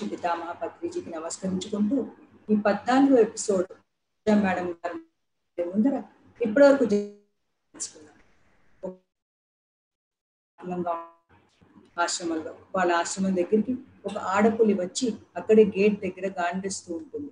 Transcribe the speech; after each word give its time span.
పితామహ 0.00 0.52
పత్రిజీకి 0.52 1.10
నమస్కరించుకుంటూ 1.10 1.96
ఈ 2.48 2.54
పద్నాలుగో 2.66 3.16
ఎపిసోడ్ 3.18 3.66
మేడం 4.44 4.66
గారు. 4.70 4.96
ముందర 5.58 6.02
ఇప్పటివరకు 6.40 6.84
వరకు 10.58 10.92
ఆశ్రమంలో 11.98 12.52
వాళ్ళ 12.76 12.92
ఆశ్రమం 12.92 13.36
దగ్గరికి 13.36 13.72
ఒక 14.06 14.16
ఆడపులి 14.18 14.74
వచ్చి 14.74 15.14
అక్కడే 15.36 15.64
గేట్ 15.64 16.00
దగ్గర 16.00 16.26
గాండిస్తూ 16.40 16.94
ఉంటుంది. 16.94 17.30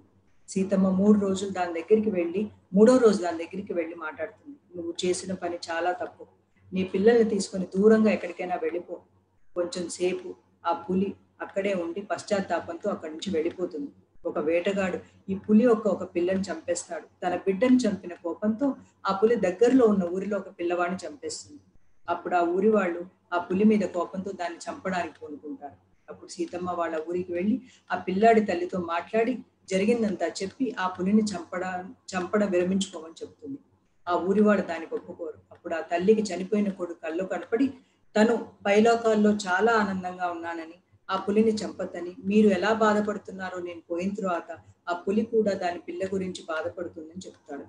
సీతమ్మ 0.48 0.88
మూడు 0.88 1.18
రోజులు 1.20 1.50
దాని 1.50 1.72
దగ్గరికి 1.80 2.10
వెళ్ళి 2.10 2.50
మూడో 2.74 2.96
రోజు 2.96 3.22
దాని 3.22 3.38
దగ్గరికి 3.44 3.72
వెళ్ళి 3.72 3.94
మాట్లాడుతుంది. 3.94 4.56
నువ్వు 4.76 4.94
చేసిన 5.04 5.34
పని 5.34 5.58
చాలా 5.70 5.92
తప్పు. 5.92 6.26
నీ 6.72 6.84
పిల్లల్ని 6.84 7.24
తీసుకొని 7.24 7.66
దూరంగా 7.76 8.10
ఎక్కడికైనా 8.10 8.56
వెళ్ళిపో. 8.56 9.00
కొంచెం 9.54 9.88
సేపు 9.88 10.34
ఆ 10.66 10.72
పులి 10.72 11.14
అక్కడే 11.42 11.72
ఉండి 11.74 12.00
పశ్చాత్తాపంతో 12.02 12.90
అక్కడి 12.90 13.12
నుంచి 13.12 13.30
వెళ్ళిపోతుంది. 13.36 13.90
ఒక 14.26 14.38
వేటగాడు 14.38 14.98
ఈ 15.28 15.34
పులి 15.34 15.64
యొక్క 15.64 15.86
ఒక 15.88 16.04
పిల్లని 16.14 16.40
చంపేస్తాడు. 16.40 17.06
తన 17.22 17.36
బిడ్డను 17.36 17.76
చంపిన 17.76 18.14
కోపంతో 18.14 18.66
ఆ 19.06 19.12
పులి 19.12 19.36
దగ్గరలో 19.36 19.86
ఉన్న 19.86 20.04
ఊరిలో 20.04 20.36
ఒక 20.38 20.50
పిల్లవాడిని 20.58 20.98
చంపేస్తుంది. 21.06 21.60
అప్పుడు 22.08 22.34
ఆ 22.34 22.40
ఊరి 22.40 22.68
వాళ్ళు 22.68 23.06
ఆ 23.32 23.38
పులి 23.38 23.64
మీద 23.64 23.80
కోపంతో 23.80 24.30
దాన్ని 24.32 24.58
చంపడానికి 24.58 25.14
పూనుకుంటారు 25.22 25.76
అప్పుడు 26.08 26.30
సీతమ్మ 26.30 26.70
వాళ్ళ 26.70 26.96
ఊరికి 27.08 27.32
వెళ్ళి 27.32 27.56
ఆ 27.90 27.96
పిల్లాడి 27.96 28.40
తల్లితో 28.40 28.78
మాట్లాడి 28.78 29.38
జరిగిందంతా 29.70 30.26
చెప్పి 30.26 30.74
ఆ 30.78 30.86
పులిని 30.86 31.22
చంపడం 31.22 31.94
చంపడం 32.12 32.48
విరమించుకోమని 32.50 33.14
చెప్తుంది. 33.22 33.58
ఆ 34.08 34.14
ఊరివాడు 34.28 34.62
దానికి 34.62 34.94
ఒప్పుకోరు. 34.94 35.38
అప్పుడు 35.52 35.74
ఆ 35.74 35.80
తల్లికి 35.80 36.22
చనిపోయిన 36.22 36.68
కొడుకు 36.70 37.00
కళ్ళు 37.02 37.24
కనపడి 37.24 37.66
తను 38.16 38.34
పైలోకాల్లో 38.66 39.30
చాలా 39.30 39.72
ఆనందంగా 39.72 40.26
ఉన్నానని 40.30 40.76
ఆ 41.12 41.16
పులిని 41.16 41.52
చంపద్దని. 41.54 42.12
మీరు 42.24 42.48
ఎలా 42.48 42.72
బాధపడుతున్నారో 42.72 43.58
నేను 43.58 43.82
పోయిన 43.90 44.14
తర్వాత 44.14 44.50
ఆ 44.88 44.92
పులి 44.94 45.22
కూడా 45.22 45.52
దాని 45.52 45.78
పిల్ల 45.78 46.02
గురించి 46.14 46.42
బాధపడుతుందని 46.48 47.22
చెప్తాడు. 47.26 47.64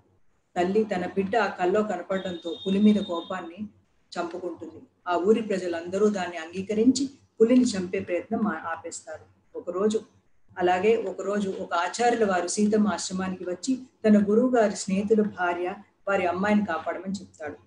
తల్లి 0.55 0.83
తన 0.83 1.05
బిడ్డ 1.05 1.35
ఆ 1.35 1.47
కల్లో 1.47 1.83
కనపడడంతో 1.83 2.55
పులి 2.67 2.79
మీద 2.79 2.95
కోపాన్ని 2.95 3.59
చంపుకుంటుంది. 4.13 4.81
ఆ 5.07 5.15
ఊరి 5.15 5.41
ప్రజలందరూ 5.41 6.09
దాన్ని 6.09 6.37
అంగీకరించి 6.37 7.09
పులిని 7.41 7.63
చంపే 7.63 7.99
ప్రయత్నం 7.99 8.47
ఆపేస్తారు. 8.47 9.25
ఒకరోజు 9.57 9.99
అలాగే 10.57 10.95
ఒకరోజు 10.95 11.49
ఒక 11.59 11.73
ఆచార్యుల 11.73 12.25
వారు 12.31 12.47
సీతమ్మ 12.47 12.87
ఆశ్రమానికి 12.87 13.43
వచ్చి 13.43 13.79
తన 14.05 14.17
గురువు 14.29 14.55
గారి 14.55 14.75
స్నేహితుల 14.75 15.21
భార్య 15.21 15.75
వారి 16.07 16.25
అమ్మాయిని 16.25 16.65
కాపాడమని 16.65 17.13
చెప్తాడు. 17.13 17.57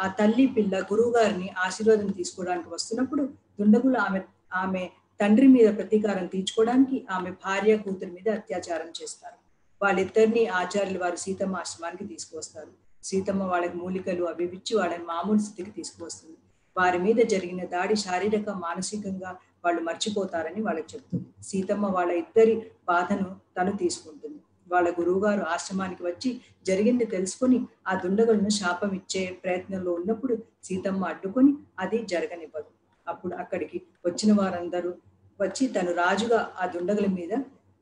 ఆ 0.00 0.06
తల్లి 0.08 0.46
పిల్ల 0.46 0.80
గురువు 0.80 1.10
గారిని 1.16 1.48
ఆశీర్వాదం 1.58 2.06
తీసుకోవడానికి 2.06 2.68
వస్తున్నప్పుడు 2.68 3.22
దుండగులు 3.60 3.98
ఆమె 3.98 4.20
ఆమె 4.52 4.90
తండ్రి 5.20 5.46
మీద 5.46 5.68
ప్రతీకారం 5.76 6.26
తీర్చుకోవడానికి 6.26 7.06
ఆమె 7.10 7.30
భార్య 7.44 7.76
కూతురి 7.76 8.10
మీద 8.10 8.28
అత్యాచారం 8.28 8.90
చేస్తారు. 9.00 9.38
వాళ్ళిద్దరిని 9.82 10.46
ఆచార్యులు 10.46 10.98
వారు 10.98 11.16
సీతమ్మ 11.16 11.56
ఆశ్రమానికి 11.56 12.04
తీసుకువస్తారు. 12.04 12.72
సీతమ్మ 13.04 13.42
వాళ్ళకి 13.42 13.76
మూలికలు 13.76 14.24
అవి 14.24 14.44
ఇచ్చి 14.44 14.76
వాళ్ళని 14.76 15.04
మామూలు 15.04 15.38
స్థితికి 15.38 15.70
తీసుకువస్తుంది. 15.70 16.38
వారి 16.76 16.98
మీద 16.98 17.16
జరిగిన 17.16 17.64
దాడి 17.64 17.96
శారీరక 17.96 18.48
మానసికంగా 18.50 19.30
వాళ్ళు 19.64 19.80
మర్చిపోతారని 19.80 20.60
వాళ్ళకి 20.62 20.88
చెప్తుంది. 20.94 21.28
సీతమ్మ 21.42 21.86
వాళ్ళ 21.86 22.12
ఇద్దరి 22.12 22.54
బాధను 22.88 23.28
తను 23.56 23.72
తీసుకుంటుంది. 23.76 24.40
వాళ్ళ 24.72 24.88
గురువుగారు 24.98 25.42
ఆశ్రమానికి 25.42 26.02
వచ్చి 26.02 26.40
జరిగింది 26.66 27.04
తెలుసుకొని 27.04 27.66
ఆ 27.88 27.94
దుండగులను 27.94 28.48
శాపం 28.48 28.94
ఇచ్చే 28.94 29.38
ప్రయత్నంలో 29.44 29.92
ఉన్నప్పుడు 29.92 30.36
సీతమ్మ 30.64 31.04
అడ్డుకొని 31.04 31.54
అది 31.78 31.98
జరగనివ్వదు. 32.12 32.70
అప్పుడు 33.08 33.34
అక్కడికి 33.34 33.78
వచ్చిన 34.06 34.32
వారందరూ 34.32 34.90
వచ్చి 35.40 35.68
తను 35.68 35.92
రాజుగా 35.92 36.56
ఆ 36.58 36.66
దుండగుల 36.66 37.06
మీద 37.06 37.32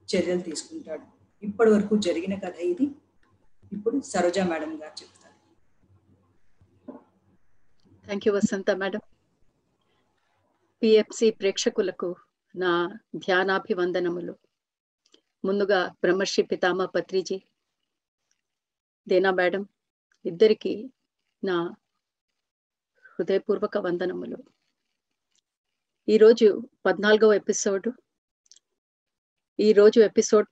చర్యలు 0.09 0.41
తీసుకుంటాడు. 0.41 1.03
ఇప్పటి 1.43 1.71
వరకు 1.71 1.97
జరిగిన 1.97 2.39
కథ 2.39 2.57
ఇది. 2.57 2.87
ఇప్పుడు 3.73 4.01
సరోజా 4.01 4.45
మేడం 4.45 4.83
గారు 4.83 5.03
చెప్తారు. 5.03 5.35
Thank 8.05 8.29
you 8.29 8.35
Vasantha 8.35 8.71
madam. 8.71 9.01
PFC 10.83 11.31
ప్రేక్షకులకు 11.31 12.17
నా 12.57 12.73
ధ్యానాభివందనములు. 13.17 14.35
ముందుగా 15.45 15.89
బ్రహ్మర్షి 15.89 16.43
పితామ 16.43 16.85
పత్రిజీ 16.85 17.43
దేనా 19.09 19.31
మేడం 19.31 19.67
ఇద్దరికి 20.27 20.91
నా 21.45 21.57
హృదయపూర్వక 23.19 23.79
వందనములు. 23.79 24.39
ఈరోజు 26.09 26.63
పద్నాలుగవ 26.87 27.33
ఎపిసోడ్. 27.33 27.93
ఈరోజు 29.61 30.01
ఎపిసోడ్ 30.01 30.47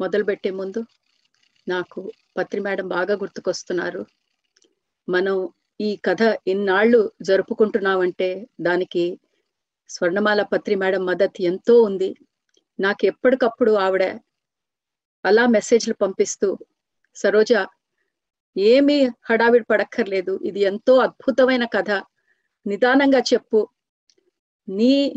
మొదలుపెట్టే 0.00 0.50
ముందు 0.50 0.84
నాకు 1.68 2.10
పత్రి 2.36 2.60
మేడం 2.60 2.88
బాగా 2.88 3.14
గుర్తుకొస్తున్నారు. 3.14 4.06
మనం 5.08 5.48
ఈ 5.80 5.96
కథ 5.96 6.38
ఇన్నాళ్ళు 6.46 7.12
జరుపుకుంటున్నామంటే 7.22 8.46
దానికి 8.60 9.20
స్వర్ణమాల 9.88 10.42
పత్రి 10.42 10.74
మేడం 10.74 11.06
మద్దతు 11.06 11.42
ఎంతో 11.42 11.82
ఉంది. 11.82 12.14
నాకు 12.80 13.06
ఎప్పటికప్పుడు 13.06 13.72
ఆవిడ 13.72 14.02
అలా 15.24 15.46
మెసేజ్లు 15.46 15.94
పంపిస్తూ 15.94 16.58
సరోజ 17.16 17.66
ఏమీ 18.56 19.06
హడావిడి 19.06 19.64
పడక్కర్లేదు. 19.64 20.40
ఇది 20.44 20.60
ఎంతో 20.60 20.96
అద్భుతమైన 20.96 21.64
కథ. 21.64 21.90
నిదానంగా 22.66 23.18
చెప్పు. 23.18 23.68
నీ 24.68 25.14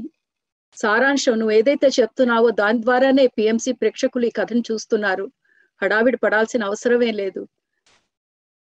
సారాంశం 0.78 1.40
నువ్వు 1.40 1.52
ఏదైతే 1.52 1.88
చెప్తున్నావో 1.88 2.50
దాని 2.50 2.82
ద్వారానే 2.82 3.28
పిఎంసి 3.28 3.72
ప్రేక్షకులు 3.72 4.26
ఈ 4.26 4.30
కథను 4.30 4.64
చూస్తున్నారు. 4.72 5.32
హడావిడి 5.84 6.18
పడాల్సిన 6.18 6.64
అవసరమే 6.64 7.12
లేదు. 7.12 7.48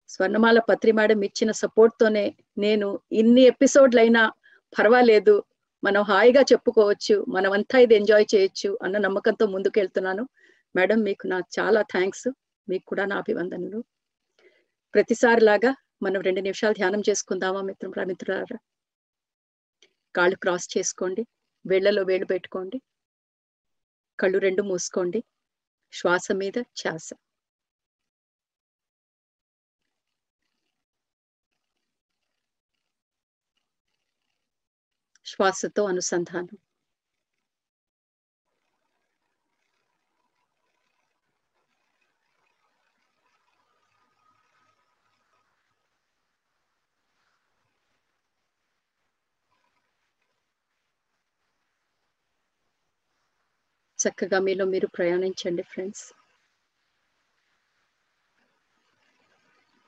స్వర్ణమాల 0.08 0.58
పత్రి 0.58 0.92
మేడం 0.92 1.20
ఇచ్చిన 1.24 1.50
సపోర్ట్ 1.50 1.94
తోనే 2.00 2.36
నేను 2.58 3.00
ఇన్ని 3.12 3.42
ఎపిసోడ్లైనా 3.42 4.32
పర్వాలేదు 4.78 5.44
మనం 5.84 6.02
హాయిగా 6.02 6.40
చెప్పుకోవచ్చు 6.42 7.24
మనమంతా 7.28 7.78
ఇది 7.78 7.94
ఎంజాయ్ 7.94 8.26
చేయొచ్చు 8.34 8.78
అన్న 8.82 8.98
నమ్మకంతో 8.98 9.46
ముందుకెళ్తున్నాను. 9.46 10.28
మేడం 10.76 11.00
మీకు 11.00 11.26
నా 11.26 11.38
చాలా 11.58 11.82
థ్యాంక్స్ 11.82 12.28
మీకు 12.68 12.84
కూడా 12.86 13.06
నా 13.06 13.16
అభివందనలు. 13.16 13.84
ప్రతిసారి 14.94 15.44
లాగా 15.44 15.74
మనం 16.02 16.20
రెండు 16.20 16.40
నిమిషాలు 16.40 16.72
ధ్యానం 16.72 17.02
చేసుకుందామా 17.10 17.60
మిత్రం 17.62 18.06
మిత్రులారా? 18.06 18.58
కాళ్ళు 20.14 20.36
క్రాస్ 20.36 20.68
చేసుకోండి 20.74 21.22
వేళ్ళలో 21.64 22.02
వేళ్ళు 22.02 22.26
పెట్టుకోండి 22.26 22.78
కళ్ళు 24.18 24.38
రెండు 24.38 24.62
మూసుకోండి 24.62 25.20
శ్వాస 25.92 26.26
మీద 26.40 26.58
ఛాస. 26.80 27.08
శ్వాసతో 35.26 35.82
అనుసంధానం. 35.84 36.56
చక్కగా 53.98 54.38
మీలో 54.38 54.64
మీరు 54.64 54.86
ప్రయాణించండి 54.86 55.62
ఫ్రెండ్స్. 55.62 56.04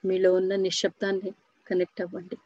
మీలో 0.04 0.34
ఉన్న 0.34 0.56
నిశ్శబ్దాన్ని 0.56 1.32
కనెక్ట్ 1.66 2.00
అవ్వండి. 2.00 2.37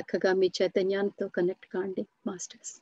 చక్కగా 0.00 0.32
మీ 0.32 0.50
చైతన్యాలతో 0.62 1.28
కనెక్ట్ 1.28 1.66
కాండి 1.66 2.06
మాస్టర్స్. 2.26 2.74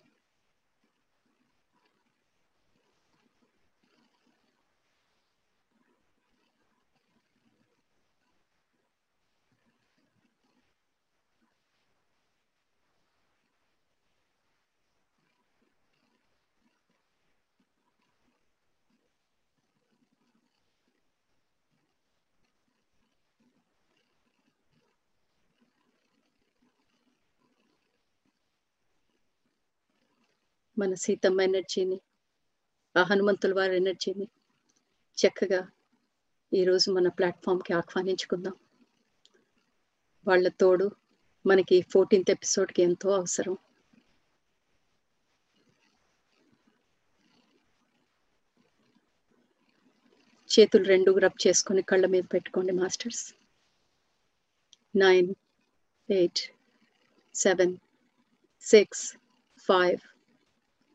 మన 30.79 30.95
సీతమ్మ 30.95 31.41
ఎనర్జీని 31.41 32.01
ఆ 32.97 33.03
హనుమంతుల 33.03 33.55
వారి 33.55 33.77
ఎనర్జీని 33.77 34.29
చక్కగా 35.19 35.71
ఈరోజు 36.55 36.91
మన 36.91 37.09
ప్లాట్ఫామ్కి 37.09 37.73
ఆహ్వానించుకుందాం. 37.73 38.55
వాళ్ళ 40.29 40.49
తోడు 40.49 40.91
మనకి 41.47 41.83
ఫోర్టీన్త్ 41.83 42.31
ఎపిసోడ్కి 42.31 42.83
ఎంతో 42.83 43.11
అవసరం. 43.11 43.57
చేతులు 50.61 50.85
రెండు 50.85 51.19
రబ్ 51.19 51.47
చేసుకొని 51.47 51.83
కళ్ళ 51.83 52.07
మీద 52.07 52.25
పెట్టుకోండి 52.33 52.73
masters. 52.73 53.35
Nine 54.97 55.35
eight 56.11 56.53
seven 57.35 57.77
six 58.61 59.17
five 59.59 60.14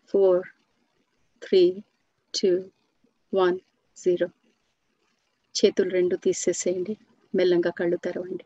four 0.09 0.47
three 1.43 1.83
two 2.33 2.71
one 3.33 3.59
zero 3.97 4.27
చేతులు 5.55 5.89
రెండు 5.89 6.15
తీసేసేయండి. 6.15 6.97
మెల్లంగా 7.35 7.71
కళ్ళు 7.71 7.97
తెరవండి. 7.97 8.45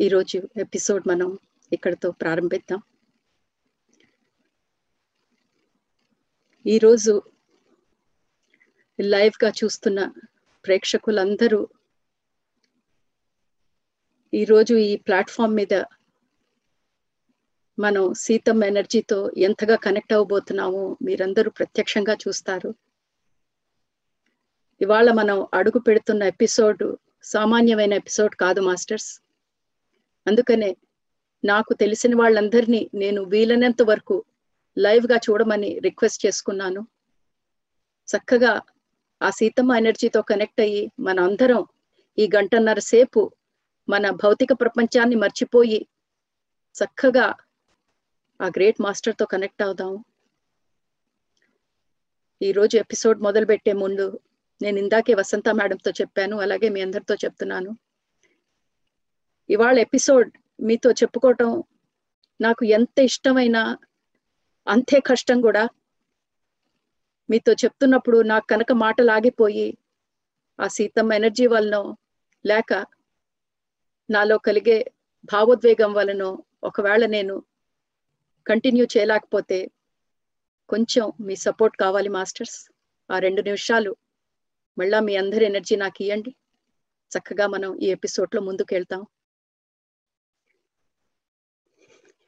ఈరోజు 0.00 0.38
ఎపిసోడ్ 0.56 1.08
మనం 1.08 1.38
ఇక్కడితో 1.72 2.10
ప్రారంభిద్దాం. 2.10 2.80
ఈరోజు 6.66 7.22
లైవ్గా 9.00 9.52
చూస్తున్న 9.64 10.00
ప్రేక్షకులందరూ 10.64 11.68
ఈరోజు 14.34 14.74
ఈ 14.74 14.96
ప్లాట్ఫామ్ 14.96 15.54
మీద 15.54 15.74
మనం 17.78 18.14
సీతమ్మ 18.14 18.64
ఎనర్జీతో 18.64 19.30
ఎంతగా 19.36 19.76
కనెక్ట్ 19.76 20.12
అవ్వబోతున్నామో 20.12 20.96
మీరందరూ 21.02 21.50
ప్రత్యక్షంగా 21.50 22.14
చూస్తారు. 22.14 22.74
ఇవాళ 24.80 25.12
మనం 25.12 25.46
అడుగు 25.54 25.78
పెడుతున్న 25.78 26.22
ఎపిసోడ్ 26.22 26.96
సామాన్యమైన 27.22 27.92
ఎపిసోడ్ 27.92 28.34
కాదు 28.34 28.60
మాస్టర్స్. 28.60 29.20
అందుకనే 30.26 30.76
నాకు 31.44 31.74
తెలిసిన 31.74 32.16
వాళ్ళందరినీ 32.16 32.90
నేను 32.94 33.22
వీలైనంత 33.22 33.82
వరకు 33.82 34.24
లైవ్గా 34.78 35.16
చూడమని 35.16 35.78
రిక్వెస్ట్ 35.78 36.26
చేసుకున్నాను. 36.26 36.86
చక్కగా 38.08 38.60
ఆ 39.22 39.30
సీతమ్మ 39.30 39.74
ఎనర్జీతో 39.74 40.22
కనెక్ట్ 40.22 40.60
అయ్యి 40.60 40.90
మన 41.00 41.20
అందరం 41.20 41.66
ఈ 42.18 42.30
గంటన్నర 42.36 42.78
సేపు 42.78 43.32
మన 43.88 44.10
భౌతిక 44.10 44.52
ప్రపంచాన్ని 44.52 45.16
మర్చిపోయి 45.16 45.86
చక్కగా 46.74 47.34
ఆ 48.40 48.46
గ్రేట్ 48.48 48.78
మాస్టర్తో 48.80 49.24
కనెక్ట్ 49.26 49.62
అవుదాం 49.62 49.92
ఈరోజు 52.40 52.74
ఎపిసోడ్ 52.76 53.18
మొదలు 53.20 53.46
పెట్టే 53.46 53.72
ముందు 53.72 54.06
నేను 54.60 54.78
ఇందాకే 54.78 55.14
వసంత 55.14 55.48
మేడంతో 55.50 55.90
చెప్పాను 55.90 56.36
అలాగే 56.38 56.68
మీ 56.68 56.80
అందరితో 56.82 57.14
చెప్తున్నాను. 57.14 57.70
ఇవాళ 59.48 59.76
ఎపిసోడ్ 59.78 60.30
మీతో 60.58 60.90
చెప్పుకోవటం 60.92 61.50
నాకు 62.40 62.64
ఎంత 62.76 62.98
ఇష్టమైన 63.00 63.56
అంతే 64.66 64.98
కష్టం 65.00 65.38
కూడా. 65.40 65.64
మీతో 67.28 67.52
చెప్తున్నప్పుడు 67.52 68.18
నాకు 68.22 68.46
కనుక 68.46 68.72
మాటలు 68.84 69.12
ఆగిపోయి 69.12 69.68
ఆ 70.58 70.66
సీతమ్మ 70.68 71.12
ఎనర్జీ 71.12 71.46
వలన 71.46 71.76
లేక 72.44 72.72
నాలో 74.08 74.38
కలిగే 74.38 74.78
భావోద్వేగం 75.28 75.92
వలన 75.92 76.22
ఒకవేళ 76.62 77.04
నేను 77.06 77.34
కంటిన్యూ 78.46 78.84
చేయలేకపోతే 78.92 79.58
కొంచెం 80.70 81.06
మీ 81.20 81.34
సపోర్ట్ 81.44 81.76
కావాలి 81.76 82.10
మాస్టర్స్ 82.10 82.56
ఆ 83.10 83.18
రెండు 83.18 83.42
నిమిషాలు 83.42 83.92
మళ్ళా 84.78 85.00
మీ 85.00 85.14
అందరి 85.16 85.44
ఎనర్జీ 85.44 85.76
నాకు 85.76 86.00
ఇవ్వండి 86.02 86.32
చక్కగా 87.12 87.46
మనం 87.48 87.70
ఈ 87.80 87.88
ఎపిసోడ్లో 87.96 88.42
ముందుకు 88.42 88.72
వెళ్తాం. 88.74 89.02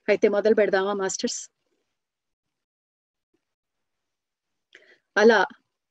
అయితే 0.09 0.27
మొదలు 0.35 0.57
పెడదామా 0.59 0.95
మాస్టర్స్ 0.97 1.41
అలా 5.17 5.39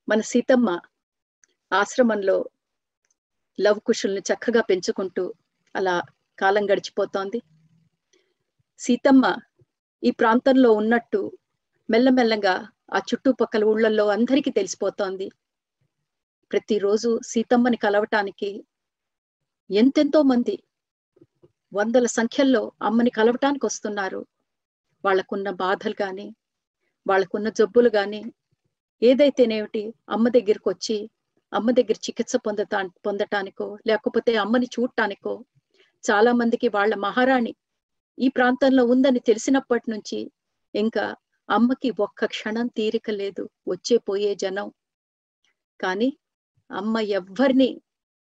మన 0.07 0.21
సీతమ్మ 0.29 0.69
ఆశ్రమంలో 1.71 2.37
లవ్ 3.59 3.79
కుషుల్ని 3.83 4.21
చక్కగా 4.29 4.61
పెంచుకుంటూ 4.61 5.23
అలా 5.75 5.95
కాలం 6.39 6.63
గడిచిపోతోంది. 6.69 7.39
సీతమ్మ 8.79 9.25
ఈ 10.05 10.09
ప్రాంతంలో 10.11 10.69
ఉన్నట్టు 10.71 11.19
మెల్లమెల్లగా 11.89 12.53
ఆ 12.93 12.99
చుట్టుపక్కల 13.09 13.63
ఊళ్ళల్లో 13.63 14.05
అందరికీ 14.07 14.51
తెలిసిపోతోంది. 14.51 15.27
ప్రతిరోజు 16.51 17.09
సీతమ్మని 17.23 17.77
కలవటానికి 17.77 18.49
ఎంతెంతో 19.69 20.19
మంది 20.23 20.55
వందల 21.71 22.05
సంఖ్యల్లో 22.17 22.61
అమ్మని 22.81 23.11
కలవటానికి 23.11 23.65
వస్తున్నారు. 23.65 24.21
వాళ్ళకున్న 25.03 25.49
బాధలు 25.63 25.97
కానీ 26.03 26.27
వాళ్ళకున్న 27.05 27.49
జబ్బులు 27.49 27.89
కానీ 27.89 28.21
ఏదైతేనేమిటి 29.01 29.83
అమ్మ 30.09 30.25
దగ్గరికి 30.29 30.67
వచ్చి 30.69 30.97
అమ్మ 31.53 31.69
దగ్గర 31.71 31.97
చికిత్స 32.05 32.35
పొందటా 32.45 32.79
పొందటానికో 33.05 33.67
లేకపోతే 33.87 34.31
అమ్మని 34.37 34.69
చూడటానికో 34.75 35.33
చాలా 36.03 36.31
మందికి 36.33 36.67
వాళ్ళ 36.67 36.93
మహారాణి 36.99 37.53
ఈ 38.17 38.27
ప్రాంతంలో 38.29 38.83
ఉందని 38.85 39.19
తెలిసినప్పటి 39.19 39.87
నుంచి 39.91 40.19
ఇంకా 40.73 41.05
అమ్మకి 41.49 41.89
ఒక్క 41.99 42.25
క్షణం 42.25 42.67
తీరిక 42.77 43.07
లేదు. 43.11 43.43
వచ్చే 43.67 43.97
పోయే 44.07 44.31
జనం. 44.35 44.67
కానీ 45.79 46.09
అమ్మ 46.71 46.97
ఎవ్వరిని 47.19 47.69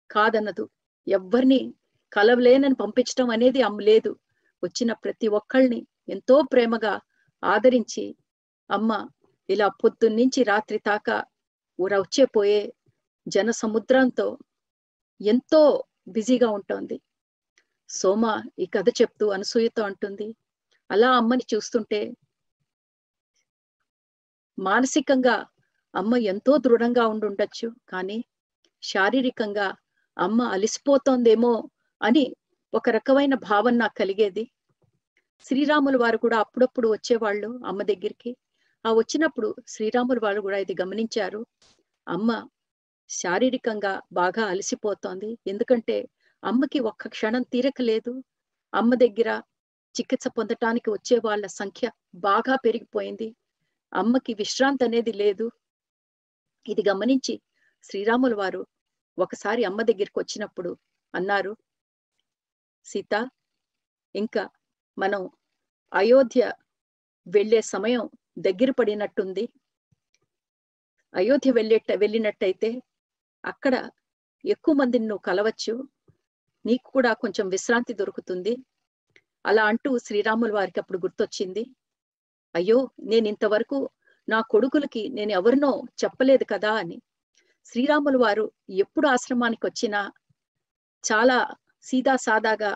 కాదనదు. 0.09 0.65
ఎవ్వరిని 1.07 1.59
కలవలేనని 2.11 2.75
పంపించడం 2.75 3.29
అనేది 3.29 3.61
అమ్మ 3.61 3.79
లేదు. 3.81 4.11
వచ్చిన 4.63 4.91
ప్రతి 5.03 5.27
ఒక్కళ్ళని 5.29 5.79
ఎంతో 6.07 6.35
ప్రేమగా 6.43 6.93
ఆదరించి 7.43 8.05
అమ్మ 8.69 8.91
ఇలా 9.49 9.67
పొద్దున్నుంచి 9.81 10.43
రాత్రి 10.43 10.79
తాక 10.79 11.09
ఊర 11.79 11.93
వచ్చే 11.97 12.25
పోయే 12.35 12.61
జన 13.27 13.49
సముద్రంతో 13.61 14.27
ఎంతో 15.21 15.61
బిజీగా 16.07 16.49
ఉంటుంది. 16.49 16.97
సోమ 17.89 18.23
ఈ 18.59 18.65
కథ 18.65 18.89
చెప్తూ 18.89 19.25
అనసూయతో 19.27 19.83
అంటుంది. 19.83 20.27
అలా 20.89 21.09
అమ్మని 21.11 21.45
చూస్తుంటే 21.53 21.99
మానసికంగా 24.57 25.35
అమ్మ 25.93 26.15
ఎంతో 26.31 26.57
దృఢంగా 26.57 27.07
ఉండుండొచ్చు 27.07 27.67
కానీ 27.89 28.17
శారీరకంగా 28.83 29.67
అమ్మ 30.17 30.41
అలిసిపోతోందేమో 30.41 31.53
అని 32.01 32.25
ఒక 32.73 32.89
రకమైన 32.89 33.35
భావన 33.35 33.75
నాకు 33.75 33.95
కలిగేది. 33.95 34.43
శ్రీరాములు 35.45 35.97
వారు 35.97 36.17
కూడా 36.17 36.37
అప్పుడప్పుడు 36.39 36.87
వచ్చేవాళ్ళు 36.87 37.59
అమ్మ 37.65 37.81
దగ్గరికి. 37.83 38.31
ఆ 38.85 38.91
వచ్చినప్పుడు 38.93 39.55
శ్రీరాములు 39.67 40.19
వారు 40.19 40.41
కూడా 40.41 40.57
ఇది 40.57 40.75
గమనించారు. 40.81 41.41
అమ్మ 42.07 42.29
శారీరకంగా 43.09 44.01
బాగా 44.13 44.43
అలసిపోతోంది. 44.45 45.37
ఎందుకంటే 45.47 45.97
అమ్మకి 46.43 46.79
ఒక్క 46.89 47.07
క్షణం 47.07 47.43
తీరక 47.53 47.81
లేదు 47.81 48.11
అమ్మ 48.73 48.91
దగ్గర 48.95 49.29
చికిత్స 49.95 50.27
పొందటానికి 50.37 50.89
వచ్చే 50.91 51.15
వాళ్ళ 51.17 51.45
సంఖ్య 51.59 51.85
బాగా 52.27 52.55
పెరిగిపోయింది. 52.55 53.27
అమ్మకి 53.93 54.33
విశ్రాంతి 54.33 54.83
అనేది 54.85 55.13
లేదు. 55.13 55.45
ఇది 56.65 56.83
గమనించి 56.89 57.35
శ్రీరాములు 57.83 58.35
వారు 58.35 58.61
ఒకసారి 59.17 59.61
అమ్మ 59.65 59.79
దగ్గరికి 59.81 60.17
వచ్చినప్పుడు 60.19 60.71
అన్నారు 61.13 61.53
సీత 62.85 63.13
ఇంకా 64.15 64.43
మనం 64.97 65.21
అయోధ్య 65.91 66.41
వెళ్ళే 67.27 67.61
సమయం 67.73 68.03
దగ్గర 68.39 68.69
పడినట్టుంది. 68.79 69.43
అయోధ్య 71.13 71.51
వెళ్ళేట 71.51 71.91
వెళ్ళినట్టయితే 72.03 72.69
అక్కడ 73.43 73.75
ఎక్కువ 74.43 74.73
మందిని 74.75 75.05
నువ్వు 75.07 75.23
కలవచ్చు. 75.29 75.73
నీకు 76.65 76.91
కూడా 76.91 77.13
కొంచెం 77.13 77.49
విశ్రాంతి 77.49 77.93
దొరుకుతుంది. 77.93 78.57
అలా 79.45 79.65
అంటూ 79.65 79.97
శ్రీరాముల 79.97 80.53
వారికి 80.53 80.79
అప్పుడు 80.79 80.97
గుర్తొచ్చింది. 80.97 81.63
అయ్యో 82.55 82.89
నేను 83.03 83.27
ఇంతవరకు 83.27 83.89
నా 84.29 84.41
కొడుకులకి 84.41 85.09
నేను 85.09 85.31
ఎవరినో 85.31 85.83
చెప్పలేదు 86.03 86.43
కదా 86.43 86.71
అని. 86.73 87.01
శ్రీరాములు 87.65 88.17
వారు 88.17 88.51
ఎప్పుడు 88.69 89.07
ఆశ్రమానికి 89.07 89.65
వచ్చినా 89.65 90.11
చాలా 91.03 91.55
సీదా 91.83 92.15
సాదాగా 92.15 92.75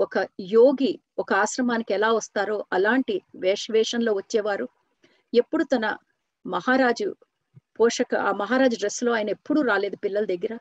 ఒక 0.00 0.28
యోగి 0.40 1.00
ఒక 1.18 1.32
ఆశ్రమానికి 1.32 1.94
ఎలా 1.94 2.12
వస్తారో 2.12 2.66
అలాంటి 2.72 3.22
వేషవేషంలో 3.36 4.12
వచ్చేవారు. 4.12 4.68
ఎప్పుడు 5.34 5.64
తన 5.64 5.96
మహారాజు 6.46 7.16
పోషక 7.80 8.14
ఆ 8.14 8.32
మహారాజు 8.32 8.76
డ్రెస్లో 8.76 9.12
ఆయన 9.12 9.28
ఎప్పుడూ 9.28 9.62
రాలేదు 9.62 9.96
పిల్లల 9.96 10.24
దగ్గర. 10.24 10.58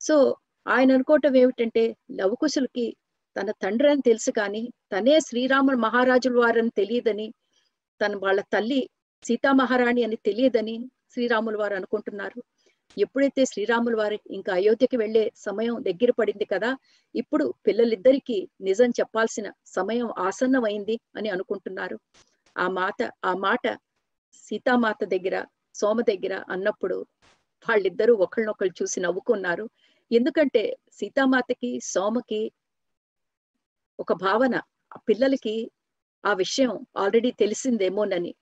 సో 0.00 0.36
ఆయన 0.70 0.90
అనుకోవటం 0.92 1.34
ఏమిటంటే 1.36 1.82
లవకుశులకి 2.18 2.86
తన 3.36 3.50
తండ్రి 3.62 3.88
అని 3.88 4.02
తెలుసు 4.02 4.30
కానీ 4.30 4.62
తనే 4.92 5.14
శ్రీరాముడు 5.20 5.78
మహారాజుల 5.78 6.36
వారని 6.38 6.72
తెలియదని 6.76 7.26
తన 8.00 8.14
వాళ్ళ 8.16 8.40
తల్లి 8.52 8.80
సీతా 9.24 9.50
మహారాణి 9.52 10.02
అని 10.04 10.18
తెలియదని 10.26 10.74
శ్రీరాముల 11.12 11.56
వారు 11.56 11.74
అనుకుంటున్నారు. 11.74 12.38
ఎప్పుడైతే 12.96 13.42
శ్రీరాముల 13.44 13.94
వారి 13.96 14.18
ఇంకా 14.30 14.52
అయోధ్యకి 14.52 14.96
వెళ్ళే 14.96 15.24
సమయం 15.38 15.74
దగ్గర 15.82 16.10
పడింది 16.10 16.44
కదా 16.44 16.70
ఇప్పుడు 17.14 17.44
పిల్లలిద్దరికీ 17.66 18.38
నిజం 18.60 18.90
చెప్పాల్సిన 18.90 19.46
సమయం 19.68 20.08
ఆసన్నమైంది 20.18 20.96
అని 21.16 21.28
అనుకుంటున్నారు. 21.30 21.96
ఆ 22.56 22.66
మాత 22.78 23.00
ఆ 23.24 23.34
మాట 23.38 23.64
సీతామాత 24.48 25.00
దగ్గర 25.14 25.36
సోమ 25.74 26.00
దగ్గర 26.02 26.34
అన్నప్పుడు 26.48 26.96
వాళ్ళిద్దరూ 27.66 28.12
ఒకళ్ళనొకళ్ళు 28.24 28.74
చూసి 28.80 28.98
నవ్వుకున్నారు. 29.00 29.64
ఎందుకంటే 30.10 30.62
సీతామాతకి 30.92 31.70
సోమకి 31.84 32.42
ఒక 33.98 34.12
భావన 34.22 34.54
ఆ 34.92 34.98
పిల్లలకి 35.08 35.54
ఆ 36.24 36.32
విషయం 36.34 36.72
ఆల్రెడీ 36.96 37.30
తెలిసిందేమోనని. 37.32 38.32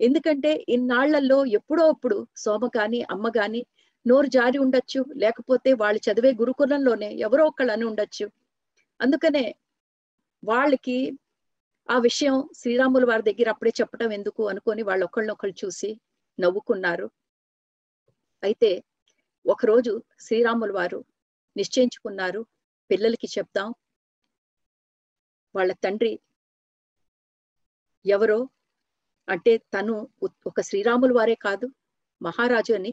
ఎందుకంటే 0.00 0.50
ఇన్నాళ్ళలో 0.68 1.38
ఎప్పుడో 1.58 1.84
అప్పుడు 1.88 2.16
సోమ 2.36 2.66
కాని 2.68 3.00
అమ్మ 3.10 3.28
కాని 3.28 3.60
నోరు 4.06 4.26
జారి 4.26 4.58
ఉండొచ్చు 4.58 5.00
లేకపోతే 5.16 5.70
వాళ్ళు 5.74 6.00
చదివే 6.06 6.30
గురుకులంలోనే 6.32 7.08
ఎవరో 7.26 7.44
ఒకళ్ళు 7.46 7.72
అని 7.72 7.84
ఉండొచ్చు. 7.84 8.26
అందుకనే 9.00 9.44
వాళ్ళకి 10.42 10.98
ఆ 11.88 11.96
విషయం 11.98 12.36
శ్రీరాముల 12.54 13.04
వారి 13.04 13.22
దగ్గర 13.22 13.48
అప్పుడే 13.48 13.72
చెప్పడం 13.80 14.10
ఎందుకు 14.12 14.42
అనుకొని 14.48 14.82
వాళ్ళు 14.82 15.04
ఒకళ్ళనొకళ్ళు 15.04 15.56
చూసి 15.62 15.90
నవ్వుకున్నారు. 16.38 17.06
అయితే 18.42 18.70
ఒకరోజు 19.48 20.02
శ్రీరాములు 20.20 20.72
వారు 20.72 21.04
నిశ్చయించుకున్నారు. 21.56 22.46
పిల్లలకి 22.90 23.28
చెప్దాం. 23.38 23.74
వాళ్ళ 25.54 25.72
తండ్రి 25.72 26.20
ఎవరో 28.06 28.48
అంటే 29.28 29.58
తను 29.58 30.08
ఒక 30.46 30.60
శ్రీరాములు 30.60 31.14
వారే 31.14 31.34
కాదు. 31.34 31.66
మహారాజు 32.22 32.72
అని. 32.72 32.92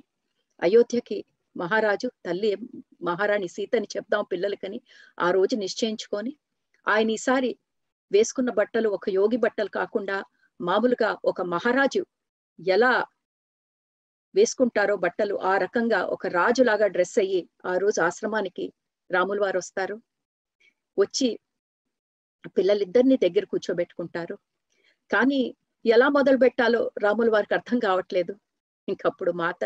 అయోధ్యకి 0.63 1.25
మహారాజు 1.57 2.11
తల్లి 2.25 2.57
మహారాణి 3.01 3.47
సీతని 3.47 3.87
చెప్దాం 3.97 4.23
పిల్లలకని 4.31 4.81
ఆ 5.19 5.31
రోజు 5.31 5.55
నిశ్చయించుకొని 5.55 6.37
ఆయన 6.87 7.11
ఈసారి 7.11 7.51
వేసుకున్న 8.11 8.49
బట్టలు 8.49 8.89
ఒక 8.89 9.09
యోగి 9.09 9.37
బట్టలు 9.37 9.69
కాకుండా 9.69 10.23
మామూలుగా 10.61 11.17
ఒక 11.25 11.41
మహారాజు 11.41 12.05
ఎలా 12.59 13.05
వేసుకుంటారో 14.35 14.95
బట్టలు 14.95 15.35
ఆ 15.43 15.53
రకంగా 15.57 15.99
ఒక 16.05 16.27
రాజులాగా 16.27 16.87
డ్రెస్ 16.87 17.17
అయ్యి 17.19 17.41
ఆ 17.65 17.73
రోజు 17.77 17.99
ఆశ్రమానికి 18.01 18.65
రాముల 19.09 19.39
వారు 19.39 19.57
వస్తారు. 19.57 19.95
వచ్చి 20.97 21.27
పిల్లలిద్దరిని 22.57 23.17
దగ్గర 23.17 23.45
కూర్చోబెట్టుకుంటారు. 23.45 24.35
కానీ 25.11 25.41
ఎలా 25.85 26.09
మొదలు 26.09 26.37
పెట్టాలో 26.37 26.91
రాముల 27.03 27.29
వారికి 27.29 27.53
అర్థం 27.53 27.79
కావట్లేదు. 27.79 28.33
ఇంకప్పుడు 28.87 29.31
మాత 29.31 29.61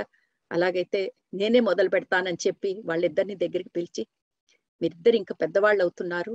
అలాగైతే 0.51 1.01
నేనే 1.33 1.59
మొదలు 1.59 1.89
పెడతానని 1.89 2.39
చెప్పి 2.47 2.71
వాళ్ళిద్దరిని 2.85 3.35
దగ్గరికి 3.35 3.69
పిలిచి 3.69 4.03
మీరిద్దరు 4.81 5.15
ఇంకా 5.15 5.33
పెద్దవాళ్ళు 5.35 5.81
అవుతున్నారు. 5.83 6.33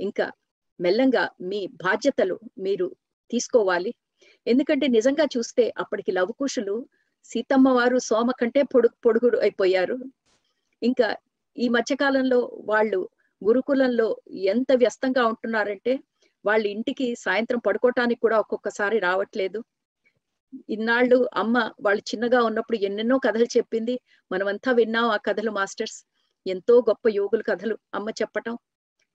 ఇంకా 0.00 0.26
మెల్లంగా 0.80 1.24
మీ 1.42 1.60
బాధ్యతలు 1.84 2.36
మీరు 2.58 2.86
తీసుకోవాలి. 3.30 3.90
ఎందుకంటే 4.46 4.86
నిజంగా 4.88 5.24
చూస్తే 5.36 5.64
అప్పటికి 5.78 6.10
లవకుశులు 6.12 6.74
సీతమ్మ 7.24 7.68
వారు 7.68 7.98
సోమ 7.98 8.30
కంటే 8.40 8.62
పొడుగు 8.72 8.96
పొడుగుడు 9.04 9.38
అయిపోయారు. 9.38 9.96
ఇంకా 10.82 11.08
ఈ 11.56 11.66
మధ్యకాలంలో 11.68 12.40
వాళ్ళు 12.64 13.00
గురుకులంలో 13.42 14.08
ఎంత 14.52 14.72
వ్యస్తంగా 14.72 15.22
ఉంటున్నారంటే 15.26 15.92
వాళ్ళ 16.44 16.64
ఇంటికి 16.66 17.06
సాయంత్రం 17.16 17.60
పడుకోవటానికి 17.66 18.20
కూడా 18.20 18.36
ఒక్కొక్కసారి 18.38 18.98
రావట్లేదు. 18.98 19.60
ఇన్నాళ్ళు 20.68 21.18
అమ్మ 21.34 21.56
వాళ్ళు 21.80 22.02
చిన్నగా 22.10 22.40
ఉన్నప్పుడు 22.42 22.78
ఎన్నెన్నో 22.78 23.16
కథలు 23.18 23.46
చెప్పింది. 23.56 23.94
మనమంతా 24.30 24.70
విన్నాం 24.72 25.06
ఆ 25.10 25.18
కథలు 25.28 25.50
మాస్టర్స్. 25.50 25.98
ఎంతో 26.46 26.74
గొప్ప 26.88 27.04
యోగుల 27.18 27.42
కథలు 27.50 27.78
అమ్మ 27.94 28.08
చెప్పటం. 28.22 28.54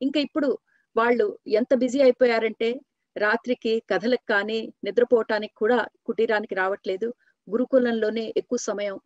ఇంకా 0.02 0.20
ఇప్పుడు 0.20 0.50
వాళ్ళు 0.96 1.26
ఎంత 1.54 1.74
బిజీ 1.76 2.00
అయిపోయారంటే 2.02 2.70
రాత్రికి 3.16 3.74
కథలకు 3.92 4.26
కానీ 4.30 4.60
నిద్రపోవటానికి 4.84 5.56
కూడా 5.56 5.80
కుటీరానికి 6.06 6.56
రావట్లేదు. 6.56 7.08
గురుకులంలోనే 7.50 8.34
ఎక్కువ 8.38 8.58
సమయం 8.58 9.00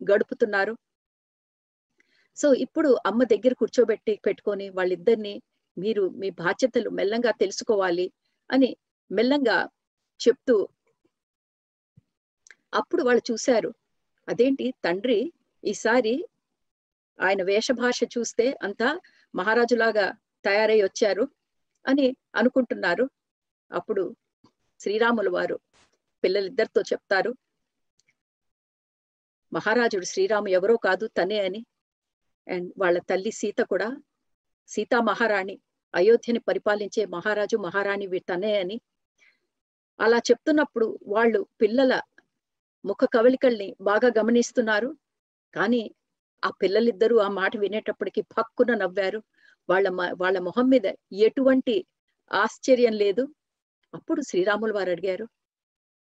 గడుపుతున్నారు. 0.00 0.76
సో 2.36 2.54
ఇప్పుడు 2.54 2.98
అమ్మ 3.06 3.24
దగ్గర 3.24 3.52
కూర్చోబెట్టి 3.52 4.20
పెట్టుకొని 4.26 4.68
వాళ్ళిద్దరిని 4.68 5.42
మీరు 5.78 6.08
మీ 6.08 6.30
బాధ్యతలు 6.30 6.90
మెల్లంగా 6.90 7.30
తెలుసుకోవాలి 7.30 8.12
అని 8.50 8.76
మెల్లంగా 9.12 9.68
చెప్తూ 10.20 10.68
అప్పుడు 12.74 13.02
వాళ్ళు 13.02 13.32
చూశారు. 13.32 13.74
అదేంటి? 14.28 14.74
తండ్రి 14.84 15.32
ఈసారి 15.64 16.14
ఆయన 17.20 17.42
వేషభాష 17.42 18.00
చూస్తే 18.04 18.58
అంతా 18.62 19.00
మహారాజులాగా 19.34 20.06
తయారై 20.44 20.82
వచ్చారు 20.82 21.28
అని 21.86 22.16
అనుకుంటున్నారు. 22.34 23.10
అప్పుడు 23.72 24.16
శ్రీరాములు 24.80 25.30
వారు 25.30 25.56
పిల్లలిద్దరితో 26.24 26.80
చెప్తారు. 26.80 27.34
మహారాజుడు 29.52 30.04
శ్రీరాము 30.04 30.48
ఎవరో 30.48 30.76
కాదు 30.76 31.06
తనే 31.06 31.38
అని. 31.40 31.66
అండ్ 32.48 32.72
వాళ్ళ 32.78 32.98
తల్లి 32.98 33.30
సీత 33.30 33.60
కూడా. 33.60 33.96
సీతా 34.68 35.00
మహారాణి 35.00 35.58
అయోధ్యని 35.94 36.38
పరిపాలించే 36.38 37.04
మహారాజు 37.06 37.56
మహారాణి 37.56 38.20
తనే 38.20 38.58
అని. 38.58 38.80
అలా 40.00 40.18
చెప్తున్నప్పుడు 40.18 40.98
వాళ్ళు 41.06 41.46
పిల్లల 41.60 42.00
ముఖ 42.84 43.04
కవలికల్ని 43.04 43.76
బాగా 43.80 44.08
గమనిస్తున్నారు. 44.18 44.96
కానీ 45.54 45.94
ఆ 46.44 46.50
పిల్లలిద్దరూ 46.50 47.16
ఆ 47.18 47.28
మాట 47.28 47.56
వినేటప్పటికి 47.56 48.22
పక్కున 48.22 48.74
నవ్వారు. 48.74 49.22
వాళ్ళ 49.68 49.88
వాళ్ళ 50.16 50.38
మొహం 50.38 50.68
మీద 50.68 50.86
ఎటువంటి 51.12 51.84
ఆశ్చర్యం 52.32 52.92
లేదు. 52.92 53.28
అప్పుడు 53.94 54.20
శ్రీరాములు 54.20 54.72
వారు 54.72 54.90
అడిగారు 54.90 55.28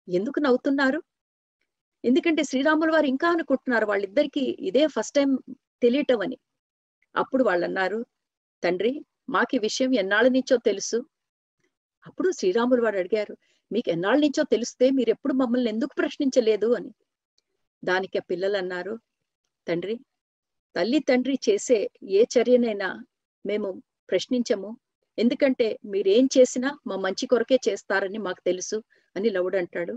ఎందుకు 0.09 0.41
నవ్వుతున్నారు? 0.41 1.03
ఎందుకంటే 2.05 2.43
శ్రీరాముల 2.43 2.91
వారు 2.91 3.07
ఇంకా 3.07 3.29
అనుకుంటున్నారు 3.29 3.87
వాళ్ళిద్దరికి 3.87 4.41
ఇదే 4.61 4.87
ఫస్ట్ 4.87 5.15
టైం 5.15 5.31
తెలియటం 5.83 6.21
అని. 6.21 6.39
అప్పుడు 7.17 7.45
వాళ్ళు 7.45 7.67
అన్నారు 7.67 8.07
తండ్రి 8.63 8.93
మాకు 9.29 9.55
ఈ 9.55 9.59
విషయం 9.59 9.95
ఎన్నాళ్ళ 9.95 10.29
నుంచో 10.29 10.57
తెలుసు. 10.57 10.99
అప్పుడు 12.07 12.31
శ్రీరాముల 12.31 12.81
వారు 12.81 12.99
అడిగారు 12.99 13.35
మీకు 13.73 13.91
ఎన్నాళ్ళ 13.91 14.21
నుంచో 14.25 14.43
తెలిస్తే 14.43 14.91
మీరు 14.91 15.11
ఎప్పుడు 15.11 15.33
మమ్మల్ని 15.33 15.71
ఎందుకు 15.71 15.95
ప్రశ్నించలేదు? 15.99 16.75
అని. 16.75 16.91
దానికి 17.85 18.19
ఆ 18.19 18.25
పిల్లలు 18.31 18.57
అన్నారు 18.57 18.95
తండ్రి 19.67 19.97
తల్లి 20.77 20.99
తండ్రి 20.99 21.39
చేసే 21.49 21.79
ఏ 22.11 22.25
చర్యనైనా 22.35 22.89
మేము 23.47 23.69
ప్రశ్నించము. 24.11 24.71
ఎందుకంటే 25.19 25.79
మీరేం 25.85 26.29
చేసినా 26.39 26.79
మా 26.87 26.97
మంచి 26.97 27.27
కొరకే 27.27 27.59
చేస్తారని 27.69 28.19
మాకు 28.19 28.41
తెలుసు 28.47 28.83
అని 29.17 29.31
లవుడు 29.31 29.57
అంటాడు. 29.57 29.95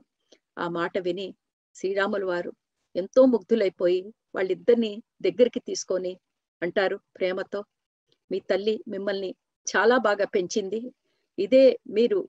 ఆ 0.59 0.67
మాట 0.69 0.97
విని 0.97 1.27
శ్రీరాముల 1.75 2.23
వారు 2.25 2.51
ఎంతో 2.95 3.21
ముగ్ధులైపోయి 3.25 4.01
వాళ్ళిద్దరిని 4.35 4.91
దగ్గరికి 5.21 5.59
తీసుకొని 5.59 6.13
అంటారు 6.61 6.97
ప్రేమతో 7.17 7.59
మీ 8.31 8.39
తల్లి 8.49 8.75
మిమ్మల్ని 8.87 9.31
చాలా 9.67 9.95
బాగా 9.97 10.25
పెంచింది. 10.25 10.79
ఇదే 11.37 11.65
మీరు 11.87 12.19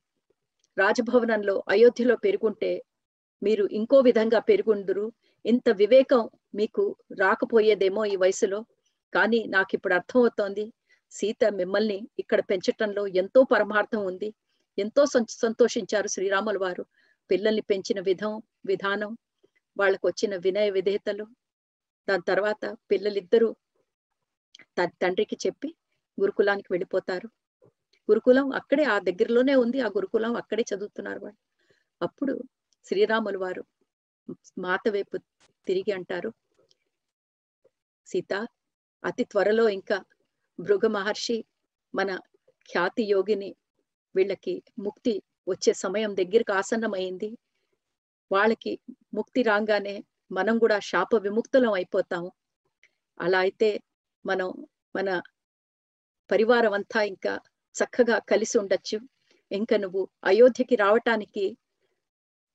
రాజభవనంలో 0.77 1.55
అయోధ్యలో 1.71 2.17
పెరుగుంటే 2.17 2.73
మీరు 3.43 3.65
ఇంకో 3.79 3.99
విధంగా 4.01 4.41
పెరుగుందురు 4.51 5.07
ఇంత 5.45 5.69
వివేకం 5.83 6.23
మీకు 6.55 6.85
రాకపోయేదేమో 7.21 8.03
ఈ 8.05 8.17
వయసులో. 8.17 8.59
కానీ 9.13 9.41
నాకు 9.47 9.73
ఇప్పుడు 9.75 9.95
అర్థమవుతోంది 9.95 10.65
సీత 11.13 11.45
మిమ్మల్ని 11.61 11.99
ఇక్కడ 12.19 12.41
పెంచటంలో 12.51 13.03
ఎంతో 13.23 13.41
పరమార్థం 13.53 14.03
ఉంది. 14.07 14.29
ఎంతో 14.79 15.03
సంతోషించారు 15.45 16.09
శ్రీరాములు 16.09 16.59
వారు. 16.59 16.85
పిల్లల్ని 17.31 17.65
పెంచిన 17.71 18.01
విధం 18.01 18.33
విధానం 18.67 19.13
వాళ్ళకు 19.77 20.05
వచ్చిన 20.07 20.35
వినయ 20.45 20.69
విధేయతలు 20.71 21.25
దాని 22.09 22.25
తర్వాత 22.31 22.65
పిల్లలిద్దరూ 22.91 23.49
తండ్రికి 25.03 25.37
చెప్పి 25.45 25.69
గురుకులానికి 26.19 26.69
వెళ్ళిపోతారు. 26.73 27.29
గురుకులం 28.09 28.47
అక్కడే 28.53 28.85
ఆ 28.85 28.97
దగ్గరలోనే 29.09 29.55
ఉంది. 29.55 29.79
ఆ 29.81 29.89
గురుకులం 29.97 30.33
అక్కడే 30.37 30.65
చదువుతున్నారు 30.71 31.21
వాళ్ళు. 31.25 31.39
అప్పుడు 32.01 32.35
శ్రీరాములు 32.87 33.39
వారు 33.39 33.63
మాత 34.59 34.83
వైపు 34.89 35.17
తిరిగి 35.67 35.93
అంటారు 35.93 36.31
సీత 38.07 38.33
అతి 39.05 39.25
త్వరలో 39.25 39.65
ఇంకా 39.69 39.97
భృగ 40.59 40.87
మహర్షి 40.89 41.39
మన 41.95 42.11
ఖ్యాతి 42.69 43.05
యోగిని 43.11 43.51
వీళ్ళకి 44.15 44.55
ముక్తి 44.79 45.15
వచ్చే 45.49 45.73
సమయం 45.85 46.13
దగ్గరికి 46.15 46.53
ఆసన్నమైంది. 46.53 47.29
వాళ్ళకి 48.31 48.73
ముక్తి 49.15 49.43
రాగానే 49.43 49.97
మనం 50.31 50.59
కూడా 50.59 50.79
శాప 50.81 51.15
విముక్తులం 51.17 51.73
అయిపోతాము. 51.73 52.31
అలా 53.21 53.39
అయితే 53.39 53.71
మనం 54.25 54.49
మన 54.95 55.09
పరివారం 56.31 56.73
అంతా 56.73 57.01
ఇంకా 57.03 57.33
చక్కగా 57.75 58.19
కలిసి 58.31 58.59
ఉండొచ్చు. 58.59 58.99
ఇంకా 59.51 59.77
నువ్వు 59.77 60.03
అయోధ్యకి 60.25 60.77
రావటానికి 60.77 61.45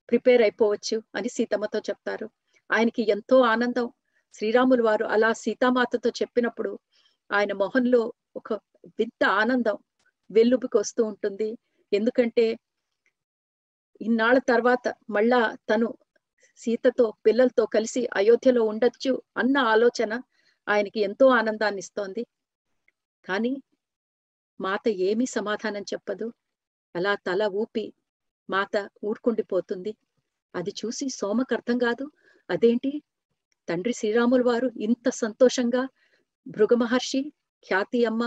ప్రిపేర్ 0.09 0.41
అయిపోవచ్చు 0.41 0.97
అని 1.15 1.29
సీతమ్మతో 1.29 1.79
చెప్తారు. 1.79 2.27
ఆయనకి 2.69 3.01
ఎంతో 3.11 3.37
ఆనందం. 3.53 3.87
శ్రీరాములు 4.35 4.83
వారు 4.83 5.05
అలా 5.05 5.33
సీతామాతతో 5.33 6.09
చెప్పినప్పుడు 6.21 6.71
ఆయన 7.29 7.51
మొహంలో 7.53 8.01
ఒక 8.35 8.49
వింత 8.99 9.23
ఆనందం 9.41 9.77
వెల్లుబికి 10.29 10.77
వస్తూ 10.77 11.01
ఉంటుంది. 11.03 11.49
ఎందుకంటే 11.91 12.45
ఇన్నాళ్ళ 14.01 14.39
తర్వాత 14.49 14.85
మళ్ళా 15.09 15.55
తను 15.69 15.87
సీతతో 16.57 17.13
పిల్లలతో 17.25 17.65
కలిసి 17.65 18.01
అయోధ్యలో 18.15 18.63
ఉండొచ్చు 18.63 19.21
అన్న 19.37 19.57
ఆలోచన 19.57 20.13
ఆయనకి 20.67 20.99
ఎంతో 20.99 21.27
ఆనందాన్ని 21.27 21.79
ఇస్తోంది 21.79 22.23
కానీ 23.25 23.53
మాత 24.59 24.87
ఏమీ 24.87 25.25
సమాధానం 25.25 25.81
చెప్పదు. 25.81 26.27
అలా 26.95 27.15
తల 27.15 27.43
ఊపి 27.53 27.93
మాత 28.49 28.89
ఊరుకుండిపోతుంది. 29.03 29.91
అది 30.55 30.71
చూసి 30.79 31.09
సోమకు 31.09 31.53
అర్థం 31.53 31.77
కాదు. 31.77 32.05
అదేంటి? 32.49 32.91
తండ్రి 33.69 33.93
శ్రీరాములు 33.93 34.43
వారు 34.43 34.71
ఇంత 34.77 35.09
సంతోషంగా 35.09 35.83
భృగ 36.47 36.73
మహర్షి 36.75 37.21
ఖ్యాతి 37.65 38.05
అమ్మ 38.05 38.23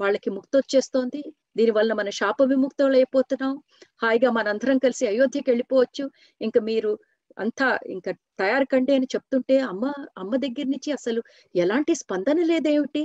వాళ్ళకి 0.00 0.30
ముక్తొచ్చేస్తోంది. 0.30 1.22
దీనివల్ల 1.56 1.92
మన 1.92 2.08
శాప 2.10 2.38
విముక్తులు 2.42 2.96
అయిపోతున్నాం. 2.96 3.54
హాయిగా 4.02 4.30
మనందరం 4.30 4.78
కలిసి 4.78 5.04
అయోధ్యకి 5.06 5.50
వెళ్ళిపోవచ్చు. 5.50 6.04
ఇంకా 6.40 6.60
మీరు 6.60 6.92
అంతా 7.38 7.66
ఇంకా 7.86 8.10
తయారు 8.38 8.64
కండి 8.64 8.92
అని 8.94 9.06
చెప్తుంటే 9.14 9.58
అమ్మ 9.70 9.84
అమ్మ 10.18 10.32
దగ్గర 10.36 10.66
నుంచి 10.66 10.90
అసలు 10.92 11.20
ఎలాంటి 11.54 11.94
స్పందన 11.94 12.38
లేదేమిటి 12.42 13.04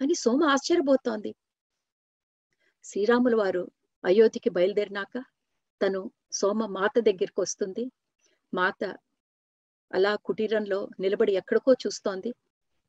అని 0.00 0.14
సోమ 0.14 0.42
ఆశ్చర్యపోతోంది. 0.44 1.30
శ్రీరాముల 2.84 3.34
వారు 3.34 3.62
అయోధ్యకి 4.04 4.50
బయలుదేరినాక 4.50 5.14
తను 5.80 6.00
సోమ 6.32 6.66
మాత 6.66 6.94
దగ్గరికి 6.98 7.40
వస్తుంది. 7.40 7.84
మాత 8.52 8.82
అలా 9.90 10.12
కుటీరంలో 10.24 10.78
నిలబడి 11.00 11.32
ఎక్కడికో 11.36 11.72
చూస్తోంది. 11.72 12.30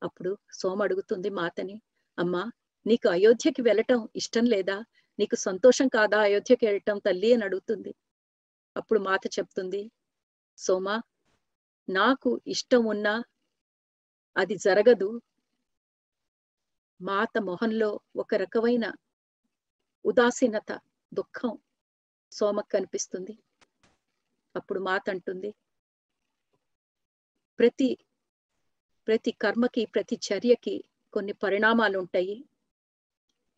అప్పుడు 0.02 0.32
సోమ 0.52 0.84
అడుగుతుంది 0.84 1.30
మాతని 1.30 1.76
అమ్మా 2.18 2.44
నీకు 2.86 3.10
అయోధ్యకి 3.10 3.62
వెళ్ళటం 3.62 4.10
ఇష్టం 4.16 4.46
లేదా? 4.46 4.78
నీకు 5.20 5.36
సంతోషం 5.36 5.88
కాదా 5.88 6.18
అయోధ్యకి 6.20 6.66
వెళ్ళటం? 6.66 6.98
తల్లి 6.98 7.34
అని 7.34 7.44
అడుగుతుంది. 7.44 7.92
అప్పుడు 8.76 9.00
మాత 9.00 9.24
చెప్తుంది 9.40 9.82
సోమ 10.58 10.88
నాకు 11.90 12.42
ఇష్టం 12.48 12.86
ఉన్నా 12.86 13.14
అది 14.36 14.56
జరగదు. 14.58 15.10
మాత 17.02 17.38
మొహంలో 17.40 17.90
ఒక 18.16 18.36
రకమైన 18.36 18.86
ఉదాసీనత 20.06 20.72
దుఃఖం 21.12 21.52
సోమకు 22.32 22.70
కనిపిస్తుంది. 22.72 23.34
అప్పుడు 24.56 24.80
మాత 24.80 25.06
అంటుంది 25.10 25.52
ప్రతి 27.60 27.90
ప్రతి 29.08 29.32
కర్మకి 29.32 29.86
ప్రతి 29.86 30.16
చర్యకి 30.28 30.76
కొన్ని 31.14 31.34
పరిణామాలు 31.34 32.00
ఉంటాయి. 32.00 32.36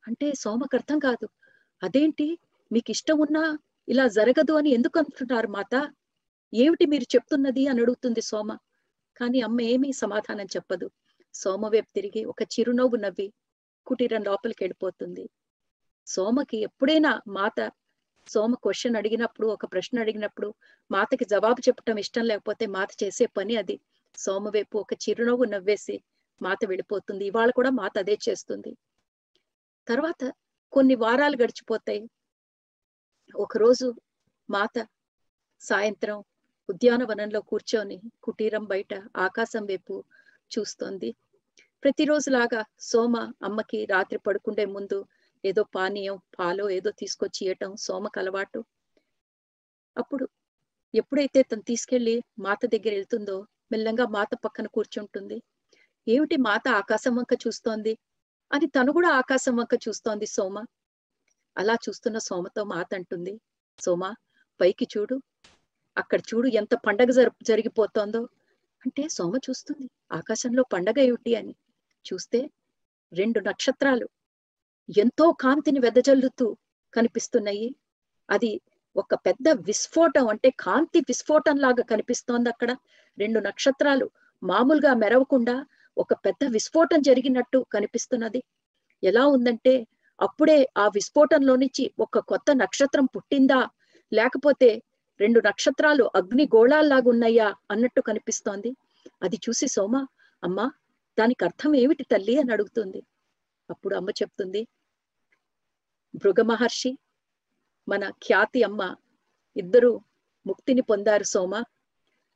అంటే 0.05 0.27
సోమకు 0.35 0.75
అర్థం 0.75 0.99
కాదు. 0.99 1.27
అదేంటి? 1.81 2.27
మీకు 2.71 2.91
ఇష్టం 2.91 3.17
ఉన్నా 3.19 3.43
ఇలా 3.87 4.07
జరగదు 4.07 4.53
అని 4.53 4.69
ఎందుకు 4.69 4.99
అంటున్నారు 4.99 5.47
మాత? 5.47 5.73
ఏమిటి 6.53 6.85
మీరు 6.85 7.05
చెప్తున్నది 7.15 7.67
అని 7.67 7.81
అడుగుతుంది 7.81 8.21
సోమ. 8.21 8.49
కానీ 9.21 9.39
అమ్మ 9.41 9.61
ఏమీ 9.61 9.89
సమాధానం 9.93 10.45
చెప్పదు. 10.45 10.87
సోమవేపు 11.33 11.89
తిరిగి 11.95 12.25
ఒక 12.25 12.41
చిరునవ్వు 12.53 12.95
నవ్వి 12.95 13.27
కుటీరం 13.87 14.23
లోపలికి 14.23 14.63
వెళ్ళిపోతుంది. 14.63 15.25
సోమకి 16.07 16.57
ఎప్పుడైనా 16.57 17.11
మాత 17.27 17.59
సోమ 18.27 18.53
క్వశ్చన్ 18.55 18.95
అడిగినప్పుడు 18.95 19.47
ఒక 19.47 19.65
ప్రశ్న 19.65 19.99
అడిగినప్పుడు 19.99 20.49
మాతకి 20.91 21.25
జవాబు 21.25 21.61
చెప్పటం 21.67 21.97
ఇష్టం 21.97 22.25
లేకపోతే 22.25 22.65
మాత 22.67 22.89
చేసే 23.03 23.25
పని 23.37 23.55
అది. 23.55 23.75
సోమవేపు 24.17 24.75
ఒక 24.77 24.93
చిరునవ్వు 25.03 25.45
నవ్వేసి 25.45 25.95
మాత 26.41 26.59
వెళ్ళిపోతుంది. 26.65 27.23
ఇవాళ 27.25 27.49
కూడా 27.51 27.69
మాత 27.71 27.93
అదే 27.97 28.15
చేస్తుంది. 28.29 28.71
తర్వాత 29.87 30.33
కొన్ని 30.73 30.95
వారాలు 30.95 31.35
గడిచిపోతాయి. 31.43 32.01
ఒకరోజు 33.35 33.95
మాత 34.49 34.87
సాయంత్రం 35.61 36.17
ఉద్యానవనంలో 36.69 37.41
కూర్చొని 37.41 38.01
కుటీరం 38.23 38.63
బయట 38.65 38.93
ఆకాశం 39.17 39.65
వైపు 39.65 39.95
చూస్తోంది. 40.51 41.09
ప్రతిరోజులాగా 41.83 42.65
సోమ 42.79 43.15
అమ్మకి 43.43 43.85
రాత్రి 43.85 44.19
పడుకుండే 44.19 44.65
ముందు 44.65 45.05
ఏదో 45.43 45.63
పానీయం 45.75 46.17
పాలో 46.39 46.69
ఏదో 46.69 46.91
తీసుకొచ్చి 46.91 47.41
ఇవ్వటం 47.45 47.75
సోమకు 47.75 48.19
అలవాటు. 48.19 48.65
అప్పుడు 49.97 50.29
ఎప్పుడైతే 50.93 51.41
తను 51.41 51.61
తీసుకెళ్ళి 51.61 52.23
మాత 52.39 52.65
దగ్గర 52.65 52.93
వెళ్తుందో 52.93 53.47
మెల్లంగా 53.71 54.05
మాత 54.07 54.29
పక్కన 54.45 54.67
కూర్చుంటుంది. 54.67 55.37
ఏమిటి 56.07 56.37
మాత 56.37 56.67
ఆకాశం 56.67 57.15
వంక 57.15 57.33
చూస్తోంది? 57.47 57.97
అని 58.53 58.65
తను 58.65 58.91
కూడా 58.91 59.09
ఆకాశం 59.09 59.55
వంక 59.55 59.79
చూస్తోంది 59.87 60.25
సోమ. 60.25 60.65
అలా 61.57 61.73
చూస్తున్న 61.73 62.17
సోమతో 62.17 62.63
మాత 62.63 62.95
అంటుంది 62.95 63.41
సోమ 63.79 64.13
పైకి 64.61 64.87
చూడు. 64.97 65.21
అక్కడ 65.97 66.19
చూడు 66.19 66.47
ఎంత 66.47 66.75
పండగ 66.75 67.11
జరు 67.11 67.31
జరిగిపోతోందో. 67.41 68.23
అంటే 68.85 69.07
సోమ 69.09 69.35
చూస్తుంది 69.49 69.89
ఆకాశంలో 70.11 70.63
పండగ 70.73 70.99
ఏమిటి 70.99 71.35
అని. 71.35 71.55
చూస్తే 72.13 72.49
రెండు 73.13 73.39
నక్షత్రాలు 73.39 74.09
ఎంతో 74.97 75.31
కాంతిని 75.31 75.79
వెదజల్లుతూ 75.79 76.57
కనిపిస్తున్నాయి. 76.93 77.75
అది 78.29 78.61
ఒక 78.97 79.15
పెద్ద 79.15 79.49
విస్ఫోటం 79.49 80.27
అంటే 80.27 80.49
కాంతి 80.49 80.99
విస్ఫోటం 80.99 81.57
లాగా 81.57 81.83
కనిపిస్తోంది 81.83 82.49
అక్కడ. 82.49 82.75
రెండు 83.17 83.39
నక్షత్రాలు 83.39 84.09
మామూలుగా 84.43 84.93
మెరవకుండా 84.93 85.65
ఒక 85.97 86.13
పెద్ద 86.13 86.47
విస్ఫోటం 86.51 87.01
జరిగినట్టు 87.01 87.65
కనిపిస్తున్నది. 87.73 88.43
ఎలా 89.03 89.25
ఉందంటే 89.27 89.87
అప్పుడే 90.21 90.69
ఆ 90.77 90.87
విస్ఫోటంలో 90.87 91.55
నుంచి 91.55 91.91
ఒక 91.99 92.19
కొత్త 92.19 92.55
నక్షత్రం 92.55 93.05
పుట్టిందా? 93.05 93.69
లేకపోతే 94.13 94.81
రెండు 95.19 95.39
నక్షత్రాలు 95.39 96.11
అగ్ని 96.15 96.49
గోళాల్లాగున్నాయా 96.55 97.55
అన్నట్టు 97.71 98.01
కనిపిస్తోంది. 98.01 98.75
అది 99.23 99.35
చూసి 99.35 99.67
సోమ 99.67 100.05
అమ్మా 100.43 100.71
దానికి 101.19 101.45
అర్థం 101.45 101.75
ఏమిటి 101.75 102.03
తల్లి? 102.03 102.39
అని 102.39 102.51
అడుగుతుంది. 102.51 103.03
అప్పుడు 103.69 103.95
అమ్మ 103.95 104.09
చెప్తుంది 104.09 104.67
భృగ 106.15 106.41
మహర్షి 106.41 106.97
మన 107.89 108.09
ఖ్యాతి 108.09 108.63
అమ్మ 108.63 108.95
ఇద్దరు 109.57 110.01
ముక్తిని 110.47 110.81
పొందారు 110.81 111.23
సోమ. 111.23 111.63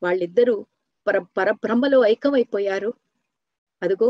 వాళ్ళిద్దరూ 0.03 0.65
పర 1.07 1.19
పరబ్రహ్మలో 1.37 2.05
ఐక్యమైపోయారు 2.05 2.93
అదిగో 3.81 4.09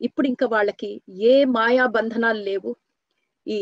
ఇప్పుడు 0.00 0.26
ఇంకా 0.26 0.46
వాళ్ళకి 0.46 0.90
ఏ 1.30 1.44
మాయా 1.44 1.86
బంధనాలు 1.86 2.40
లేవు. 2.42 2.70
ఈ 3.46 3.58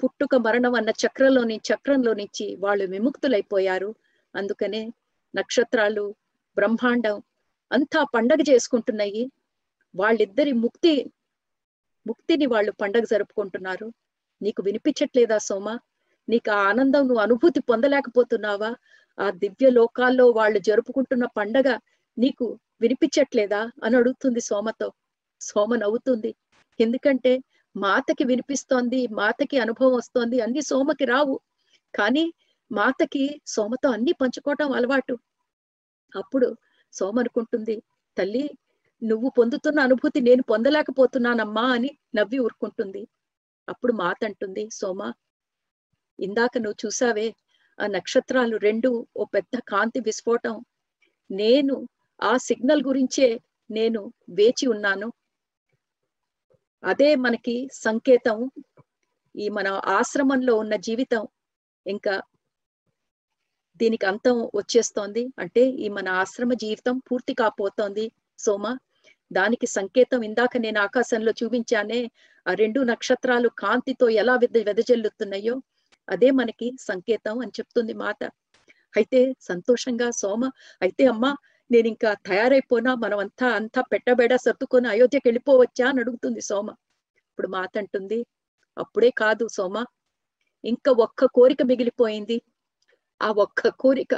పుట్టుక 0.00 0.34
మరణం 0.36 0.74
అన్న 0.74 0.90
చక్రంలోని 1.02 1.56
చక్రంలో 1.68 2.12
నుంచి 2.14 2.56
వాళ్ళు 2.56 2.84
విముక్తులైపోయారు. 2.84 3.90
అందుకనే 4.34 4.82
నక్షత్రాలు 5.34 6.04
బ్రహ్మాండం 6.56 7.16
అంతా 7.70 8.00
పండగ 8.14 8.40
చేసుకుంటున్నాయి. 8.50 9.22
వాళ్ళిద్దరి 9.94 10.52
ముక్తి 10.64 10.94
ముక్తిని 12.06 12.46
వాళ్ళు 12.46 12.72
పండగ 12.72 13.04
జరుపుకుంటున్నారు. 13.04 13.86
నీకు 14.42 14.60
వినిపించట్లేదా 14.62 15.38
సోమ? 15.38 15.66
నీకు 16.28 16.50
ఆ 16.50 16.60
ఆనందం 16.70 17.02
నువ్వు 17.08 17.22
అనుభూతి 17.22 17.60
పొందలేకపోతున్నావా? 17.60 18.70
ఆ 19.18 19.26
దివ్య 19.30 19.70
లోకాల్లో 19.70 20.26
వాళ్ళు 20.30 20.58
జరుపుకుంటున్న 20.58 21.24
పండగ 21.38 21.68
నీకు 22.18 22.46
వినిపించట్లేదా 22.80 23.62
అని 23.84 23.94
అడుగుతుంది 23.96 24.40
సోమతో. 24.40 24.88
సోమ 25.40 25.70
నవ్వుతుంది. 25.76 26.30
ఎందుకంటే 26.78 27.32
మాతకి 27.74 28.24
వినిపిస్తోంది 28.24 29.00
మాతకి 29.12 29.56
అనుభవం 29.58 29.94
వస్తోంది 29.94 30.36
అన్ని 30.40 30.62
సోమకి 30.62 31.04
రావు. 31.04 31.36
కానీ 31.94 32.24
మాతకి 32.70 33.24
సోమతో 33.46 33.88
అన్ని 33.88 34.12
పంచుకోవటం 34.20 34.68
అలవాటు. 34.72 35.14
అప్పుడు 36.12 36.48
సోమ 36.94 37.16
అనుకుంటుంది 37.20 37.76
తల్లి 38.16 38.44
నువ్వు 39.02 39.28
పొందుతున్న 39.38 39.78
అనుభూతి 39.80 40.20
నేను 40.20 40.42
పొందలేకపోతున్నానమ్మా 40.42 41.66
అని 41.76 41.90
నవ్వి 42.16 42.38
ఊరుకుంటుంది. 42.38 43.02
అప్పుడు 43.68 43.92
మాత 44.02 44.20
అంటుంది 44.24 44.64
సోమ 44.80 45.00
ఇందాక 46.18 46.54
నువ్వు 46.58 46.78
చూసావే 46.84 47.26
ఆ 47.78 47.86
నక్షత్రాలు 47.88 48.56
రెండు 48.66 48.90
ఓ 49.16 49.24
పెద్ద 49.34 49.54
కాంతి 49.68 50.00
విస్ఫోటం 50.00 50.56
నేను 51.30 51.74
ఆ 52.22 52.32
సిగ్నల్ 52.38 52.82
గురించే 52.82 53.28
నేను 53.70 54.00
వేచి 54.30 54.66
ఉన్నాను. 54.66 55.08
అదే 56.82 57.08
మనకి 57.16 57.54
సంకేతం. 57.76 58.36
ఈ 59.34 59.46
మన 59.48 59.68
ఆశ్రమంలో 59.98 60.54
ఉన్న 60.56 60.74
జీవితం 60.88 61.22
ఇంకా 61.86 62.14
దీనికి 63.80 64.06
అంతం 64.06 64.36
వచ్చేస్తోంది. 64.54 65.22
అంటే 65.38 65.62
ఈ 65.84 65.88
మన 65.88 66.08
ఆశ్రమ 66.22 66.52
జీవితం 66.54 66.96
పూర్తి 67.08 67.34
కాపోతోంది 67.34 68.06
సోమ. 68.38 68.64
దానికి 69.30 69.66
సంకేతం 69.68 70.20
ఇందాక 70.22 70.56
నేను 70.56 70.78
ఆకాశంలో 70.80 71.32
చూపించానే 71.40 72.00
ఆ 72.46 72.52
రెండు 72.54 72.80
నక్షత్రాలు 72.82 73.48
కాంతితో 73.58 74.06
ఎలా 74.22 74.34
వెద 74.34 74.56
వెదజల్లుతున్నాయో 74.68 75.54
అదే 76.08 76.30
మనకి 76.30 76.68
సంకేతం 76.80 77.34
అని 77.40 77.52
చెప్తుంది 77.58 77.94
మాట 77.94 78.20
అయితే 78.94 79.20
సంతోషంగా 79.40 80.08
సోమ. 80.20 80.42
అయితే 80.82 81.04
అమ్మా 81.06 81.30
నేను 81.70 81.88
ఇంకా 81.88 82.10
తయారైపోనా? 82.28 82.92
మనం 83.04 83.18
అంతా 83.18 83.48
అంతా 83.58 83.80
పెట్టబెడ 83.92 84.32
సర్దుకొని 84.44 84.88
అయోధ్యకి 84.88 85.26
వెళ్ళిపోవచ్చా 85.28 85.86
అని 85.90 86.00
అడుగుతుంది 86.00 86.42
సోమ. 86.42 86.68
ఇప్పుడు 87.30 87.48
మాత 87.48 87.72
అంటుంది 87.78 88.20
అప్పుడే 88.76 89.10
కాదు 89.22 89.44
సోమ 89.56 89.76
ఇంకా 90.64 90.90
ఒక్క 91.06 91.26
కోరిక 91.36 91.62
మిగిలిపోయింది. 91.70 92.38
ఆ 93.20 93.30
ఒక్క 93.44 93.68
కోరిక 93.82 94.12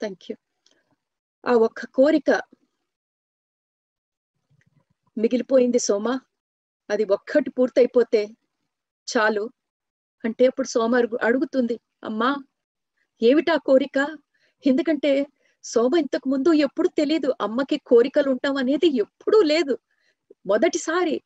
థ్యాంక్ 0.00 0.24
యూ 0.28 0.36
ఆ 1.44 1.52
ఒక్క 1.58 1.80
కోరిక 1.94 2.30
మిగిలిపోయింది 5.16 5.78
సోమ 5.78 6.06
అది 6.90 7.04
ఒక్కటి 7.06 7.50
పూర్తయిపోతే 7.50 8.22
చాలు. 9.08 9.44
అంటే 10.24 10.44
అప్పుడు 10.46 10.68
సోమ 10.68 10.92
అడుగు 10.96 11.16
అడుగుతుంది 11.22 11.76
అమ్మా 12.02 12.30
ఏమిటా 13.22 13.56
కోరిక? 13.68 13.98
ఎందుకంటే 14.64 15.12
సోమ 15.64 15.92
ఇంతకు 15.96 16.26
ముందు 16.28 16.50
ఎప్పుడు 16.66 16.88
తెలియదు 17.00 17.30
అమ్మకి 17.40 17.76
కోరికలు 17.86 18.28
ఉంటాం 18.30 18.56
అనేది 18.56 18.88
ఎప్పుడూ 19.04 19.38
లేదు. 19.52 19.74
మొదటిసారి 20.46 21.16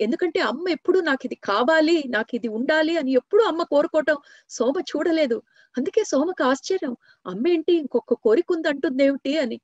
ఎందుకంటే 0.00 0.40
అమ్మ 0.40 0.64
ఎప్పుడు 0.68 0.98
నాకు 0.98 1.22
ఇది 1.26 1.36
కావాలి 1.48 1.96
నాకు 2.08 2.32
ఇది 2.38 2.48
ఉండాలి 2.48 2.94
అని 2.96 3.12
ఎప్పుడు 3.12 3.42
అమ్మ 3.42 3.62
కోరుకోవటం 3.72 4.16
సోమ 4.50 4.76
చూడలేదు. 4.90 5.38
అందుకే 5.76 6.02
సోమకు 6.12 6.44
ఆశ్చర్యం. 6.44 6.94
అమ్మ 7.26 7.44
ఏంటి 7.48 7.72
ఇంకొక 7.82 8.14
కోరిక 8.24 8.52
ఉంది 8.52 8.68
అంటుందేమిటి 8.68 9.32
అని. 9.38 9.58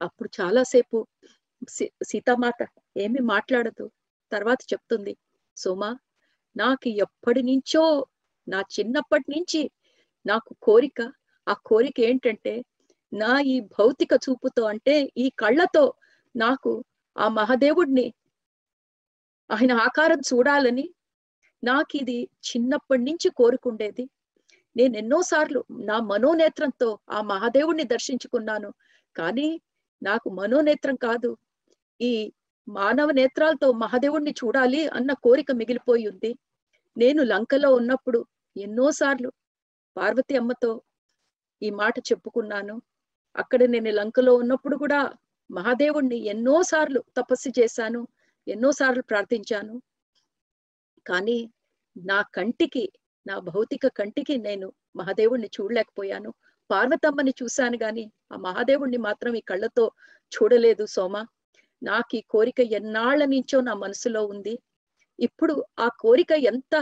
అప్పుడు 0.00 0.28
చాలాసేపు 0.38 0.98
సీతామాత 2.02 2.60
ఏమి 2.96 3.20
మాట్లాడదు. 3.32 3.86
తర్వాత 4.32 4.60
చెప్తుంది. 4.72 5.14
సోమ 5.56 5.82
నాకు 6.56 6.88
ఎప్పటి 7.06 7.42
నుంచో 7.42 7.84
నా 8.46 8.60
చిన్నప్పటి 8.76 9.26
నుంచి 9.34 9.62
నాకు 10.26 10.52
కోరిక 10.62 11.00
ఆ 11.46 11.54
కోరిక 11.64 11.98
ఏంటంటే 12.00 12.54
నా 13.12 13.32
ఈ 13.52 13.56
భౌతిక 13.78 14.12
చూపుతో 14.24 14.62
అంటే 14.72 14.94
ఈ 15.16 15.26
కళ్ళతో 15.42 15.84
నాకు 16.34 16.72
ఆ 17.16 17.26
మహాదేవుడిని 17.38 18.06
ఆయన 19.50 19.72
ఆకారం 19.72 20.20
చూడాలని 20.30 20.86
నాకు 21.64 21.96
ఇది 21.96 22.16
చిన్నప్పటి 22.48 23.02
నుంచి 23.02 23.28
కోరుకుండేది. 23.30 24.04
నేను 24.76 24.96
ఎన్నోసార్లు 24.96 25.64
నా 25.70 25.98
మనోనేత్రంతో 26.00 26.98
ఆ 27.10 27.20
మహాదేవుణ్ణి 27.22 27.84
దర్శించుకున్నాను. 27.84 28.70
కానీ 29.16 29.48
నాకు 30.02 30.30
మనోనేత్రం 30.30 30.96
కాదు. 30.96 31.30
ఈ 32.00 32.12
మానవ 32.68 33.10
నేత్రాలతో 33.10 33.72
మహాదేవుణ్ణి 33.72 34.30
చూడాలి 34.30 34.88
అన్న 34.88 35.12
కోరిక 35.12 35.52
మిగిలిపోయి 35.52 36.06
ఉంది. 36.08 36.32
నేను 36.96 37.22
లంకలో 37.22 37.74
ఉన్నప్పుడు 37.74 38.26
ఎన్నోసార్లు 38.56 39.30
పార్వతి 39.96 40.36
అమ్మతో 40.36 40.82
ఈ 41.62 41.70
మాట 41.70 41.98
చెప్పుకున్నాను. 41.98 42.82
అక్కడ 43.36 43.62
నేను 43.64 43.90
లంకలో 43.90 44.34
ఉన్నప్పుడు 44.34 44.76
కూడా 44.76 45.00
మహాదేవుణ్ణి 45.50 46.18
ఎన్నోసార్లు 46.26 47.04
తపస్సు 47.16 47.50
చేశాను. 47.60 48.00
ఎన్నోసార్లు 48.48 49.02
ప్రార్థించాను. 49.02 49.74
కానీ 51.06 51.38
నా 51.96 52.22
కంటికి 52.34 52.84
నా 53.26 53.38
భౌతిక 53.38 53.86
కంటికి 53.86 54.38
నేను 54.38 54.72
మహాదేవుణ్ణి 54.96 55.48
చూడలేకపోయాను. 55.56 56.34
పార్వతమ్మని 56.70 57.32
చూశాను 57.42 57.78
గాని 57.82 58.04
ఆ 58.32 58.36
మహాదేవుణ్ణి 58.36 58.98
మాత్రం 58.98 59.34
ఈ 59.34 59.40
కళ్ళతో 59.40 59.84
చూడలేదు 60.32 60.86
సోమ. 60.86 61.16
నాకు 61.82 62.16
ఈ 62.16 62.20
కోరిక 62.30 62.60
ఎన్నాళ్ళ 62.60 63.24
నుంచో 63.24 63.60
నా 63.60 63.74
మనసులో 63.74 64.26
ఉంది. 64.26 64.54
ఇప్పుడు 65.18 65.64
ఆ 65.78 65.88
కోరిక 66.00 66.32
ఎంత 66.32 66.74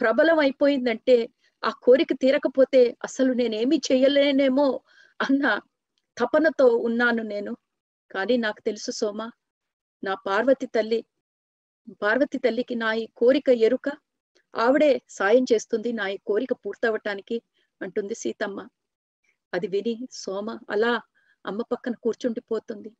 ప్రబలం 0.00 0.38
అయిపోయిందంటే 0.38 1.16
ఆ 1.64 1.70
కోరిక 1.82 2.12
తీరకపోతే 2.12 2.96
అసలు 3.04 3.32
నేనేమి 3.32 3.76
చేయలేనేమో 3.92 4.68
అన్న 5.20 5.60
తపనతో 6.18 6.66
ఉన్నాను 6.66 7.22
నేను. 7.22 7.56
కానీ 8.10 8.36
నాకు 8.36 8.60
తెలుసు 8.66 8.90
సోమ 8.90 9.20
నా 10.02 10.12
పార్వతి 10.26 10.66
తల్లి 10.66 10.98
పార్వతి 12.02 12.38
తల్లికి 12.38 12.74
నా 12.74 12.90
ఈ 12.94 13.04
కోరిక 13.14 13.48
ఎరుక? 13.66 13.86
ఆవిడే 14.54 14.90
సాయం 15.08 15.44
చేస్తుంది 15.52 15.90
నా 15.92 16.04
ఈ 16.08 16.16
కోరిక 16.28 16.52
పూర్తవటానికి 16.62 17.36
అంటుంది 17.80 18.14
సీతమ్మ. 18.14 18.58
అది 19.52 19.68
విని 19.74 19.94
సోమ 20.22 20.48
అలా 20.70 20.92
అమ్మ 21.44 21.60
పక్కన 21.72 21.94
కూర్చుండిపోతుంది. 22.04 22.90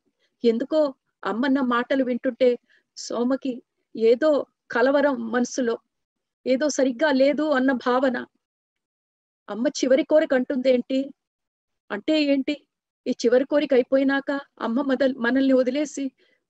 ఎందుకో 0.43 0.79
అమ్మన్న 1.23 1.59
మాటలు 1.73 2.03
వింటుంటే 2.03 2.49
సోమకి 2.97 3.53
ఏదో 3.95 4.31
కలవరం 4.71 5.15
మనసులో 5.31 5.75
ఏదో 6.45 6.67
సరిగ్గా 6.69 7.09
లేదు 7.21 7.45
అన్న 7.57 7.71
భావన. 7.87 8.17
అమ్మ 9.49 9.65
చివరి 9.79 10.03
కోరిక 10.03 10.33
అంటుందేంటి 10.33 10.99
అంటే 11.89 12.15
ఏంటి? 12.33 12.55
ఈ 13.05 13.11
చివరి 13.21 13.45
కోరిక 13.45 13.73
అయిపోయినాక 13.73 14.31
అమ్మ 14.61 14.81
మదల్ 14.91 15.15
మనల్ని 15.25 15.53
వదిలేసి 15.53 16.03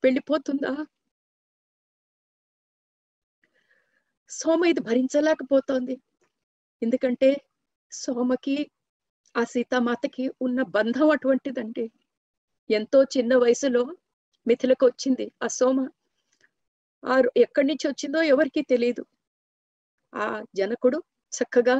వెళ్ళిపోతుందా? 0.03 0.73
సోమ 4.29 4.61
ఇది 4.65 4.81
భరించలేకపోతోంది. 4.81 5.95
ఎందుకంటే 6.81 7.29
సోమకి 7.91 8.57
ఆ 9.35 9.43
సీతామాతకి 9.43 10.25
ఉన్న 10.41 10.61
బంధం 10.77 11.07
అటువంటిదండి. 11.09 11.85
ఎంతో 12.69 12.99
చిన్న 13.15 13.33
వయసులో 13.35 13.83
మిథిలకు 14.45 14.85
వచ్చింది 14.85 15.25
ఆ 15.43 15.47
సోమ. 15.57 15.77
ఆ 17.03 17.15
ఎక్కడి 17.37 17.67
నుంచి 17.67 17.85
వచ్చిందో 17.87 18.19
ఎవరికి 18.33 18.61
తెలియదు 18.71 19.03
ఆ 20.13 20.25
జనకుడు 20.55 20.97
చక్కగా 21.33 21.75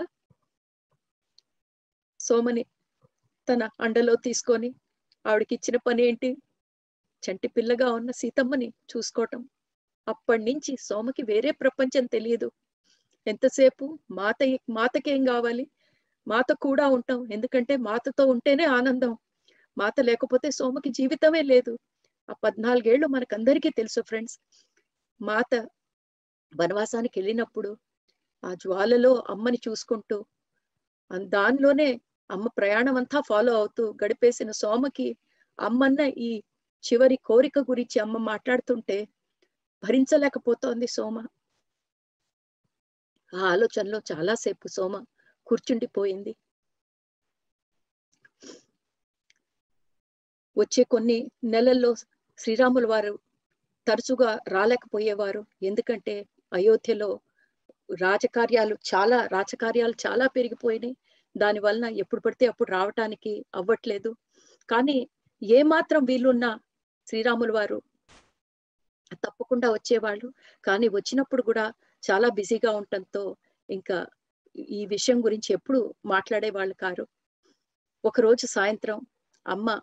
సోమని 2.20 2.64
తన 3.48 3.64
అండలో 3.80 4.16
తీసుకొని 4.26 4.70
ఆవిడకి 5.26 5.54
ఇచ్చిన 5.56 5.78
పని 5.88 6.02
ఏంటి 6.04 6.30
చంటి 7.24 7.48
పిల్లగా 7.48 7.88
ఉన్న 7.92 8.12
సీతమ్మని 8.12 8.68
చూసుకోవటం. 8.92 9.42
అప్పటి 10.08 10.44
నుంచి 10.44 10.72
సోమకి 10.80 11.24
వేరే 11.24 11.52
ప్రపంచం 11.52 12.06
తెలియదు. 12.06 12.48
ఎంతసేపు 13.28 13.86
మాత 14.12 14.40
మాతకేం 14.70 15.26
కావాలి? 15.26 15.66
మాత 16.28 16.52
కూడా 16.62 16.88
ఉంటాం. 16.88 17.20
ఎందుకంటే 17.32 17.76
మాతతో 17.78 18.26
ఉంటేనే 18.26 18.66
ఆనందం. 18.70 19.14
మాత 19.78 19.96
లేకపోతే 20.02 20.52
సోమకి 20.52 20.90
జీవితమే 20.90 21.42
లేదు. 21.44 21.74
ఆ 22.30 22.34
పద్నాలుగేళ్ళు 22.44 23.08
మనకందరికీ 23.08 23.70
తెలుసు 23.70 24.02
ఫ్రెండ్స్. 24.02 24.36
మాత 25.22 25.52
వనవాసానికి 26.54 27.16
వెళ్ళినప్పుడు 27.20 27.70
ఆ 28.44 28.54
జ్వాలలో 28.54 29.12
అమ్మని 29.30 29.60
చూసుకుంటూ 29.68 30.18
దానిలోనే 31.36 31.90
అమ్మ 32.30 32.48
ప్రయాణం 32.58 32.96
అంతా 32.96 33.22
ఫాలో 33.22 33.54
అవుతూ 33.56 33.84
గడిపేసిన 34.04 34.52
సోమకి 34.52 35.08
అమ్మన్న 35.60 36.02
ఈ 36.20 36.30
చివరి 36.84 37.18
కోరిక 37.26 37.60
గురించి 37.60 38.00
అమ్మ 38.00 38.18
మాట్లాడుతుంటే 38.18 39.08
భరించలేకపోతోంది 39.84 40.88
సోమ. 40.88 41.18
ఆ 43.34 43.42
ఆలోచనలో 43.50 44.02
చాలాసేపు 44.12 44.68
సోమ 44.68 45.06
కూర్చుండిపోయింది. 45.48 46.36
వచ్చే 50.58 50.84
కొన్ని 50.84 51.32
నెలల్లో 51.44 51.96
శ్రీరాముల 52.38 52.86
వారు 52.88 53.20
తరచుగా 53.88 54.40
రాలేకపోయేవారు. 54.48 55.46
ఎందుకంటే 55.64 56.26
అయోధ్యలో 56.54 57.20
రాజకార్యాలు 58.02 58.76
చాలా 58.92 59.26
రాజకార్యాలు 59.26 59.94
చాలా 60.08 60.28
పెరిగిపోయినాయి. 60.28 60.98
దాని 61.38 61.60
వలన 61.60 61.86
ఎప్పుడు 61.86 62.22
పడితే 62.22 62.46
అప్పుడు 62.46 62.72
రావటానికి 62.72 63.46
అవ్వట్లేదు. 63.56 64.16
కానీ 64.70 65.10
ఏ 65.44 65.64
మాత్రం 65.64 66.04
వీలున్నా 66.04 66.60
శ్రీరాములు 67.08 67.54
వారు 67.54 67.78
తప్పకుండా 69.14 69.72
వచ్చేవాళ్ళు. 69.72 70.34
కానీ 70.64 70.88
వచ్చినప్పుడు 70.88 71.42
కూడా 71.42 71.74
చాలా 72.04 72.30
బిజీగా 72.30 72.72
ఉండటంతో 72.72 73.36
ఇంకా 73.70 73.98
ఈ 74.60 74.86
విషయం 74.86 75.26
గురించి 75.26 75.54
ఎప్పుడు 75.54 75.96
మాట్లాడేవాళ్ళు 76.06 76.74
కారు. 76.74 77.06
ఒకరోజు 78.06 78.46
సాయంత్రం 78.46 79.00
అమ్మ 79.48 79.82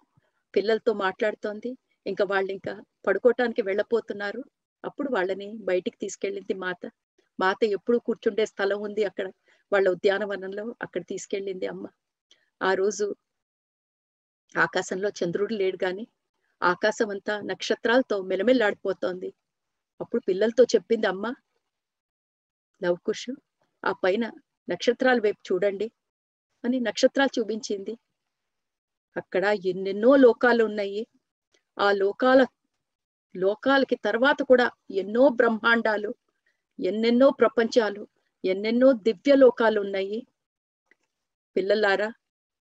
పిల్లలతో 0.54 0.92
మాట్లాడుతోంది. 0.94 1.70
ఇంకా 2.06 2.24
వాళ్ళు 2.24 2.52
ఇంకా 2.52 2.82
పడుకోవటానికి 3.06 3.62
వెళ్ళపోతున్నారు. 3.62 4.44
అప్పుడు 4.84 5.08
వాళ్ళని 5.12 5.56
బయటికి 5.60 5.96
తీసుకెళ్ళింది 5.96 6.54
మాత. 6.54 6.82
మాత 7.40 7.64
ఎప్పుడు 7.64 7.98
కూర్చుండే 7.98 8.46
స్థలం 8.46 8.80
ఉంది 8.80 9.04
అక్కడ. 9.04 9.26
వాళ్ళ 9.72 9.88
ఉద్యానవనంలో 9.90 10.74
అక్కడ 10.82 11.02
తీసుకెళ్ళింది 11.02 11.66
అమ్మ. 11.66 11.86
ఆ 12.62 12.74
రోజు 12.74 13.06
ఆకాశంలో 14.56 15.08
చంద్రుడు 15.08 15.54
లేడు 15.54 15.78
గాని 15.84 16.04
ఆకాశం 16.62 17.10
అంతా 17.10 17.40
నక్షత్రాలతో 17.40 18.22
మెలమెల్లాడిపోతోంది. 18.22 19.34
అప్పుడు 20.00 20.22
పిల్లలతో 20.28 20.64
చెప్పింది 20.64 21.06
అమ్మ 21.06 21.26
లవకుష్ 22.82 23.30
ఆ 23.84 23.92
పైన 23.92 24.24
నక్షత్రాల 24.68 25.18
వైపు 25.20 25.52
చూడండి 25.52 25.90
అని 26.64 26.80
నక్షత్రాలు 26.80 27.40
చూపించింది. 27.40 27.94
అక్కడ 29.16 29.44
ఎన్నెన్నో 29.66 30.16
లోకాలు 30.16 30.64
ఉన్నాయి. 30.64 31.02
ఆ 31.78 31.92
లోకాల 31.92 32.46
లోకాలకి 33.36 33.96
తర్వాత 34.04 34.42
కూడా 34.42 34.70
ఎన్నో 34.90 35.28
బ్రహ్మాండాలు 35.28 36.14
ఎన్నెన్నో 36.78 37.30
ప్రపంచాలు 37.30 38.02
ఎన్నెన్నో 38.44 38.92
దివ్య 38.92 39.34
లోకాలు 39.34 39.80
ఉన్నాయి. 39.80 40.26
పిల్లలారా 41.56 42.12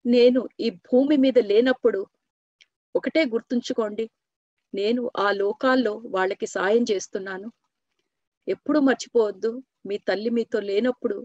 నేను 0.06 0.50
ఈ 0.60 0.70
భూమి 0.70 1.18
మీద 1.18 1.40
లేనప్పుడు 1.40 2.08
ఒకటే 2.96 3.22
గుర్తుంచుకోండి 3.26 4.06
నేను 4.74 5.02
ఆ 5.18 5.28
లోకాల్లో 5.34 5.94
వాళ్ళకి 6.08 6.48
సాయం 6.48 6.84
చేస్తున్నాను. 6.92 7.48
ఎప్పుడు 8.48 8.80
మర్చిపోవద్దు 8.80 9.52
మీ 9.86 9.96
తల్లి 10.08 10.30
మీతో 10.30 10.60
లేనప్పుడు 10.62 11.18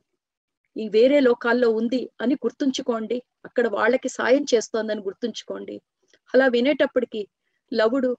ఈ 0.77 0.85
వేరే 0.89 1.19
లోకాల్లో 1.21 1.69
ఉంది 1.71 2.03
అని 2.21 2.35
గుర్తుంచుకోండి 2.35 3.19
అక్కడ 3.45 3.67
వాళ్ళకి 3.69 4.09
సాయం 4.09 4.45
చేస్తోందని 4.53 5.03
గుర్తుంచుకోండి. 5.03 5.77
అలా 6.35 6.47
వినేటప్పటికి 6.47 7.23
లవుడు 7.73 8.11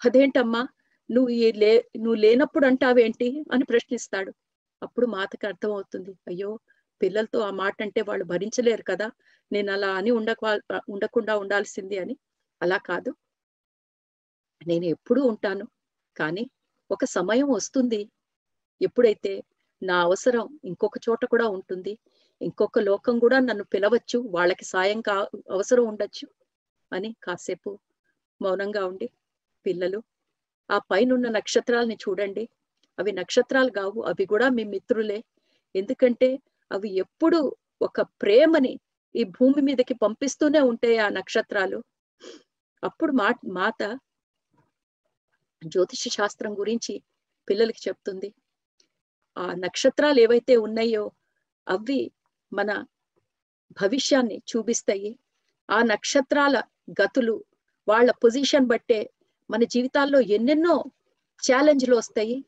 అదేంటమ్మా 0.00 0.62
నువ్వు 1.10 1.30
ఈ 1.36 1.46
లే 1.52 1.72
నువ్వు 1.96 2.18
లేనప్పుడు 2.20 2.64
అంటావేంటి? 2.66 3.28
అని 3.52 3.64
ప్రశ్నిస్తాడు. 3.64 4.32
అప్పుడు 4.82 5.06
మాతకి 5.06 5.44
అర్థమవుతుంది 5.46 6.12
అయ్యో 6.26 6.50
పిల్లలతో 7.00 7.38
ఆ 7.40 7.50
మాట 7.54 7.76
అంటే 7.82 8.00
వాళ్ళు 8.00 8.24
భరించలేరు 8.24 8.84
కదా 8.84 9.08
నేను 9.50 9.70
అలా 9.72 9.90
అని 9.98 10.10
ఉండక 10.10 10.42
ఉండకుండా 10.88 11.34
ఉండాల్సింది 11.36 11.96
అని. 11.98 12.14
అలా 12.60 12.78
కాదు. 12.86 13.10
నేను 14.62 14.84
ఎప్పుడూ 14.86 15.20
ఉంటాను. 15.24 15.66
కానీ 16.16 16.44
ఒక 16.90 17.04
సమయం 17.10 17.48
వస్తుంది. 17.50 18.00
ఎప్పుడైతే 18.80 19.32
నా 19.82 19.96
అవసరం 20.00 20.44
ఇంకొక 20.64 20.96
చోట 21.06 21.22
కూడా 21.24 21.46
ఉంటుంది. 21.48 21.92
ఇంకొక 22.40 22.78
లోకం 22.80 23.14
కూడా 23.18 23.38
నన్ను 23.40 23.64
పిలవచ్చు. 23.64 24.18
వాళ్ళకి 24.30 24.64
సాయం 24.64 25.00
కా 25.00 25.16
అవసరం 25.50 25.84
ఉండొచ్చు 25.88 26.26
అని 26.92 27.10
కాసేపు 27.22 27.70
మౌనంగా 28.40 28.82
ఉండి 28.84 29.08
పిల్లలు 29.66 30.00
ఆ 30.70 30.78
పైనున్న 30.90 31.28
నక్షత్రాలని 31.28 31.96
చూడండి. 32.04 32.44
అవి 32.98 33.12
నక్షత్రాలు 33.12 33.70
కావు. 33.70 34.00
అవి 34.02 34.24
కూడా 34.26 34.46
మీ 34.48 34.64
మిత్రులే. 34.74 35.18
ఎందుకంటే 35.74 36.28
అవి 36.70 36.88
ఎప్పుడు 36.96 37.38
ఒక 37.80 38.00
ప్రేమని 38.22 38.72
ఈ 39.14 39.24
భూమి 39.36 39.60
మీదకి 39.62 39.94
పంపిస్తూనే 40.02 40.60
ఉంటాయి 40.62 40.98
ఆ 40.98 41.08
నక్షత్రాలు. 41.18 41.78
అప్పుడు 42.82 43.12
మా 43.12 43.28
మాత 43.52 43.82
జ్యోతిష 45.62 46.08
శాస్త్రం 46.08 46.52
గురించి 46.58 47.02
పిల్లలకి 47.48 47.80
చెప్తుంది. 47.88 48.28
ఆ 49.36 49.54
నక్షత్రాలు 49.54 50.20
ఏవైతే 50.20 50.56
ఉన్నాయో 50.56 51.04
అవి 51.68 52.00
మన 52.52 52.70
భవిష్యాన్ని 53.80 54.42
చూపిస్తాయి. 54.50 55.18
ఆ 55.70 55.82
నక్షత్రాల 55.82 56.56
గతులు 57.00 57.44
వాళ్ళ 57.88 58.10
పొజిషన్ 58.24 58.66
బట్టే 58.66 59.00
మన 59.50 59.64
జీవితాల్లో 59.64 60.20
ఎన్నెన్నో 60.20 60.76
ఛాలెంజ్లు 61.42 61.96
వస్తాయి. 61.96 62.38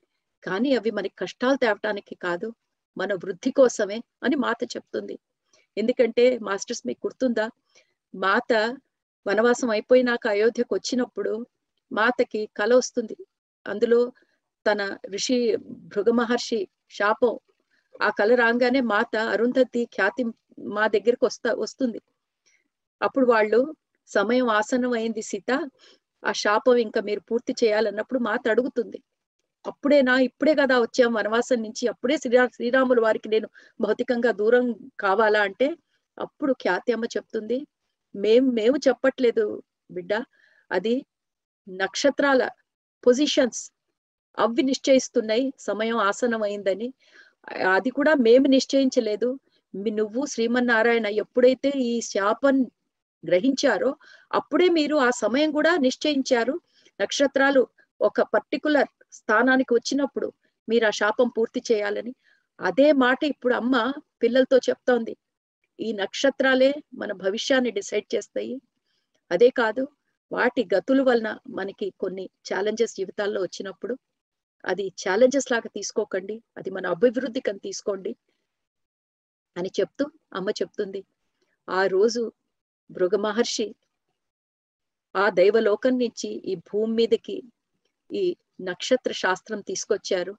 కానీ 0.43 0.77
అవి 0.77 0.91
మనకి 0.91 1.17
కష్టాలు 1.19 1.57
తేవటానికి 1.57 2.15
కాదు 2.15 2.49
మన 2.97 3.13
వృద్ధి 3.15 3.51
కోసమే 3.51 3.99
అని 4.23 4.37
మాత 4.37 4.63
చెప్తుంది. 4.77 5.15
ఎందుకంటే 5.77 6.25
మాస్టర్స్ 6.39 6.87
మీకు 6.87 7.01
గుర్తుందా? 7.07 7.47
మాత 8.15 8.53
వనవాసం 9.27 9.69
అయిపోయినాక 9.71 10.25
అయోధ్యకు 10.29 10.73
వచ్చినప్పుడు 10.75 11.33
మాతకి 11.91 12.41
కల 12.59 12.71
వస్తుంది. 12.75 13.17
అందులో 13.67 14.01
తన 14.67 14.81
ఋషి 15.15 15.39
భృగ 15.93 16.09
మహర్షి 16.21 16.61
శాపం 16.91 17.35
ఆ 18.01 18.09
కల 18.19 18.31
రాగానే 18.35 18.81
మాత 18.93 19.15
అరుంధతి 19.35 19.83
ఖ్యాతి 19.95 20.23
మా 20.77 20.85
దగ్గరికి 20.95 21.25
వస్తా 21.29 21.51
వస్తుంది. 21.65 22.01
అప్పుడు 23.01 23.27
వాళ్ళు 23.27 23.61
సమయం 24.11 24.49
ఆసనం 24.51 24.93
అయింది 24.99 25.23
సీత 25.23 25.51
ఆ 26.23 26.33
శాపం 26.43 26.77
ఇంకా 26.87 27.01
మీరు 27.09 27.23
పూర్తి 27.31 27.53
చేయాలన్నప్పుడు 27.63 28.21
మాత 28.29 28.43
అడుగుతుంది. 28.49 28.99
అప్పుడేనా 29.65 30.15
ఇప్పుడే 30.29 30.53
కదా 30.61 30.77
వచ్చాం 30.85 31.11
వనవాసం 31.15 31.59
నుంచి 31.63 31.85
అప్పుడే 31.93 32.17
శ్రీరా 32.23 32.45
శ్రీరాముల 32.57 33.01
వారికి 33.07 33.29
నేను 33.29 33.49
భౌతికంగా 33.81 34.31
దూరం 34.41 34.65
కావాలా 35.01 35.41
అంటే 35.49 35.69
అప్పుడు 36.19 36.53
ఖ్యాతి 36.63 36.91
అమ్మ 36.97 37.07
చెప్తుంది. 37.17 37.59
మేం 38.15 38.45
మేము 38.59 38.77
చెప్పట్లేదు 38.87 39.45
బిడ్డ. 39.91 40.13
అది 40.71 40.95
నక్షత్రాల 41.67 42.43
పొజిషన్స్ 43.05 43.63
అవి 44.39 44.63
నిశ్చయిస్తున్నాయి. 44.63 45.47
సమయం 45.59 45.97
ఆసనం 46.11 46.43
అయిందని 46.49 46.89
అది 47.77 47.91
కూడా 47.91 48.13
మేము 48.27 48.47
నిశ్చయించలేదు. 48.49 49.29
నువ్వు 49.99 50.23
శ్రీమన్నారాయణ 50.27 51.07
ఎప్పుడైతే 51.25 51.71
ఈ 51.91 51.95
శాపం 52.13 52.57
గ్రహించారో 53.25 53.91
అప్పుడే 54.31 54.69
మీరు 54.79 54.97
ఆ 55.07 55.11
సమయం 55.23 55.51
కూడా 55.53 55.73
నిశ్చయించారు. 55.87 56.55
నక్షత్రాలు 57.01 57.63
ఒక 58.01 58.21
పర్టికులర్ 58.35 58.91
స్థానానికి 59.13 59.73
వచ్చినప్పుడు 59.75 60.29
మీరు 60.69 60.87
ఆ 60.87 60.93
శాపం 61.01 61.29
పూర్తి 61.37 61.61
చేయాలని. 61.71 62.13
అదే 62.59 62.89
మాట 63.05 63.21
ఇప్పుడు 63.25 63.55
అమ్మ 63.55 63.77
పిల్లలతో 64.23 64.57
చెప్తోంది. 64.69 65.15
ఈ 65.83 65.89
నక్షత్రాలే 65.93 66.71
మన 66.95 67.13
భవిష్యాన్ని 67.25 67.71
డిసైడ్ 67.71 68.09
చేస్తాయి. 68.15 68.55
అదే 69.31 69.49
కాదు 69.51 69.85
వాటి 70.33 70.63
గతుల 70.75 71.01
వలన 71.03 71.29
మనకి 71.49 71.87
కొన్ని 72.01 72.25
ఛాలెంజెస్ 72.49 72.97
జీవితాల్లో 72.97 73.41
వచ్చినప్పుడు 73.43 73.95
అది 74.65 74.85
ఛాలెంజెస్ 75.03 75.49
లాగా 75.53 75.69
తీసుకోకండి. 75.77 76.37
అది 76.59 76.71
మన 76.71 76.87
అభివృద్ధి 76.87 77.41
కని 77.41 77.59
తీసుకోండి 77.59 78.13
అని 79.57 79.71
చెప్తూ 79.81 80.05
అమ్మ 80.35 80.51
చెప్తుంది. 80.51 81.01
ఆ 81.69 81.81
రోజు 81.87 82.23
భృగ 82.91 83.15
మహర్షి 83.17 83.67
ఆ 85.15 85.25
దైవలోకం 85.31 85.95
నుంచి 85.99 86.29
ఈ 86.53 86.55
భూమి 86.69 86.93
మీదకి 86.95 87.37
ఈ 88.11 88.25
నక్షత్ర 88.61 89.13
శాస్త్రం 89.13 89.61
తీసుకొచ్చారు. 89.61 90.35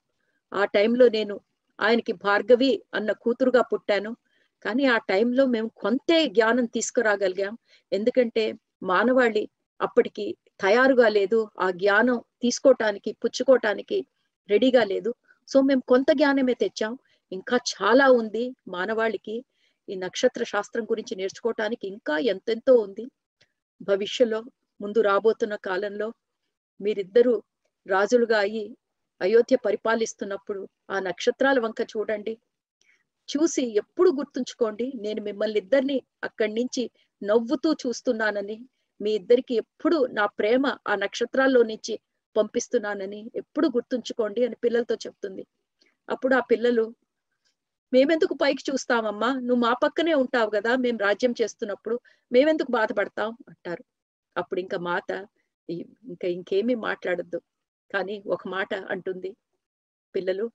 ఆ 0.51 0.63
టైంలో 0.65 1.05
నేను 1.09 1.35
ఆయనకి 1.79 2.13
భార్గవి 2.25 2.71
అన్న 2.93 3.11
కూతురుగా 3.23 3.61
పుట్టాను. 3.61 4.11
కానీ 4.65 4.83
ఆ 4.85 4.97
టైంలో 5.09 5.43
మేము 5.45 5.69
కొంతే 5.75 6.17
జ్ఞానం 6.27 6.65
తీసుకురాగలిగాం. 6.65 7.53
ఎందుకంటే 7.91 8.43
మానవాళి 8.83 9.43
అప్పటికి 9.79 10.25
తయారుగా 10.59 11.07
లేదు. 11.09 11.39
ఆ 11.59 11.67
జ్ఞానం 11.71 12.17
తీసుకోవటానికి 12.41 13.11
పుచ్చుకోవటానికి 13.13 13.97
రెడీగా 14.49 14.83
లేదు. 14.83 15.11
సో 15.49 15.57
మేము 15.61 15.83
కొంత 15.87 16.09
జ్ఞానమే 16.13 16.53
తెచ్చాం. 16.53 16.93
ఇంకా 17.31 17.57
చాలా 17.73 18.07
ఉంది 18.11 18.43
మానవాళికి. 18.67 19.35
ఈ 19.87 19.95
నక్షత్ర 19.95 20.43
శాస్త్రం 20.43 20.83
గురించి 20.85 21.13
నేర్చుకోవటానికి 21.15 21.85
ఇంకా 21.87 22.15
ఎంతెంతో 22.33 22.73
ఉంది. 22.75 23.05
భవిష్యత్తులో 23.81 24.39
ముందు 24.79 24.99
రాబోతున్న 25.01 25.55
కాలంలో 25.67 26.07
మీరిద్దరూ 26.79 27.33
రాజులుగా 27.87 28.39
అయ్యి 28.39 28.65
అయోధ్య 29.21 29.55
పరిపాలిస్తున్నప్పుడు 29.65 30.61
ఆ 30.89 30.97
నక్షత్రాల 30.99 31.57
వంక 31.59 31.81
చూడండి. 31.93 32.33
చూసి 33.29 33.63
ఎప్పుడు 33.81 34.09
గుర్తుంచుకోండి 34.09 34.87
నేను 34.95 35.21
మిమ్మల్ని 35.21 35.59
ఇద్దరిని 35.59 35.97
అక్కడి 36.23 36.53
నుంచి 36.53 36.83
నవ్వుతూ 37.21 37.69
చూస్తున్నానని 37.83 38.57
మీ 39.01 39.11
ఇద్దరికి 39.11 39.53
ఎప్పుడు 39.55 39.97
నా 40.13 40.25
ప్రేమ 40.39 40.65
ఆ 40.87 40.95
నక్షత్రాల్లో 40.95 41.61
నుంచి 41.63 41.93
పంపిస్తున్నానని 42.35 43.21
ఎప్పుడు 43.35 43.67
గుర్తుంచుకోండి 43.67 44.41
అని 44.45 44.55
పిల్లలతో 44.55 44.95
చెప్తుంది. 45.05 45.43
అప్పుడు 46.09 46.33
ఆ 46.35 46.41
పిల్లలు 46.51 46.85
మేమెందుకు 47.93 48.33
పైకి 48.33 48.63
చూస్తామమ్మా? 48.69 49.29
నువ్వు 49.39 49.61
మా 49.65 49.73
పక్కనే 49.83 50.13
ఉంటావు 50.13 50.49
కదా 50.49 50.71
మేము 50.75 50.99
రాజ్యం 50.99 51.33
చేస్తున్నప్పుడు 51.41 51.95
మేమెందుకు 52.31 52.71
బాధపడతాం? 52.71 53.29
అంటారు. 53.51 53.83
అప్పుడు 54.35 54.59
ఇంకా 54.59 54.77
మాత 54.89 55.09
ఇంకా 56.09 56.27
ఇంకేమీ 56.27 56.75
మాట్లాడద్దు. 56.87 57.39
కానీ 57.91 58.15
ఒక 58.27 58.43
మాట 58.47 58.73
అంటుంది 58.93 59.31
పిల్లలు 60.15 60.45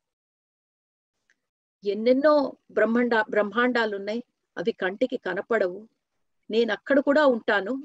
ఎన్నెన్నో 1.84 2.52
బ్రహ్మాండ 2.72 3.24
బ్రహ్మాండాలు 3.30 3.96
ఉన్నాయి 3.96 4.24
అవి 4.56 4.72
కంటికి 4.72 5.16
కనపడవు. 5.16 5.88
నేను 6.50 6.72
అక్కడ 6.72 7.00
కూడా 7.00 7.26
ఉంటాను. 7.26 7.82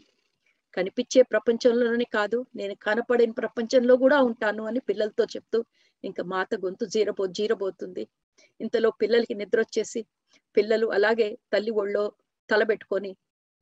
కనిపించే 0.73 1.21
ప్రపంచంలోనే 1.21 2.03
కాదు. 2.03 2.45
నేను 2.55 2.75
కనపడని 2.75 3.31
ప్రపంచంలో 3.31 3.95
కూడా 3.95 4.21
ఉంటాను 4.21 4.63
అని 4.63 4.79
పిల్లలతో 4.79 5.23
చెప్తూ 5.23 5.65
ఇంకా 6.03 6.23
మాత 6.23 6.55
గొంతు 6.55 6.85
జీరబో 6.85 7.27
జీరబోతుంది. 7.27 8.07
ఇంతలో 8.61 8.89
పిల్లలకి 8.91 9.33
నిద్ర 9.33 9.59
వచ్చేసి 9.59 10.05
పిల్లలు 10.57 10.87
అలాగే 10.87 11.37
తల్లి 11.53 11.71
ఒళ్ళో 11.71 12.13
తలబెట్టుకొని 12.49 13.15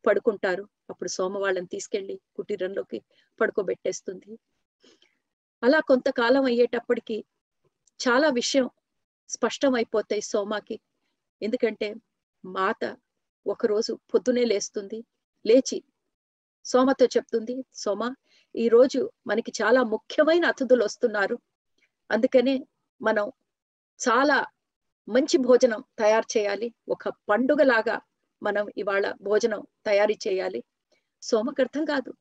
పడుకుంటారు. 0.05 0.67
అప్పుడు 0.89 1.09
సోమ 1.09 1.37
వాళ్ళని 1.37 1.67
తీసుకెళ్ళి 1.67 2.19
కుటీరంలోకి 2.35 3.01
పడుకోబెట్టేస్తుంది. 3.41 4.39
అలా 5.63 5.79
కొంతకాలం 5.79 6.45
అయ్యేటప్పటికి 6.45 7.25
చాలా 7.99 8.29
విషయం 8.29 8.69
స్పష్టం 9.31 9.75
అయిపోతాయి 9.75 10.21
సోమాకి. 10.21 10.79
ఎందుకంటే 11.41 11.95
మాత 12.45 12.97
ఒకరోజు 13.47 13.99
పొద్దునే 14.13 14.43
లేస్తుంది. 14.43 15.03
లేచి 15.47 15.83
సోమతో 16.65 17.05
చెప్తుంది 17.05 17.65
సోమ 17.73 18.15
ఈ 18.55 18.67
రోజు 18.67 19.11
మనకి 19.27 19.51
చాలా 19.63 19.83
ముఖ్యమైన 19.83 20.45
అతిథులు 20.45 20.83
వస్తున్నారు. 20.83 21.39
అందుకనే 22.11 22.67
మనం 23.01 23.31
చాలా 24.09 24.45
మంచి 25.09 25.37
భోజనం 25.37 25.83
తయారు 25.99 26.39
చేయాలి. 26.39 26.73
ఒక 26.89 27.09
పండుగలాగా 27.09 28.01
మనం 28.43 28.67
ఇవాళ 28.77 29.13
భోజనం 29.21 29.67
తయారీ 29.85 30.17
చేయాలి. 30.27 30.63
సోమకు 31.21 31.61
అర్థం 31.61 31.85
కాదు. 31.85 32.13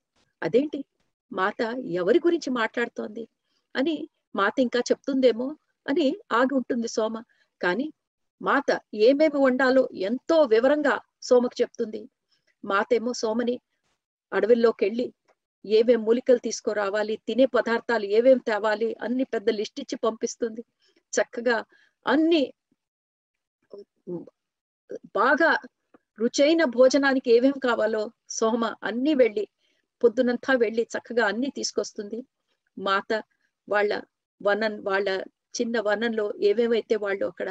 అదేంటి? 0.42 0.84
మాత 1.32 1.60
ఎవరి 1.84 2.18
గురించి 2.18 2.50
మాట్లాడుతోంది? 2.50 3.28
అని 3.76 4.08
మాత 4.36 4.52
ఇంకా 4.58 4.78
చెప్తుందేమో 4.78 5.56
అని 5.86 6.06
ఆగి 6.32 6.54
ఉంటుంది 6.54 6.88
సోమ. 6.88 7.14
కానీ 7.60 7.86
మాత 8.40 8.68
ఏమేమి 9.08 9.38
వండాలో 9.38 9.82
ఎంతో 10.08 10.36
వివరంగా 10.52 10.94
సోమకు 11.22 11.56
చెప్తుంది. 11.62 12.02
మాతేమో 12.64 13.12
సోమని 13.22 13.56
అడవిలోకి 14.32 14.82
వెళ్ళి 14.84 15.06
ఏమేం 15.64 16.00
మూలికలు 16.04 16.40
తీసుకురావాలి 16.46 17.14
తినే 17.26 17.46
పదార్థాలు 17.56 18.06
ఏమేం 18.18 18.38
తేవాలి 18.48 18.88
అన్ని 19.02 19.24
పెద్ద 19.24 19.48
లిస్ట్ 19.50 19.80
ఇచ్చి 19.80 19.96
పంపిస్తుంది. 19.96 20.62
చక్కగా 21.12 21.56
అన్ని 22.06 22.42
బాగా 25.18 25.50
రుచైన 26.18 26.62
భోజనానికి 26.76 27.28
ఏమేం 27.36 27.56
కావాలో 27.58 28.02
సోమ 28.28 28.64
అన్ని 28.82 29.12
వెళ్ళి 29.14 29.44
పొద్దునంతా 30.02 30.52
వెళ్ళి 30.54 30.82
చక్కగా 30.94 31.24
అన్ని 31.26 31.48
తీసుకొస్తుంది. 31.50 32.18
మాత 32.76 33.10
వాళ్ళ 33.68 33.92
వనం 34.40 34.74
వాళ్ళ 34.84 35.08
చిన్న 35.54 35.76
వనంలో 35.80 36.26
ఏమేమైతే 36.42 36.96
వాళ్ళు 36.96 37.24
అక్కడ 37.26 37.50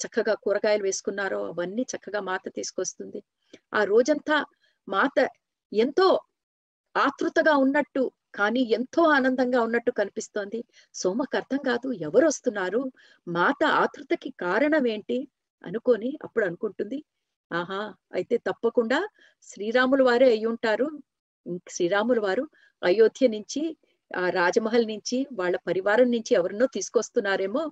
చక్కగా 0.00 0.34
కూరగాయలు 0.44 0.84
వేసుకున్నారో 0.84 1.40
అవన్నీ 1.50 1.84
చక్కగా 1.92 2.20
మాత 2.22 2.44
తీసుకొస్తుంది. 2.56 3.20
ఆ 3.72 3.80
రోజంతా 3.84 4.36
మాత 4.88 5.16
ఎంతో 5.72 6.08
ఆతృతగా 6.94 7.54
ఉన్నట్టు 7.56 8.02
కానీ 8.34 8.60
ఎంతో 8.70 9.02
ఆనందంగా 9.16 9.60
ఉన్నట్టు 9.62 9.90
కనిపిస్తోంది. 9.92 10.60
సోమకు 10.94 11.36
అర్థం 11.36 11.60
కాదు 11.70 11.88
ఎవరు 12.08 12.26
వస్తున్నారు? 12.26 12.80
మాత 13.26 13.62
ఆతృతకి 13.82 14.30
కారణం 14.44 14.84
ఏంటి? 14.86 15.18
అనుకొని 15.64 16.10
అప్పుడు 16.24 16.44
అనుకుంటుంది. 16.46 16.98
ఆహా 17.50 17.80
అయితే 18.12 18.36
తప్పకుండా 18.48 18.98
శ్రీరాములు 19.48 20.04
వారే 20.04 20.28
అయి 20.34 20.46
ఉంటారు 20.52 20.86
శ్రీరాములు 21.68 22.20
వారు 22.20 22.44
అయోధ్య 22.82 23.26
నుంచి 23.28 23.62
ఆ 24.12 24.24
రాజమహల్ 24.30 24.86
నుంచి 24.86 25.18
వాళ్ళ 25.32 25.56
పరివారం 25.66 26.08
నుంచి 26.10 26.32
ఎవరినో 26.34 26.66
తీసుకొస్తున్నారేమో 26.66 27.62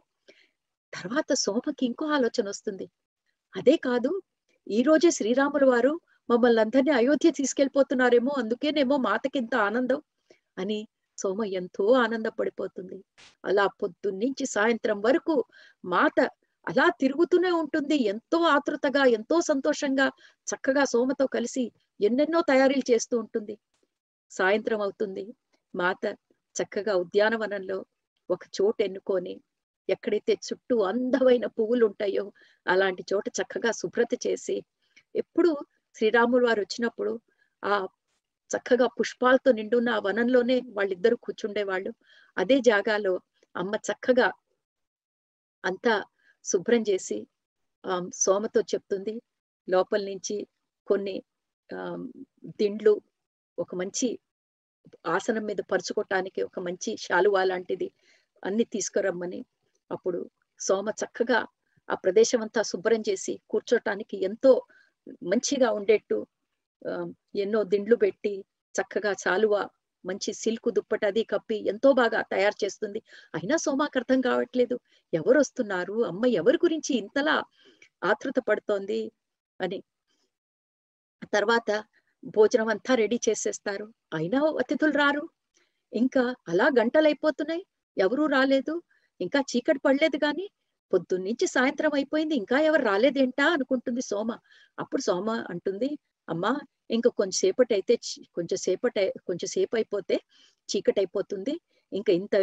తర్వాత 0.93 1.33
సోమకి 1.35 1.85
ఇంకో 1.87 2.05
ఆలోచన 2.07 2.47
వస్తుంది. 2.49 2.87
అదే 3.55 3.75
కాదు 3.77 4.11
ఈ 4.67 4.81
రోజే 4.83 5.11
శ్రీరాములు 5.11 5.67
వారు 5.67 5.93
మమ్మల్ని 6.29 6.61
అందరినీ 6.61 6.93
అయోధ్య 6.93 7.31
తీసుకెళ్ళిపోతున్నారేమో 7.31 8.33
అందుకేనేమో 8.33 8.97
మాతకింత 8.99 9.55
ఆనందం 9.69 10.01
అని 10.57 10.79
సోమ 11.19 11.45
ఎంతో 11.53 11.85
ఆనందపడిపోతుంది. 11.95 12.99
అలా 13.45 13.67
పొద్దున్నుంచి 13.83 14.45
సాయంత్రం 14.47 14.99
వరకు 15.01 15.35
మాత 15.85 16.19
అలా 16.67 16.87
తిరుగుతూనే 17.01 17.51
ఉంటుంది. 17.63 17.97
ఎంతో 18.05 18.39
ఆతృతగా 18.55 19.05
ఎంతో 19.19 19.37
సంతోషంగా 19.41 20.07
చక్కగా 20.47 20.85
సోమతో 20.85 21.27
కలిసి 21.27 21.65
ఎన్నెన్నో 22.01 22.41
తయారీలు 22.43 22.87
చేస్తూ 22.93 23.15
ఉంటుంది. 23.19 23.55
సాయంత్రం 24.31 24.81
అవుతుంది. 24.81 25.25
మాత 25.75 26.05
చక్కగా 26.61 26.95
ఉద్యానవనంలో 26.95 27.79
ఒక 28.31 28.43
చోటు 28.57 28.81
ఎన్నుకొని 28.83 29.35
ఎక్కడైతే 29.89 30.35
చుట్టూ 30.47 30.77
అందమైన 30.83 31.47
పువ్వులు 31.57 31.85
ఉంటాయో 31.87 32.25
అలాంటి 32.67 33.03
చోట 33.13 33.27
చక్కగా 33.39 33.71
శుభ్రత 33.73 34.15
చేసి 34.27 34.57
ఎప్పుడు 35.15 35.51
శ్రీరాములు 35.97 36.45
వారు 36.47 36.61
వచ్చినప్పుడు 36.61 37.13
ఆ 37.63 37.75
చక్కగా 38.51 38.87
పుష్పాలతో 38.99 39.51
నిండున్న 39.53 39.89
ఆ 39.91 40.01
వనంలోనే 40.07 40.57
వాళ్ళిద్దరూ 40.77 41.17
కూర్చుండేవాళ్ళు. 41.17 41.91
అదే 42.37 42.57
జాగాలో 42.61 43.15
అమ్మ 43.55 43.75
చక్కగా 43.89 44.29
అంతా 45.65 45.95
శుభ్రం 46.45 46.83
చేసి 46.83 47.19
ఆ 47.85 47.95
సోమతో 48.15 48.61
చెప్తుంది. 48.73 49.15
లోపల 49.69 50.03
నుంచి 50.11 50.37
కొన్ని 50.89 51.17
ఆ 51.71 51.81
దిండ్లు 52.61 52.95
ఒక 53.59 53.75
మంచి 53.75 54.09
ఆసనం 55.07 55.45
మీద 55.47 55.61
పరుచుకోవటానికి 55.71 56.41
ఒక 56.43 56.59
మంచి 56.59 56.91
శాలువా 56.97 57.43
లాంటిది 57.45 57.89
అన్ని 58.43 58.65
తీసుకురమ్మని 58.65 59.41
అప్పుడు 59.91 60.21
సోమ 60.61 60.89
చక్కగా 61.01 61.41
ఆ 61.89 61.95
ప్రదేశం 61.95 62.41
అంతా 62.41 62.63
శుభ్రం 62.63 63.03
చేసి 63.09 63.35
కూర్చోటానికి 63.51 64.17
ఎంతో 64.25 64.53
మంచిగా 65.23 65.69
ఉండేట్టు 65.71 66.19
ఎన్నో 67.35 67.61
దిండ్లు 67.65 67.97
పెట్టి 67.97 68.35
చక్కగా 68.75 69.13
చాలువ 69.25 69.55
మంచి 70.05 70.31
సిల్క్ 70.33 70.69
దుప్పటది 70.71 71.07
అది 71.07 71.23
కప్పి 71.25 71.57
ఎంతో 71.69 71.89
బాగా 71.93 72.21
తయారు 72.33 72.57
చేస్తుంది. 72.65 73.01
అయినా 73.35 73.57
సోమాకు 73.57 73.99
అర్థం 73.99 74.21
కావట్లేదు. 74.21 74.77
ఎవరు 75.13 75.39
వస్తున్నారు? 75.39 75.97
అమ్మ 76.05 76.25
ఎవరి 76.41 76.59
గురించి 76.65 76.93
ఇంతలా 76.95 77.37
ఆతృత 78.03 78.39
పడుతోంది? 78.49 79.01
అని. 79.61 79.79
తర్వాత 81.33 81.71
భోజనం 82.37 82.69
అంతా 82.69 82.93
రెడీ 82.95 83.19
చేసేస్తారు. 83.29 83.87
అయినా 84.15 84.41
అతిథులు 84.59 84.93
రారు 84.93 85.25
ఇంకా 85.93 86.23
అలా 86.49 86.67
గంటలు 86.81 87.07
అయిపోతున్నాయి 87.07 87.63
ఎవరూ 87.97 88.25
రాలేదు. 88.27 88.75
ఇంకా 89.21 89.39
చీకటి 89.51 89.81
పడలేదు 89.85 90.19
కానీ 90.19 90.47
పొద్దున్నుంచి 90.93 91.47
సాయంత్రం 91.47 91.93
అయిపోయింది. 91.95 92.35
ఇంకా 92.35 92.59
ఎవరు 92.61 92.83
రాలేదేంటా 92.83 93.47
అనుకుంటుంది 93.47 94.03
సోమ. 94.03 94.31
అప్పుడు 94.79 95.03
సోమ 95.03 95.31
అంటుంది 95.51 95.91
అమ్మా 96.29 96.53
ఇంకా 96.91 97.11
కొంచెంసేపటి 97.11 97.73
అయితే 97.75 97.95
కొంచెం 97.97 98.25
కొంచెంసేపు 98.37 98.87
కొంచెం 99.27 99.49
సేపు 99.49 99.75
అయిపోతే 99.77 100.17
చీకటి 100.69 100.99
అయిపోతుంది 101.01 101.55
ఇంకా 101.93 102.11
ఇంత 102.13 102.35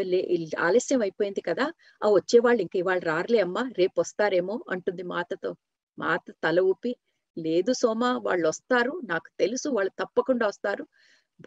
ఆలస్యం 0.60 1.02
అయిపోయింది 1.02 1.42
కదా. 1.42 1.66
ఆ 2.02 2.08
వచ్చేవాళ్ళు 2.10 2.62
ఇంక 2.62 2.76
ఇవాళ 2.76 3.00
రారులే 3.04 3.40
అమ్మా. 3.40 3.64
రేపు 3.78 3.98
వస్తారేమో 4.02 4.56
అంటుంది 4.72 5.04
మాతతో. 5.04 5.52
మాత 5.98 6.26
తల 6.44 6.60
ఊపి 6.62 6.92
లేదు 7.38 7.72
సోమ 7.74 8.04
వాళ్ళు 8.18 8.48
వస్తారు 8.48 8.94
నాకు 9.04 9.30
తెలుసు 9.40 9.68
వాళ్ళు 9.70 9.92
తప్పకుండా 10.00 10.46
వస్తారు. 10.48 10.84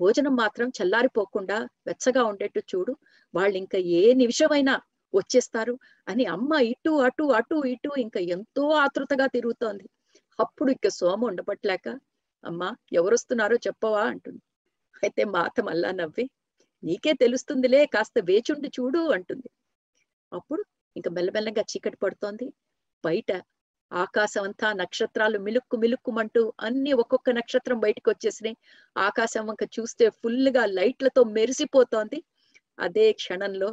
భోజనం 0.01 0.35
మాత్రం 0.37 0.69
చల్లారిపోకుండా 0.69 1.57
వెచ్చగా 1.87 2.23
ఉండేట్టు 2.25 2.61
చూడు. 2.73 2.93
వాళ్ళు 3.35 3.57
ఇంకా 3.59 3.79
ఏ 3.79 4.03
నిమిషమైనా 4.15 4.75
వచ్చేస్తారు 5.15 5.75
అని 6.09 6.25
అమ్మ 6.27 6.53
ఇటు 6.73 6.91
అటు 7.01 7.25
అటు 7.33 7.57
ఇటు 7.67 7.91
ఇంకా 7.97 8.21
ఎంతో 8.21 8.65
ఆతృతగా 8.75 9.27
తిరుగుతోంది. 9.27 9.87
అప్పుడు 10.39 10.71
ఇక 10.71 10.89
సోమ 10.89 11.21
ఉండబట్లేక 11.25 11.87
అమ్మా 12.45 12.69
ఎవరొస్తున్నారో 12.93 13.57
చెప్పవా 13.67 14.03
అంటుంది. 14.03 14.41
అయితే 15.03 15.25
మాత 15.25 15.61
మళ్ళా 15.61 15.91
నవ్వి 15.93 16.27
నీకే 16.83 17.13
తెలుస్తుందిలే 17.15 17.87
కాస్త 17.87 18.19
వేచుండి 18.21 18.69
చూడు 18.69 19.01
అంటుంది. 19.13 19.49
అప్పుడు 20.33 20.63
ఇంకా 20.97 21.11
మెల్లమెల్లగా 21.11 21.63
చీకటి 21.63 21.97
పడుతోంది. 21.97 22.47
బయట 23.05 23.31
ఆకాశం 23.93 24.43
అంతా 24.43 24.69
నక్షత్రాలు 24.73 25.39
మిలుక్కు 25.39 25.77
మిలుక్కుమంటూ 25.77 26.53
అన్ని 26.61 26.93
ఒక్కొక్క 26.93 27.31
నక్షత్రం 27.31 27.79
బయటకు 27.81 28.09
వచ్చేసినాయి 28.11 28.57
ఆకాశం 28.97 29.45
వంక 29.47 29.65
చూస్తే 29.79 30.07
ఫుల్గా 30.11 30.65
లైట్లతో 30.79 31.25
మెరిసిపోతోంది. 31.25 32.19
అదే 32.79 33.07
క్షణంలో 33.13 33.71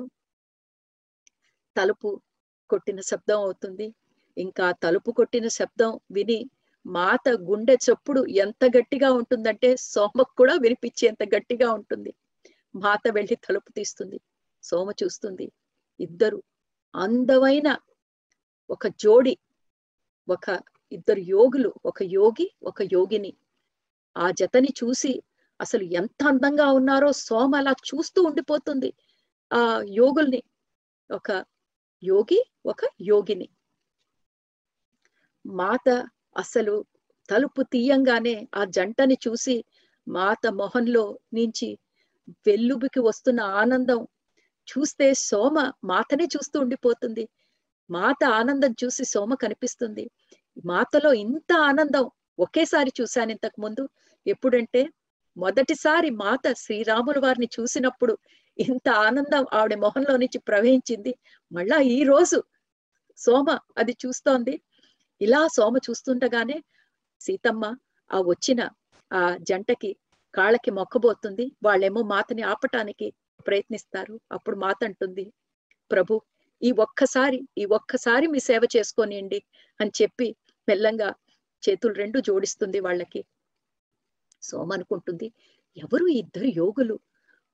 తలుపు 1.76 2.10
కొట్టిన 2.70 3.00
శబ్దం 3.02 3.40
అవుతుంది. 3.40 3.88
ఇంకా 4.38 4.72
తలుపు 4.84 5.12
కొట్టిన 5.12 5.48
శబ్దం 5.48 6.00
విని 6.12 6.40
మాత 6.86 7.28
గుండె 7.30 7.76
చప్పుడు 7.86 8.22
ఎంత 8.26 8.66
గట్టిగా 8.78 9.10
ఉంటుందంటే 9.12 9.70
సోమకు 9.86 10.34
కూడా 10.38 10.54
వినిపించేంత 10.56 11.24
గట్టిగా 11.36 11.68
ఉంటుంది. 11.72 12.12
మాత 12.76 13.02
వెళ్ళి 13.08 13.36
తలుపు 13.48 13.70
తీస్తుంది. 13.72 14.18
సోమ 14.64 14.90
చూస్తుంది. 15.04 15.48
ఇద్దరు 16.00 16.40
అందమైన 16.94 17.70
ఒక 18.70 18.88
జోడి 18.88 19.34
ఒక 20.28 20.46
ఇద్దరు 20.92 21.20
యోగులు 21.20 21.74
ఒక 21.86 22.00
యోగి 22.04 22.48
ఒక 22.64 22.82
యోగిని. 22.94 23.32
ఆ 24.16 24.32
జతని 24.32 24.72
చూసి 24.80 25.12
అసలు 25.60 25.84
ఎంత 26.00 26.22
అందంగా 26.28 26.68
ఉన్నారో 26.72 27.12
సోమ 27.12 27.56
అలా 27.56 27.74
చూస్తూ 27.90 28.20
ఉండిపోతుంది. 28.24 28.90
ఆ 29.52 29.62
యోగుల్ని 29.90 30.42
ఒక 31.10 31.32
యోగి 32.04 32.40
ఒక 32.66 32.82
యోగిని. 33.02 33.48
మాత 35.46 35.90
అసలు 36.38 36.76
తలుపు 37.30 37.62
తీయంగానే 37.64 38.36
ఆ 38.56 38.64
జంటని 38.66 39.18
చూసి 39.28 39.56
మాత 40.08 40.48
మొహంలో 40.52 41.06
నుంచి 41.34 41.70
వెల్లుబికి 42.48 43.00
వస్తున్న 43.00 43.42
ఆనందం 43.62 44.00
చూస్తే 44.68 45.14
సోమ 45.14 45.58
మాతనే 45.84 46.26
చూస్తూ 46.26 46.60
ఉండిపోతుంది. 46.60 47.24
మాత 47.90 48.22
ఆనందం 48.40 48.72
చూసి 48.84 49.04
సోమ 49.06 49.34
కనిపిస్తుంది. 49.36 50.04
మాతలో 50.66 51.12
ఇంత 51.24 51.52
ఆనందం 51.70 52.06
ఒకేసారి 52.40 52.92
చూశాను 53.02 53.32
ఇంతకు 53.32 53.60
ముందు. 53.62 53.84
ఎప్పుడంటే 54.26 54.82
మొదటిసారి 55.38 56.10
మాత 56.24 56.46
శ్రీరాముల 56.58 57.18
వారిని 57.20 57.48
చూసినప్పుడు 57.60 58.14
ఇంత 58.58 58.88
ఆనందం 59.08 59.44
ఆవిడ 59.54 59.74
మొహంలో 59.76 60.18
నుంచి 60.18 60.40
ప్రవహించింది. 60.40 61.12
మళ్ళా 61.52 61.78
ఈ 61.96 62.00
రోజు 62.04 62.38
సోమ 63.18 63.50
అది 63.78 63.94
చూస్తోంది. 64.06 64.54
ఇలా 65.22 65.42
సోమ 65.48 65.76
చూస్తుండగానే 65.90 66.58
సీతమ్మ 67.22 67.66
ఆ 68.12 68.20
వచ్చిన 68.32 68.62
ఆ 69.12 69.22
జంటకి 69.50 69.92
కాళ్ళకి 70.34 70.72
మొక్కబోతుంది. 70.72 71.46
వాళ్ళేమో 71.64 72.02
మాతని 72.04 72.44
ఆపటానికి 72.44 73.08
ప్రయత్నిస్తారు. 73.48 74.16
అప్పుడు 74.32 74.56
మాత 74.56 74.80
అంటుంది 74.84 75.26
ప్రభు 75.92 76.16
ఈ 76.62 76.72
ఒక్కసారి 76.72 77.48
ఈ 77.58 77.66
ఒక్కసారి 77.66 78.28
మీ 78.28 78.40
సేవ 78.40 78.62
చేసుకోనియండి 78.76 79.44
అని 79.80 79.92
చెప్పి 80.02 80.36
మెల్లంగా 80.68 81.10
చేతులు 81.64 81.94
రెండు 81.94 82.20
జోడిస్తుంది 82.20 82.80
వాళ్ళకి. 82.80 83.26
సోమ 84.42 84.74
అనుకుంటుంది 84.74 85.34
ఎవరు 85.78 86.08
ఇద్దరు 86.08 86.46
యోగులు? 86.46 87.00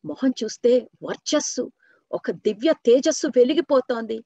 మొహం 0.06 0.32
చూస్తే 0.44 0.90
వర్చస్సు 1.04 1.72
ఒక 2.12 2.32
దివ్య 2.32 2.74
తేజస్సు 2.86 3.28
వెలిగిపోతోంది. 3.28 4.18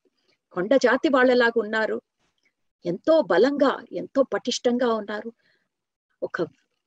కొండ 0.52 0.76
జాతి 0.76 1.10
వాళ్ళలాగా 1.10 1.60
ఉన్నారు. 1.60 2.02
ఎంతో 2.86 3.22
బలంగా 3.22 3.80
ఎంతో 3.92 4.24
పటిష్టంగా 4.24 4.94
ఉన్నారు. 4.94 5.34
ఒక 6.24 6.42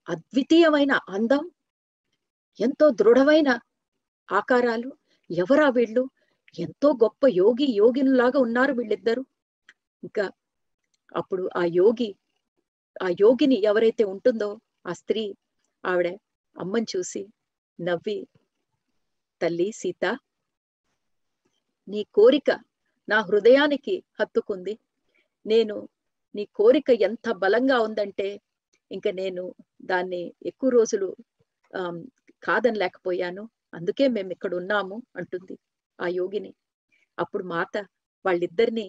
అద్వితీయమైన 0.09 0.93
అందం 1.09 1.51
ఎంతో 2.61 2.91
దృఢమైన 2.91 3.59
ఆకారాలు 4.29 4.97
ఎవరా 5.31 5.69
వీళ్ళు? 5.69 6.03
ఎంతో 6.57 6.89
గొప్ప 7.03 7.23
యోగి 7.41 7.67
యోగినిలాగా 7.81 8.39
ఉన్నారు 8.41 8.73
వీళ్ళిద్దరు. 8.73 9.23
ఇంకా 10.03 10.25
అప్పుడు 11.15 11.45
ఆ 11.57 11.65
యోగి 11.81 12.11
ఆ 13.03 13.09
యోగిని 13.21 13.57
ఎవరైతే 13.71 14.05
ఉంటుందో 14.05 14.51
ఆ 14.87 14.93
స్త్రీ 14.93 15.23
ఆవిడ 15.85 16.09
అమ్మని 16.57 16.89
చూసి 16.93 17.23
నవ్వి 17.79 18.19
తల్లి 19.41 19.69
సీత 19.73 20.05
నీ 21.89 22.01
కోరిక 22.17 22.51
నా 23.09 23.19
హృదయానికి 23.21 23.95
హత్తుకుంది. 24.21 24.75
నేను 25.47 25.77
నీ 26.35 26.45
కోరిక 26.59 26.91
ఎంత 27.09 27.29
బలంగా 27.45 27.79
ఉందంటే 27.81 28.29
ఇంకా 28.91 29.11
నేను 29.13 29.43
దాన్ని 29.83 30.23
ఎక్కువ 30.47 30.71
రోజులు 30.71 31.09
కాదనలేకపోయాను. 32.43 33.43
అందుకే 33.75 34.05
మేము 34.09 34.31
ఇక్కడ 34.33 34.53
ఉన్నాము 34.55 34.97
అంటుంది. 35.17 35.55
ఆ 36.01 36.09
యోగిని. 36.09 36.53
అప్పుడు 37.19 37.45
మాత 37.45 37.75
వాళ్ళిద్దరిని 38.25 38.87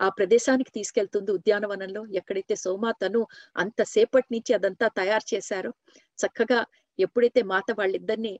ఆ 0.00 0.08
ప్రదేశానికి 0.08 0.70
తీసుకెళ్తుంది 0.70 1.30
ఉద్యానవనంలో 1.30 2.02
ఎక్కడైతే 2.10 2.54
సోమాతను 2.56 3.20
అంతసేపటి 3.56 4.28
నుంచి 4.34 4.52
అదంతా 4.54 4.88
తయారు 4.88 5.26
చేశారో 5.34 5.70
చక్కగా 6.18 6.60
ఎప్పుడైతే 6.98 7.42
మాత 7.42 7.66
వాళ్ళిద్దరిని 7.78 8.34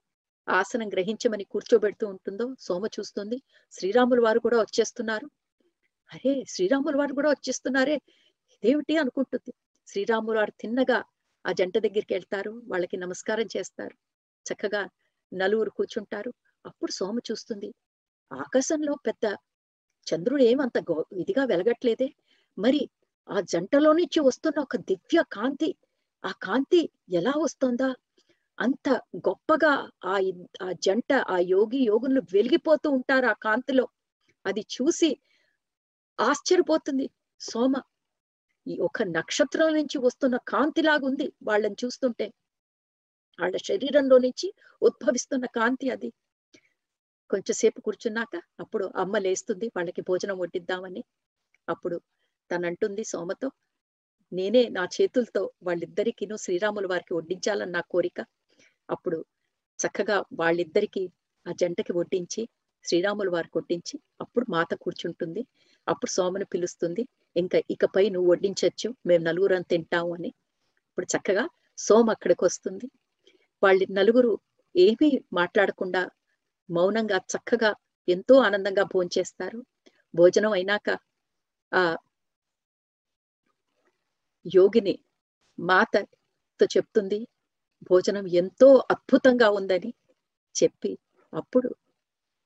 ఆసనం 0.48 0.88
గ్రహించమని 0.88 1.44
కూర్చోబెడుతూ 1.44 2.07
ఉంటుందో 2.07 2.46
సోమ 2.61 2.84
చూస్తుంది 2.86 3.38
శ్రీరాములు 3.72 4.22
వారు 4.22 4.40
కూడా 4.40 4.59
వచ్చేస్తున్నారు. 4.59 5.26
అరే 6.11 6.32
శ్రీరాములు 6.48 6.96
వారు 6.98 7.14
కూడా 7.14 7.30
వచ్చేస్తున్నారే 7.30 7.96
ఇదేమిటి 8.52 8.96
అనుకుంటుంది. 8.96 9.52
శ్రీరాములు 9.88 10.38
వారు 10.38 10.55
తిన్నగా 10.61 10.98
ఆ 11.44 11.52
జంట 11.52 11.76
దగ్గరికి 11.78 12.12
వెళ్తారు 12.14 12.52
వాళ్ళకి 12.68 12.96
నమస్కారం 12.96 13.48
చేస్తారు. 13.57 13.94
చక్కగా 14.46 14.82
నలుగురు 15.32 15.70
కూర్చుంటారు. 15.70 16.30
అప్పుడు 16.64 16.92
సోమ 16.92 17.16
చూస్తుంది 17.30 17.68
ఆకాశంలో 18.31 18.95
పెద్ద 19.07 19.25
చంద్రుడు 20.07 20.43
ఏమంత 20.43 20.79
గో 20.91 20.97
ఇదిగా 21.14 21.45
వెలగట్లేదే? 21.45 22.09
మరి 22.59 22.83
ఆ 23.29 23.39
జంటలో 23.45 23.91
నుంచి 23.93 24.20
వస్తున్న 24.20 24.59
ఒక 24.61 24.77
దివ్య 24.89 25.20
కాంతి 25.31 25.70
ఆ 26.25 26.33
కాంతి 26.41 26.81
ఎలా 27.12 27.35
వస్తుందా? 27.37 27.91
అంత 28.59 28.89
గొప్పగా 29.29 29.72
ఆ 30.05 30.14
ఆ 30.62 30.68
జంట 30.83 31.12
ఆ 31.29 31.39
యోగి 31.47 31.81
యోగులు 31.85 32.20
వెలిగిపోతూ 32.33 32.89
ఉంటారు 32.91 33.27
ఆ 33.27 33.37
కాంతిలో. 33.43 33.87
అది 34.45 34.62
చూసి 34.75 35.11
ఆశ్చర్యపోతుంది. 36.18 37.07
సోమ 37.41 37.75
ఈ 38.66 38.75
ఒక 38.81 39.03
నక్షత్రం 39.16 39.70
నుంచి 39.75 39.99
వస్తున్న 39.99 40.37
కాంతిలాగుంది 40.49 41.27
వాళ్ళని 41.43 41.77
చూస్తుంటే. 41.85 42.27
వాళ్ళ 43.39 43.57
శరీరంలో 43.66 44.18
నుంచి 44.18 44.47
ఉద్భవిస్తున్న 44.83 45.47
కాంతి 45.57 45.91
అది. 45.91 46.11
కొంచెంసేపు 47.35 47.78
కూర్చున్నాక 47.80 48.35
అప్పుడు 48.61 48.85
అమ్మ 49.03 49.18
లేస్తుంది 49.18 49.66
వాళ్ళకి 49.76 50.03
భోజనం 50.09 50.37
వడ్డిద్దామని. 50.43 51.03
అప్పుడు 51.68 51.97
తనంటుంది 52.51 53.05
సోమతో 53.05 53.49
నేనే 54.32 54.62
నా 54.68 54.85
చేతులతో 54.97 55.43
వాళ్ళిద్దరికిను 55.62 56.37
శ్రీరాముల 56.37 56.87
వారికి 56.87 57.12
వడ్డించాలని 57.14 57.72
నా 57.72 57.82
కోరిక. 57.93 58.18
అప్పుడు 58.89 59.18
చక్కగా 59.78 60.16
వాళ్ళిద్దరికి 60.41 61.03
ఆ 61.47 61.53
జంటకి 61.61 61.93
వడ్డించి 61.93 62.43
శ్రీరాముల 62.85 63.28
వారికి 63.28 63.57
వడ్డించి 63.59 63.97
అప్పుడు 64.20 64.47
మాత 64.49 64.70
కూర్చుంటుంది. 64.74 65.43
అప్పుడు 65.87 66.11
సోమను 66.11 66.47
పిలుస్తుంది 66.55 67.03
ఇంకా 67.37 67.59
ఇకపై 67.70 68.05
నువ్వు 68.14 68.28
వడ్డించవచ్చు 68.32 68.89
మేము 69.07 69.22
నలుగురం 69.24 69.62
తింటాము 69.72 70.12
అని. 70.18 70.30
ఇప్పుడు 70.89 71.09
చక్కగా 71.14 71.45
సోమ 71.78 72.07
అక్కడికి 72.11 72.43
వస్తుంది 72.45 72.87
వాళ్ళ 73.62 73.80
నలుగురు 73.91 74.32
ఏమీ 74.74 75.09
మాట్లాడకుండా 75.32 76.03
మౌనంగా 76.68 77.18
చక్కగా 77.32 77.70
ఎంతో 78.08 78.34
ఆనందంగా 78.40 78.84
భోంచేస్తారు 78.94 79.60
భోజనం 80.14 80.52
అయినాక 80.52 80.88
ఆ 81.72 81.82
యోగిని 84.46 84.94
మాతతో 85.58 86.64
చెప్తుంది 86.70 87.18
భోజనం 87.90 88.26
ఎంతో 88.34 88.68
అద్భుతంగా 88.94 89.48
ఉందని 89.58 89.90
చెప్పి 90.54 90.92
అప్పుడు 91.32 91.68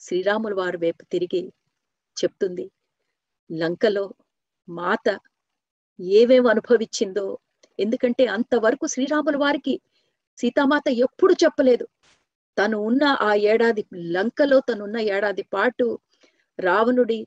శ్రీరాముల 0.01 0.55
వారి 0.55 0.79
వైపు 0.79 1.03
తిరిగి 1.13 1.43
చెప్తుంది 2.17 2.67
లంకలో 3.51 4.05
మాత 4.69 5.09
ఏమేం 5.99 6.47
అనుభవించిందో 6.47 7.27
ఎందుకంటే 7.79 8.25
అంతవరకు 8.37 8.87
శ్రీరాముల 8.87 9.37
వారికి 9.37 9.75
సీతామాత 10.39 10.87
ఎప్పుడు 11.07 11.35
చెప్పలేదు. 11.45 11.85
తను 12.59 12.77
ఉన్న 12.89 13.05
ఆ 13.23 13.31
ఏడాది 13.53 13.83
లంకలో 14.15 14.59
తనున్న 14.69 14.99
ఏడాది 15.17 15.45
పాటు 15.53 15.87
రావణుడి 16.59 17.19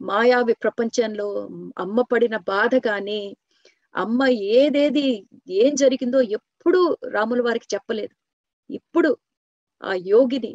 మాయావి 0.00 0.54
ప్రపంచంలో 0.62 1.28
అమ్మ 1.78 1.98
పడిన 2.12 2.36
బాధ 2.48 2.74
కానీ 2.86 3.20
అమ్మ 3.94 4.20
ఏదేది 4.56 5.06
ఏం 5.62 5.72
జరిగిందో 5.74 6.20
ఎప్పుడూ 6.38 6.80
రాముల 7.14 7.40
వారికి 7.42 7.68
చెప్పలేదు. 7.74 8.14
ఇప్పుడు 8.70 9.10
ఆ 9.82 9.92
యోగిని 10.12 10.52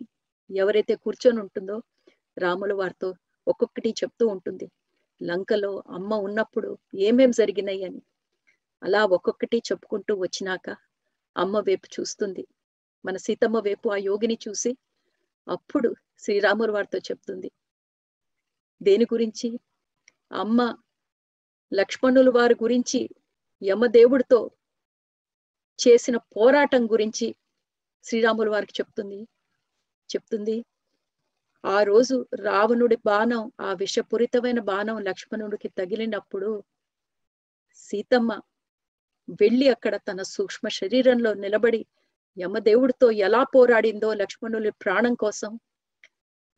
ఎవరైతే 0.50 0.94
కూర్చొని 1.04 1.40
ఉంటుందో 1.40 1.78
రాముల 2.38 2.74
వారితో 2.74 3.10
ఒక్కొక్కటి 3.48 3.90
చెప్తూ 4.02 4.26
ఉంటుంది. 4.28 4.68
లంకలో 5.22 5.72
అమ్మ 5.98 6.12
ఉన్నప్పుడు 6.28 6.70
ఏమేం 7.08 7.32
జరిగినాయి 7.40 7.84
అని. 7.84 8.02
అలా 8.82 9.02
ఒక్కొక్కటి 9.18 9.58
చెప్పుకుంటూ 9.70 10.14
వచ్చినాక 10.22 10.68
అమ్మ 11.36 11.58
వైపు 11.60 11.88
చూస్తుంది. 11.96 12.44
మన 13.06 13.18
సీతమ్మ 13.18 13.58
వైపు 13.60 13.88
ఆ 13.90 13.98
యోగిని 14.10 14.38
చూసి 14.46 14.72
అప్పుడు 15.48 15.90
శ్రీరాముల 16.20 16.70
వారితో 16.72 17.00
చెప్తుంది. 17.00 17.50
దేని 18.82 19.06
గురించి? 19.14 19.48
అమ్మ 20.34 20.60
లక్ష్మణుల 21.72 22.30
వారి 22.30 22.56
గురించి 22.64 23.00
యమదేవుడితో 23.62 24.40
చేసిన 25.80 26.18
పోరాటం 26.36 26.84
గురించి 26.92 27.28
శ్రీరాములు 28.06 28.50
వారికి 28.50 28.74
చెప్తుంది. 28.80 29.20
చెప్తుంది 30.10 30.58
ఆ 31.64 31.78
రోజు 31.84 32.16
రావణుడి 32.42 32.98
బాణం 33.06 33.42
ఆ 33.60 33.70
విషపూరితమైన 33.74 34.60
బాణం 34.70 34.98
లక్ష్మణుడికి 35.04 35.70
తగిలినప్పుడు 35.80 36.50
సీతమ్మ 37.84 38.32
వెళ్ళి 39.42 39.68
అక్కడ 39.70 39.96
తన 40.10 40.22
సూక్ష్మ 40.34 40.68
శరీరంలో 40.80 41.32
నిలబడి 41.36 41.82
యమదేవుడితో 42.38 43.12
ఎలా 43.12 43.44
పోరాడిందో 43.56 44.14
లక్ష్మణుని 44.14 44.72
ప్రాణం 44.72 45.14
కోసం. 45.16 45.52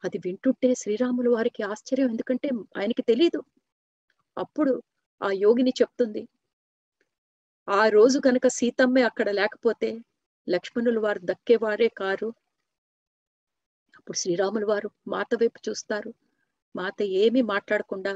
అది 0.04 0.18
వింటుంటే 0.18 0.74
శ్రీరాములు 0.76 1.30
వారికి 1.30 1.64
ఆశ్చర్యం. 1.64 2.10
ఎందుకంటే 2.10 2.50
ఆయనకి 2.78 3.02
తెలియదు 3.02 3.42
అప్పుడు 4.38 4.74
ఆ 5.22 5.30
యోగిని 5.32 5.74
చెప్తుంది. 5.82 6.24
ఆ 7.68 7.88
రోజు 7.90 8.20
కనుక 8.20 8.48
సీతమ్మే 8.48 9.02
అక్కడ 9.02 9.30
లేకపోతే 9.32 9.90
లక్ష్మణులు 10.48 11.00
వారు 11.00 11.20
దక్కేవారే 11.24 11.88
కారు. 11.98 12.30
అప్పుడు 13.98 14.18
శ్రీరాములు 14.18 14.66
వారు 14.66 14.90
మాత 15.08 15.30
వైపు 15.36 15.60
చూస్తారు. 15.70 16.12
మాత 16.76 17.02
ఏమీ 17.02 17.42
మాట్లాడకుండా 17.42 18.14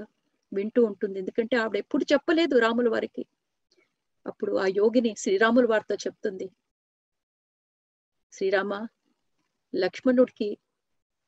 వింటూ 0.52 0.82
ఉంటుంది. 0.86 1.20
ఎందుకంటే 1.20 1.56
ఆవిడ 1.58 1.78
ఎప్పుడు 1.78 2.06
చెప్పలేదు 2.14 2.60
రాముల 2.60 2.90
వారికి. 2.90 3.24
అప్పుడు 4.26 4.58
ఆ 4.58 4.66
యోగిని 4.78 5.16
శ్రీరాముల 5.18 5.66
వారితో 5.66 5.96
చెప్తుంది. 5.96 6.48
శ్రీరామ 8.36 8.88
లక్ష్మణుడికి 9.74 10.58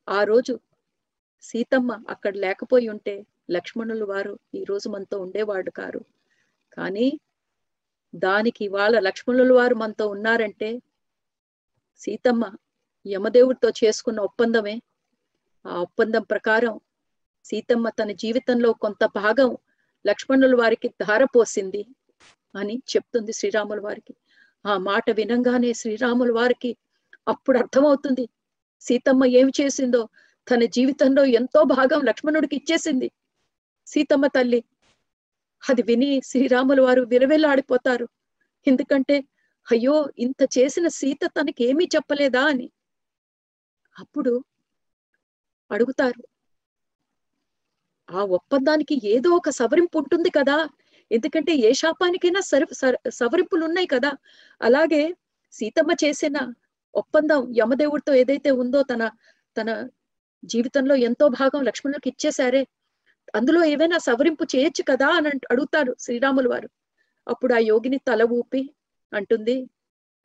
ఆ 0.08 0.24
రోజు 0.24 0.60
సీతమ్మ 1.42 2.04
అక్కడ 2.10 2.34
లేకపోయి 2.36 2.88
ఉంటే 2.90 3.26
లక్ష్మణులు 3.52 4.06
వారు 4.06 4.40
ఈ 4.56 4.64
రోజు 4.64 4.90
మనతో 4.90 5.18
ఉండేవాడు 5.20 5.72
కారు. 5.72 6.02
కానీ 6.78 7.20
దానికి 8.16 8.66
ఇవాళ 8.66 9.00
లక్ష్మణుల 9.00 9.54
వారు 9.54 9.76
మనతో 9.76 10.08
ఉన్నారంటే 10.08 10.82
సీతమ్మ 12.00 12.52
యమదేవుడితో 13.06 13.70
చేసుకున్న 13.70 14.20
ఒప్పందమే. 14.20 14.76
ఆ 15.66 15.82
ఒప్పందం 15.82 16.24
ప్రకారం 16.24 16.80
సీతమ్మ 17.46 17.90
తన 17.90 18.12
జీవితంలో 18.12 18.74
కొంత 18.74 19.06
భాగం 19.06 19.58
లక్ష్మణుల 20.06 20.56
వారికి 20.56 20.88
ధారపోసింది 20.88 21.86
అని 22.56 22.82
చెప్తుంది 22.96 23.34
శ్రీరాముల 23.34 23.80
వారికి. 23.80 24.14
ఆ 24.66 24.78
మాట 24.78 25.06
వినంగానే 25.12 25.74
శ్రీరాముల 25.74 26.32
వారికి 26.32 26.72
అప్పుడు 27.28 27.58
అర్థమవుతుంది. 27.58 28.30
సీతమ్మ 28.82 29.26
ఏమి 29.26 29.52
చేసిందో? 29.62 30.10
తన 30.52 30.66
జీవితంలో 30.66 31.26
ఎంతో 31.26 31.64
భాగం 31.64 32.06
లక్ష్మణుడికి 32.06 32.56
ఇచ్చేసింది. 32.56 33.12
సీతమ్మ 33.88 34.28
తల్లి 34.28 34.64
అది 35.70 35.82
విని 35.82 36.22
శ్రీరాములు 36.26 36.82
వారు 36.82 37.02
విలవెల్లాడిపోతారు. 37.02 38.08
ఎందుకంటే 38.68 39.24
అయ్యో 39.72 40.10
ఇంత 40.20 40.50
చేసిన 40.58 40.88
సీత 40.88 41.26
తనకి 41.26 41.64
ఏమీ 41.64 41.90
చెప్పలేదా 41.96 42.46
అని. 42.46 42.72
అప్పుడు 44.00 44.44
అడుగుతారు 45.72 46.28
ఆ 48.12 48.24
ఒప్పందానికి 48.24 49.02
ఏదో 49.04 49.30
ఒక 49.30 49.50
సవరింపు 49.50 49.98
ఉంటుంది 49.98 50.30
కదా? 50.30 50.70
ఎందుకంటే 51.12 51.52
ఏ 51.56 51.74
శాపానికైనా 51.74 52.40
సరి 52.40 52.66
సవరింపులు 53.12 53.66
ఉన్నాయి 53.66 53.88
కదా? 53.88 54.12
అలాగే 54.62 55.16
సీతమ్మ 55.52 55.92
చేసిన 56.06 56.38
ఒప్పందం 56.98 57.54
యమదేవుడితో 57.58 58.14
ఏదైతే 58.14 58.52
ఉందో 58.52 58.84
తన 58.84 59.04
తన 59.58 59.90
జీవితంలో 60.44 60.96
ఎంతో 60.96 61.28
భాగం 61.28 61.62
లక్ష్మణులకు 61.64 62.08
ఇచ్చేశారే. 62.08 62.68
అందులో 63.36 63.64
ఏవైనా 63.64 63.98
సవరింపు 63.98 64.44
చేయొచ్చు 64.56 64.84
కదా 64.84 65.08
అని 65.08 65.30
అడుగుతారు 65.52 65.96
శ్రీరాములు 66.00 66.50
వారు. 66.50 66.70
అప్పుడు 67.28 67.54
ఆ 67.54 67.58
యోగిని 67.58 67.98
తల 67.98 68.24
ఊపి 68.24 68.62
అంటుంది 69.14 69.70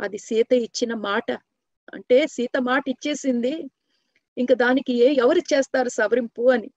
అది 0.00 0.18
సీత 0.18 0.52
ఇచ్చిన 0.52 0.94
మాట. 0.94 1.28
అంటే 1.94 2.26
సీత 2.26 2.56
మాట 2.60 2.84
ఇచ్చేసింది. 2.88 3.52
ఇంకా 4.36 4.54
దానికి 4.54 4.92
ఏ 4.92 5.08
ఎవరు 5.14 5.38
చేస్తారు 5.38 5.88
సవరింపు 5.88 6.50
అని? 6.50 6.70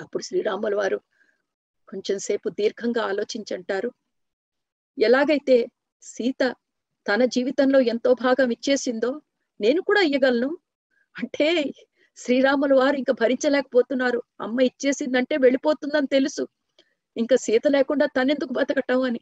అప్పుడు 0.00 0.22
శ్రీరాములు 0.22 0.76
వారు 0.76 0.98
కొంచెం 1.88 2.18
సేపు 2.18 2.48
దీర్ఘంగా 2.48 3.02
ఆలోచించంటారు. 3.04 3.90
ఎలాగైతే 4.98 5.56
సీత 6.02 6.42
తన 7.08 7.24
జీవితంలో 7.24 7.80
ఎంతో 7.80 8.14
భాగం 8.14 8.50
ఇచ్చేసిందో 8.50 9.22
నేను 9.60 9.82
కూడా 9.82 10.00
ఇయ్యగలను. 10.00 10.58
అంటే 11.16 11.64
శ్రీరాములు 12.16 12.74
వారు 12.76 12.96
ఇంకా 12.96 13.12
భరించలేకపోతున్నారు. 13.12 14.22
అమ్మ 14.40 14.60
ఇచ్చేసిందంటే 14.60 15.36
వెళ్ళిపోతుందని 15.36 16.06
తెలుసు. 16.06 16.48
ఇంకా 17.16 17.36
సీత 17.36 17.66
లేకుండా 17.68 18.06
తనెందుకు 18.06 18.52
బతకటం 18.52 19.02
అని. 19.02 19.20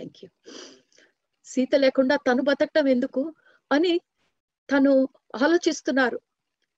థ్యాంక్ 0.00 0.18
యూ 0.22 0.28
సీత 1.46 1.74
లేకుండా 1.74 2.16
తను 2.26 2.42
బతకటం 2.42 2.86
ఎందుకు 2.88 3.22
అని 3.70 3.92
తను 4.68 4.92
ఆలోచిస్తున్నారు. 5.42 6.18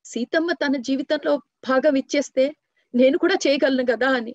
సీతమ్మ 0.04 0.52
తన 0.52 0.76
జీవితంలో 0.80 1.32
భాగం 1.68 1.94
ఇచ్చేస్తే 1.96 2.44
నేను 2.94 3.18
కూడా 3.18 3.34
చేయగలను 3.34 3.84
కదా 3.86 4.08
అని. 4.10 4.32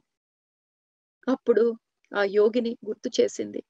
అప్పుడు 1.28 1.64
ఆ 2.12 2.24
యోగిని 2.30 2.72
గుర్తు 2.86 3.10
చేసింది. 3.20 3.62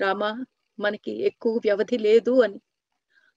రామా 0.00 0.30
మనకి 0.78 1.12
ఎక్కువ 1.22 1.60
వ్యవధి 1.64 1.98
లేదు 1.98 2.34
అని. 2.42 2.58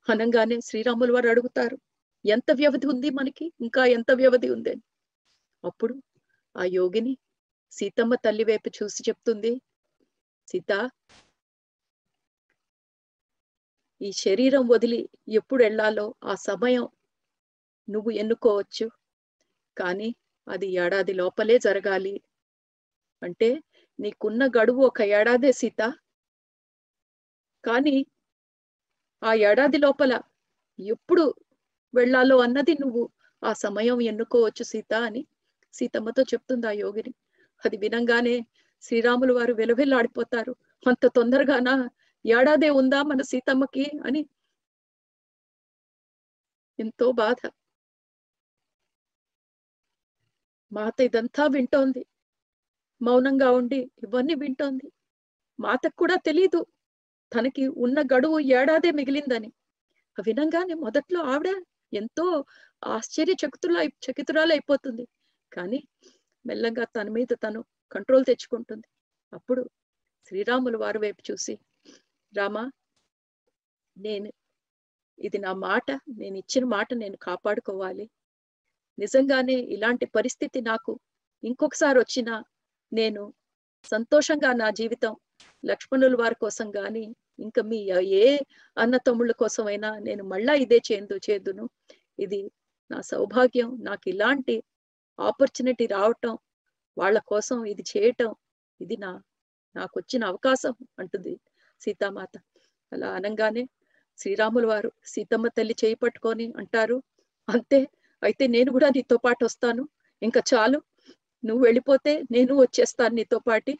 అనంగానే 0.07 0.57
శ్రీరాములు 0.61 1.13
వారు 1.13 1.29
అడుగుతారు 1.29 1.77
ఎంత 2.25 2.51
వ్యవధి 2.51 2.87
ఉంది 2.87 3.09
మనకి? 3.09 3.45
ఇంకా 3.61 3.85
ఎంత 3.97 4.11
వ్యవధి 4.11 4.49
ఉంది? 4.49 4.69
అని 4.69 4.83
అప్పుడు 5.63 5.95
ఆ 6.55 6.65
యోగిని 6.71 7.13
సీతమ్మ 7.71 8.15
తల్లి 8.15 8.43
వైపు 8.43 8.69
చూసి 8.77 9.01
చెప్తుంది 9.09 9.51
సీత 10.47 10.71
ఈ 14.01 14.09
శరీరం 14.17 14.63
వదిలి 14.67 14.99
ఎప్పుడు 15.29 15.61
వెళ్ళాలో 15.63 16.05
ఆ 16.23 16.33
సమయం 16.39 16.85
నువ్వు 17.87 18.11
ఎన్నుకోవచ్చు. 18.11 18.85
కానీ 19.77 20.09
అది 20.47 20.67
ఏడాది 20.75 21.13
లోపలే 21.13 21.57
జరగాలి. 21.57 22.15
అంటే 23.21 23.49
నీకున్న 23.99 24.43
గడువు 24.57 24.81
ఒక 24.85 25.01
ఏడాదే 25.11 25.51
సీత 25.51 25.81
కానీ 27.63 27.95
ఆ 29.21 29.31
ఏడాది 29.47 29.77
లోపల 29.77 30.13
ఎప్పుడు 30.79 31.23
వెళ్ళాలో 31.93 32.37
అన్నది 32.37 32.73
నువ్వు 32.79 33.03
ఆ 33.43 33.51
సమయం 33.55 33.97
ఎన్నుకోవచ్చు 34.01 34.63
సీత 34.63 34.93
అని 35.07 35.21
సీతమ్మతో 35.73 36.21
చెప్తుంది 36.23 36.67
ఆ 36.67 36.73
యోగిని. 36.83 37.11
అది 37.63 37.77
వినంగానే 37.77 38.35
శ్రీరాములు 38.81 39.33
వారు 39.33 39.53
వెలువెల్లాడిపోతారు. 39.53 40.55
అంత 40.87 41.07
తొందరగానా? 41.07 41.89
ఏడాదే 42.25 42.69
ఉందా 42.69 43.03
మన 43.03 43.21
సీతమ్మకి? 43.21 43.85
అని 44.05 44.21
ఎంతో 46.79 47.11
బాధ. 47.11 47.51
మాత 50.71 51.01
ఇదంతా 51.01 51.43
వింటోంది. 51.47 52.05
మౌనంగా 53.01 53.51
ఉండి 53.51 53.91
ఇవన్నీ 54.03 54.33
వింటోంది. 54.33 54.91
మాతకు 55.59 55.95
కూడా 55.95 56.15
తెలీదు. 56.15 56.65
తనకి 57.31 57.67
ఉన్న 57.67 58.01
గడువు 58.01 58.39
ఏడాదే 58.39 58.91
మిగిలిందని. 58.91 59.51
వినంగానే 60.25 60.73
మొదట్లో 60.73 61.21
ఆవిడ 61.23 61.49
ఎంతో 61.93 62.45
ఆశ్చర్య 62.85 63.33
చకితుల 63.33 63.89
చకితురాలు 64.05 64.51
అయిపోతుంది 64.53 65.07
కానీ 65.53 65.79
మెల్లంగా 66.45 66.83
తన 66.83 67.09
మీద 67.09 67.27
తను 67.43 67.65
కంట్రోల్ 67.91 68.25
తెచ్చుకుంటుంది. 68.25 68.87
అప్పుడు 69.33 69.61
శ్రీరాములు 70.27 70.77
వారి 70.77 70.99
వైపు 70.99 71.21
చూసి 71.31 71.53
రామా 72.33 72.63
నేను 73.97 74.29
ఇది 75.19 75.37
నా 75.37 75.53
మాట 75.53 75.87
నేను 76.17 76.35
ఇచ్చిన 76.37 76.65
మాట 76.65 76.89
నేను 76.93 77.17
కాపాడుకోవాలి. 77.17 78.05
నిజంగానే 78.97 79.55
ఇలాంటి 79.75 80.05
పరిస్థితి 80.17 80.59
నాకు 80.61 80.91
ఇంకొకసారి 81.43 81.97
వచ్చినా 81.99 82.35
నేను 82.91 83.33
సంతోషంగా 83.85 84.53
నా 84.53 84.67
జీవితం 84.69 85.13
లక్ష్మణుల 85.63 86.15
వారి 86.15 86.35
కోసం 86.35 86.67
గాని 86.77 87.03
ఇంకా 87.39 87.61
మీ 87.61 87.79
ఏ 88.23 88.27
అన్న 88.77 88.95
తమ్ముళ్ళ 88.97 89.31
కోసమైనా 89.31 89.89
నేను 89.99 90.23
మళ్ళా 90.23 90.53
ఇదే 90.63 90.79
చేందు 90.89 91.15
చేదును. 91.27 91.65
ఇది 92.19 92.39
నా 92.91 92.99
సౌభాగ్యం. 93.11 93.69
నాకు 93.83 94.05
ఇలాంటి 94.09 94.55
ఆపర్చునిటీ 95.19 95.85
రావటం 95.87 96.33
వాళ్ళ 96.97 97.17
కోసం 97.31 97.57
ఇది 97.71 97.83
చేయటం 97.93 98.31
ఇది 98.79 98.95
నా 99.03 99.11
నాకు 99.75 99.93
వచ్చిన 99.99 100.23
అవకాశం 100.31 100.73
అంటుంది 101.01 101.33
సీతామాత. 101.81 102.33
అలా 102.91 103.07
అనగానే 103.17 103.63
శ్రీరాముల 104.17 104.65
వారు 104.65 104.89
సీతమ్మ 105.13 105.47
తల్లి 105.57 105.75
చేయి 105.81 105.97
పట్టుకొని 106.03 106.45
అంటారు 106.61 106.97
అంతే 107.47 107.79
అయితే 108.23 108.43
నేను 108.55 108.69
కూడా 108.75 108.87
నీతో 108.95 109.17
పాటు 109.25 109.43
వస్తాను. 109.45 109.83
ఇంకా 110.21 110.41
చాలు 110.51 110.79
నువ్వు 111.43 111.63
వెళ్ళిపోతే 111.67 112.13
నేను 112.31 112.53
వచ్చేస్తాను 112.61 113.13
నీతో 113.19 113.37
పాటి 113.47 113.73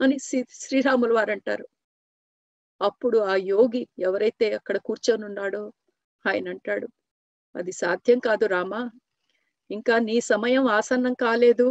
అని 0.00 0.16
శ్రీ 0.26 0.40
శ్రీరాముల 0.62 1.12
వారు 1.18 1.32
అంటారు. 1.36 1.66
అప్పుడు 2.80 3.18
ఆ 3.32 3.34
యోగి 3.52 3.82
ఎవరైతే 4.06 4.46
అక్కడ 4.58 4.76
కూర్చొని 4.88 5.24
ఉన్నాడో 5.30 5.62
ఆయన 6.24 6.46
అంటాడు 6.54 6.88
అది 7.54 7.72
సాధ్యం 7.82 8.18
కాదు 8.28 8.46
రామా 8.46 8.82
ఇంకా 9.70 9.94
నీ 10.08 10.16
సమయం 10.32 10.64
ఆసన్నం 10.78 11.14
కాలేదు 11.24 11.66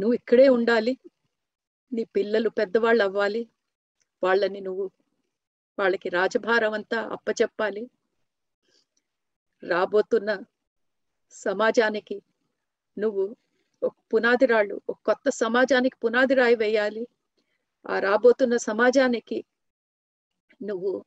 నువ్వు 0.00 0.14
ఇక్కడే 0.14 0.48
ఉండాలి. 0.48 0.98
నీ 1.92 2.04
పిల్లలు 2.04 2.48
పెద్దవాళ్ళు 2.48 3.02
అవ్వాలి. 3.04 3.42
వాళ్ళని 4.22 4.60
నువ్వు 4.60 4.90
వాళ్ళకి 5.78 6.08
రాజభారం 6.08 6.72
అంతా 6.72 6.98
అప్పచెప్పాలి. 7.12 7.82
రాబోతున్న 9.62 10.30
సమాజానికి 11.30 12.22
నువ్వు 12.98 13.36
ఒక 13.82 13.94
పునాది 14.14 14.46
రాళ్ళు 14.46 14.80
ఒక 14.88 14.98
కొత్త 15.06 15.28
సమాజానికి 15.30 15.96
పునాది 16.04 16.34
రాయి 16.34 16.56
వేయాలి. 16.56 17.04
ఆ 17.86 17.98
రాబోతున్న 17.98 18.56
సమాజానికి 18.56 19.44
నువ్వు 20.62 21.04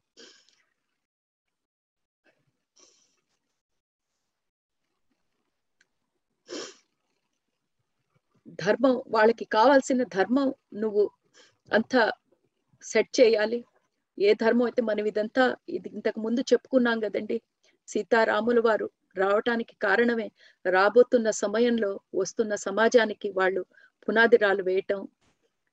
ధర్మం 8.63 8.95
వాళ్ళకి 9.15 9.45
కావాల్సిన 9.57 10.03
ధర్మం 10.17 10.49
నువ్వు 10.83 11.03
అంతా 11.71 12.01
సెట్ 12.83 13.11
చేయాలి. 13.19 13.59
ఏ 14.17 14.31
ధర్మం 14.43 14.65
అయితే 14.69 14.81
మనం 14.81 15.05
ఇదంతా 15.11 15.43
ఇది 15.77 15.89
ఇంతకు 15.97 16.19
ముందు 16.25 16.41
చెప్పుకున్నాం 16.51 16.97
కదండి. 17.05 17.37
సీతారాముల 17.87 18.59
వారు 18.67 18.87
రావటానికి 19.17 19.75
కారణమే 19.87 20.27
రాబోతున్న 20.65 21.29
సమయంలో 21.43 21.91
వస్తున్న 22.21 22.53
సమాజానికి 22.67 23.29
వాళ్ళు 23.39 23.61
పునాదిరాలు 24.07 24.63
వేయటం 24.69 25.01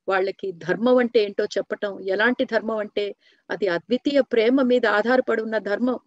వాళ్ళకి 0.08 0.48
ధర్మం 0.66 0.96
అంటే 1.02 1.18
ఏంటో 1.26 1.44
చెప్పటం 1.56 1.92
ఎలాంటి 2.14 2.44
ధర్మం 2.44 2.78
అంటే 2.84 3.04
అది 3.50 3.66
అద్వితీయ 3.68 4.20
ప్రేమ 4.32 4.62
మీద 4.62 4.84
ఆధారపడి 4.98 5.42
ఉన్న 5.42 5.58
ధర్మం. 5.70 5.98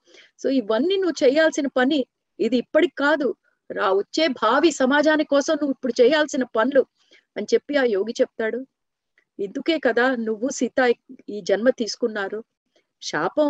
సో 0.41 0.47
ఇవన్నీ 0.61 0.95
నువ్వు 1.03 1.17
చేయాల్సిన 1.23 1.67
పని 1.80 1.99
ఇది 2.39 2.57
ఇప్పటికి 2.63 2.95
కాదు. 2.95 3.28
రా 3.70 3.88
వచ్చే 3.91 4.26
భావి 4.41 4.72
సమాజాని 4.72 5.26
కోసం 5.26 5.53
నువ్వు 5.53 5.74
ఇప్పుడు 5.76 5.93
చేయాల్సిన 6.01 6.43
పనులు 6.57 6.84
అని 7.36 7.47
చెప్పి 7.53 7.74
ఆ 7.78 7.84
యోగి 7.95 8.13
చెప్తాడు. 8.22 8.59
ఇందుకే 9.39 9.76
కదా 9.80 10.05
నువ్వు 10.28 10.47
సీత 10.49 10.80
ఈ 11.30 11.39
జన్మ 11.41 11.70
తీసుకున్నారు. 11.82 12.39
శాపం 13.01 13.49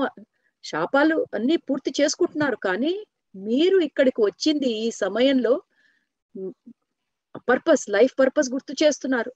శాపాలు 0.65 1.17
అన్ని 1.33 1.57
పూర్తి 1.67 1.91
చేసుకుంటున్నారు. 1.99 2.57
కానీ 2.67 2.93
మీరు 3.35 3.77
ఇక్కడికి 3.79 4.21
వచ్చింది 4.21 4.69
ఈ 4.85 4.87
సమయంలో 5.03 5.53
పర్పస్ 7.47 7.85
లైఫ్ 7.89 8.13
పర్పస్ 8.19 8.49
గుర్తు 8.53 8.73
చేస్తున్నారు. 8.83 9.31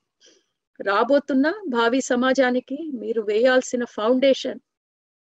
రాబోతున్న 0.80 1.48
భావి 1.68 2.02
సమాజానికి 2.02 2.78
మీరు 2.94 3.22
వేయాల్సిన 3.22 3.84
ఫౌండేషన్ 3.98 4.60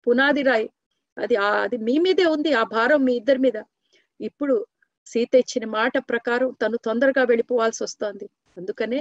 పునాది 0.07 0.43
రాయి. 0.43 0.69
అది 1.17 1.37
అది 1.65 1.77
మీ 1.79 1.95
మీదే 1.99 2.27
ఉంది. 2.27 2.51
ఆ 2.55 2.63
భారం 2.75 3.01
మీ 3.05 3.13
ఇద్దరి 3.17 3.39
మీద. 3.39 3.59
ఇప్పుడు 4.21 4.55
సీత 5.07 5.35
ఇచ్చిన 5.35 5.65
మాట 5.71 5.99
ప్రకారం 6.11 6.51
తను 6.63 6.77
తొందరగా 6.77 7.23
వెళ్ళిపోవాల్సి 7.25 7.85
వస్తోంది. 7.85 8.27
అందుకనే 8.57 9.01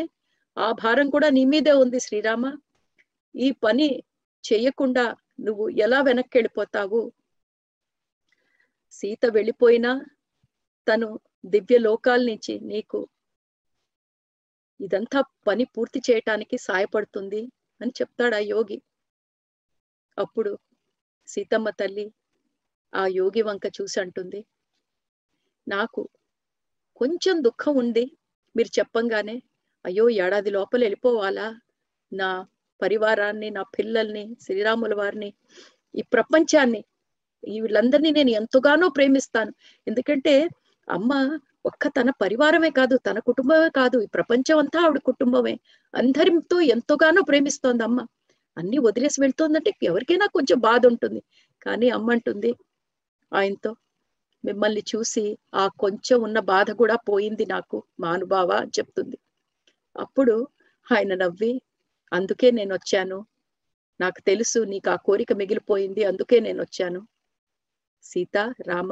ఆ 0.58 0.72
భారం 0.72 1.10
కూడా 1.10 1.30
నీ 1.30 1.46
మీదే 1.46 1.72
ఉంది 1.74 2.00
శ్రీరామ. 2.00 2.44
ఈ 3.36 3.52
పని 3.64 3.88
చెయ్యకుండా 4.44 5.06
నువ్వు 5.40 5.70
ఎలా 5.70 6.02
వెనక్కి 6.02 6.38
వెళ్ళిపోతావు? 6.38 7.02
సీత 8.94 9.26
వెళ్ళిపోయినా 9.26 9.92
తను 10.88 11.08
దివ్య 11.46 11.78
లోకాల 11.78 12.22
నుంచి 12.26 12.60
నీకు 12.60 13.00
ఇదంతా 14.80 15.20
పని 15.48 15.64
పూర్తి 15.66 16.00
చేయటానికి 16.00 16.58
సాయపడుతుంది 16.58 17.42
అని 17.82 17.92
చెప్తాడు 18.00 18.36
ఆ 18.36 18.42
యోగి. 18.54 18.78
అప్పుడు 20.18 20.52
సీతమ్మ 21.28 21.70
తల్లి 21.70 22.06
ఆ 22.94 23.08
యోగి 23.08 23.42
వంక 23.42 23.66
చూసి 23.68 23.98
అంటుంది. 24.00 24.40
నాకు 25.68 26.02
కొంచెం 27.02 27.44
దుఃఖం 27.44 27.76
ఉంది. 27.78 28.06
మీరు 28.56 28.80
చెప్పంగానే 28.80 29.36
అయ్యో 29.86 30.10
ఏడాది 30.10 30.52
లోపల 30.52 30.82
వెళ్ళిపోవాలా? 30.82 31.48
నా 32.12 32.30
పరివారాన్ని 32.82 33.50
నా 33.50 33.64
పిల్లల్ని 33.78 34.36
శ్రీరాముల 34.42 34.94
వారిని 34.96 35.30
ఈ 35.96 36.02
ప్రపంచాన్ని 36.14 36.82
వీళ్ళందరినీ 37.44 38.12
నేను 38.12 38.30
ఎంతగానో 38.30 38.90
ప్రేమిస్తాను. 38.90 39.52
ఎందుకంటే 39.88 40.36
అమ్మ 40.90 41.12
ఒక్క 41.66 41.88
తన 41.88 42.10
పరివారమే 42.22 42.70
కాదు 42.70 42.98
తన 42.98 43.20
కుటుంబమే 43.20 43.70
కాదు 43.70 44.02
ఈ 44.02 44.08
ప్రపంచం 44.08 44.58
అంతా 44.58 44.80
ఆవిడ 44.86 45.00
కుటుంబమే. 45.06 45.54
అందరితో 45.94 46.62
ఎంతగానో 46.76 47.22
ప్రేమిస్తోంది 47.24 47.84
అమ్మ. 47.84 48.00
అన్ని 48.58 48.78
వదిలేసి 48.80 49.22
వెళ్తోందంటే 49.22 49.72
ఎవరికైనా 49.84 50.28
కొంచెం 50.28 50.60
బాధ 50.60 50.82
ఉంటుంది. 50.88 51.22
కానీ 51.66 51.90
అమ్మ 51.90 52.12
అంటుంది 52.12 52.52
ఆయనతో 53.32 53.72
మిమ్మల్ని 54.44 54.84
చూసి 54.92 55.26
ఆ 55.54 55.68
కొంచెం 55.68 56.18
ఉన్న 56.22 56.40
బాధ 56.40 56.72
కూడా 56.72 56.96
పోయింది 57.10 57.46
నాకు 57.46 57.78
మానుభావ 58.00 58.52
అని 58.52 58.74
చెప్తుంది. 58.80 59.18
అప్పుడు 59.96 60.36
ఆయన 60.88 61.14
నవ్వి 61.14 61.54
అందుకే 62.12 62.52
నేను 62.52 62.74
వచ్చాను 62.74 63.20
నాకు 64.00 64.22
తెలుసు 64.22 64.60
నీకు 64.64 64.90
ఆ 64.90 64.96
కోరిక 64.96 65.34
మిగిలిపోయింది 65.34 66.04
అందుకే 66.04 66.40
నేను 66.40 66.60
వచ్చాను 66.62 67.02
సీత 68.06 68.38
రామ 68.68 68.92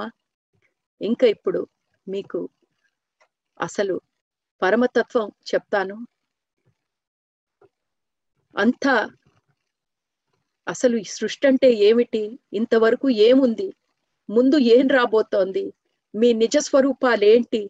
ఇంకా 1.02 1.28
ఇప్పుడు 1.28 1.62
మీకు 2.08 2.40
అసలు 3.60 3.96
పరమతత్వం 4.62 5.28
చెప్తాను. 5.54 5.96
అంతా 8.56 8.94
అసలు 10.68 10.96
ఈ 10.98 11.04
సృష్టి 11.04 11.48
అంటే 11.48 11.70
ఏమిటి? 11.88 12.22
ఇంతవరకు 12.54 13.10
ఏముంది? 13.10 13.68
ముందు 14.32 14.58
ఏం 14.76 14.86
రాబోతోంది? 14.98 15.64
మీ 16.14 16.30
నిజ 16.34 16.56
స్వరూపాలేంటి? 16.68 17.62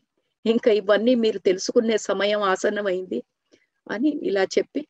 ఇంకా 0.45 0.71
ఇవన్నీ 0.79 1.13
మీరు 1.23 1.39
తెలుసుకునే 1.39 1.97
సమయం 2.09 2.41
ఆసన్నమైంది 2.51 3.19
అని 3.87 4.11
ఇలా 4.29 4.43
చెప్పి 4.55 4.81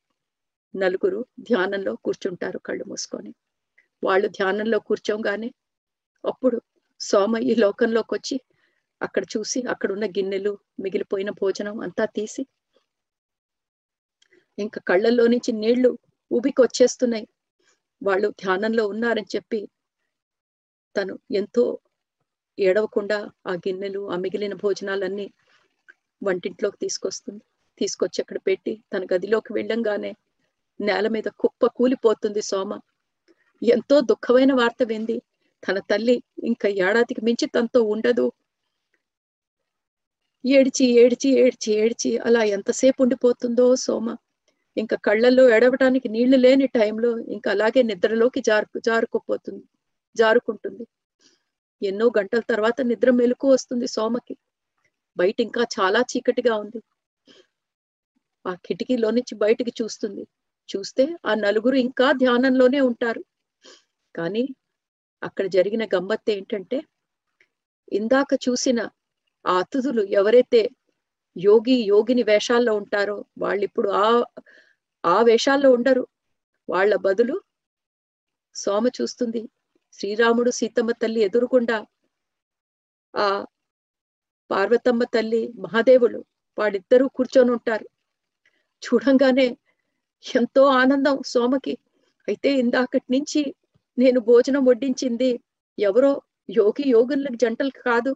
నలుగురు 0.74 1.20
ధ్యానంలో 1.50 1.94
కూర్చుంటారు 2.06 2.60
కళ్ళు 2.68 2.86
మూసుకొని. 2.86 3.32
వాళ్ళు 4.04 4.28
ధ్యానంలో 4.38 4.78
కూర్చోగానే 4.90 5.50
అప్పుడు 6.24 6.58
సోమ 7.02 7.36
ఈ 7.50 7.54
లోకంలోకి 7.56 8.14
వచ్చి 8.16 8.36
అక్కడ 9.02 9.24
చూసి 9.34 9.60
అక్కడ 9.74 9.90
ఉన్న 9.92 10.06
గిన్నెలు 10.18 10.52
మిగిలిపోయిన 10.84 11.30
భోజనం 11.42 11.78
అంతా 11.86 12.06
తీసి 12.18 12.44
ఇంకా 14.58 14.80
కళ్ళల్లో 14.90 15.26
నుంచి 15.34 15.52
నీళ్ళు 15.62 15.92
ఊబికి 16.32 16.62
వచ్చేస్తున్నాయి 16.62 17.26
వాళ్ళు 18.02 18.28
ధ్యానంలో 18.42 18.84
ఉన్నారని 18.94 19.30
చెప్పి 19.36 19.60
తను 20.96 21.14
ఎంతో 21.32 21.64
ఏడవకుండా 22.58 23.18
ఆ 23.46 23.54
గిన్నెలు 23.56 24.02
ఆ 24.10 24.16
మిగిలిన 24.16 24.54
భోజనాలన్నీ 24.54 25.28
వంటింట్లోకి 26.22 26.78
తీసుకొస్తుంది. 26.78 27.42
తీసుకొచ్చి 27.78 28.20
అక్కడ 28.22 28.40
పెట్టి 28.48 28.74
తన 28.94 29.04
గదిలోకి 29.14 29.52
వెళ్ళంగానే 29.54 30.12
నేల 30.80 31.08
మీద 31.08 31.28
కుప్ప 31.38 31.68
కూలిపోతుంది 31.78 32.42
సోమ. 32.42 32.72
ఎంతో 33.62 33.96
దుఃఖమైన 34.02 34.54
వార్త 34.54 34.84
వింది. 34.84 35.18
తన 35.64 35.80
తల్లి 35.90 36.16
ఇంకా 36.44 36.68
ఏడాదికి 36.86 37.22
మించి 37.22 37.48
తనతో 37.48 37.82
ఉండదు. 37.84 38.26
ఏడ్చి 40.46 40.86
ఏడ్చి 40.96 41.30
ఏడ్చి 41.38 41.72
ఏడ్చి 41.76 42.12
అలా 42.18 42.42
ఎంతసేపు 42.56 43.00
ఉండిపోతుందో 43.04 43.76
సోమ. 43.76 44.08
ఇంకా 44.78 44.96
కళ్ళల్లో 45.04 45.44
ఎడవటానికి 45.50 46.08
నీళ్ళు 46.10 46.38
లేని 46.38 46.68
టైంలో 46.68 47.12
ఇంకా 47.28 47.50
అలాగే 47.52 47.82
నిద్రలోకి 47.84 48.42
జారు 48.42 48.80
జారుకుపోతుంది. 48.80 49.64
జారుకుంటుంది. 50.16 50.86
ఎన్నో 51.82 52.12
గంటల 52.18 52.40
తర్వాత 52.40 52.82
నిద్ర 52.82 53.12
మెలకు 53.12 53.48
వస్తుంది 53.48 53.88
సోమకి. 53.88 54.36
బయట 55.18 55.42
ఇంకా 55.42 55.64
చాలా 55.80 56.00
చీకటిగా 56.02 56.56
ఉంది. 56.56 56.80
ఆ 58.46 58.54
కిటికీలో 58.66 59.10
నుంచి 59.12 59.36
బయటికి 59.36 59.72
చూస్తుంది. 59.82 60.24
చూస్తే 60.70 61.18
ఆ 61.26 61.36
నలుగురు 61.36 61.76
ఇంకా 61.76 62.12
ధ్యానంలోనే 62.14 62.80
ఉంటారు. 62.82 63.22
కానీ 64.16 64.44
అక్కడ 65.22 65.46
జరిగిన 65.48 65.86
గమ్మత్ 65.86 66.30
ఏంటంటే 66.30 66.78
ఇందాక 67.92 68.34
చూసిన 68.50 68.80
ఆ 69.46 69.58
అతిథులు 69.58 70.02
ఎవరైతే 70.02 70.62
యోగి 71.36 71.76
యోగిని 71.84 72.24
వేషాల్లో 72.24 72.74
ఉంటారో 72.76 73.26
వాళ్ళు 73.38 73.64
ఇప్పుడు 73.64 73.90
ఆ 73.90 74.08
ఆ 75.04 75.22
వేషాల్లో 75.22 75.72
ఉండరు. 75.72 76.04
వాళ్ళ 76.70 76.96
బదులు 76.96 77.36
సోమ 78.56 78.88
చూస్తుంది. 78.88 79.42
శ్రీరాముడు 80.00 80.52
సీతమ్మ 80.52 80.92
తల్లి 80.92 81.20
ఎదురుకుండా 81.22 81.78
ఆ 83.14 83.28
పార్వతమ్మ 84.50 85.04
తల్లి 85.14 85.42
మహాదేవులు 85.60 86.20
వాడిద్దరూ 86.58 87.06
కూర్చొని 87.08 87.52
ఉంటారు. 87.52 87.86
చూడంగానే 88.84 89.48
ఎంతో 90.26 90.64
ఆనందం 90.82 91.16
సోమకి. 91.24 91.74
అయితే 92.28 92.50
ఇందాకటి 92.60 93.08
నుంచి 93.10 93.42
నేను 93.98 94.20
భోజనం 94.22 94.64
వడ్డించింది 94.66 95.30
ఎవరో 95.78 96.12
యోగి 96.50 96.86
యోగులకు 96.90 97.36
జంటలు 97.36 97.74
కాదు. 97.86 98.12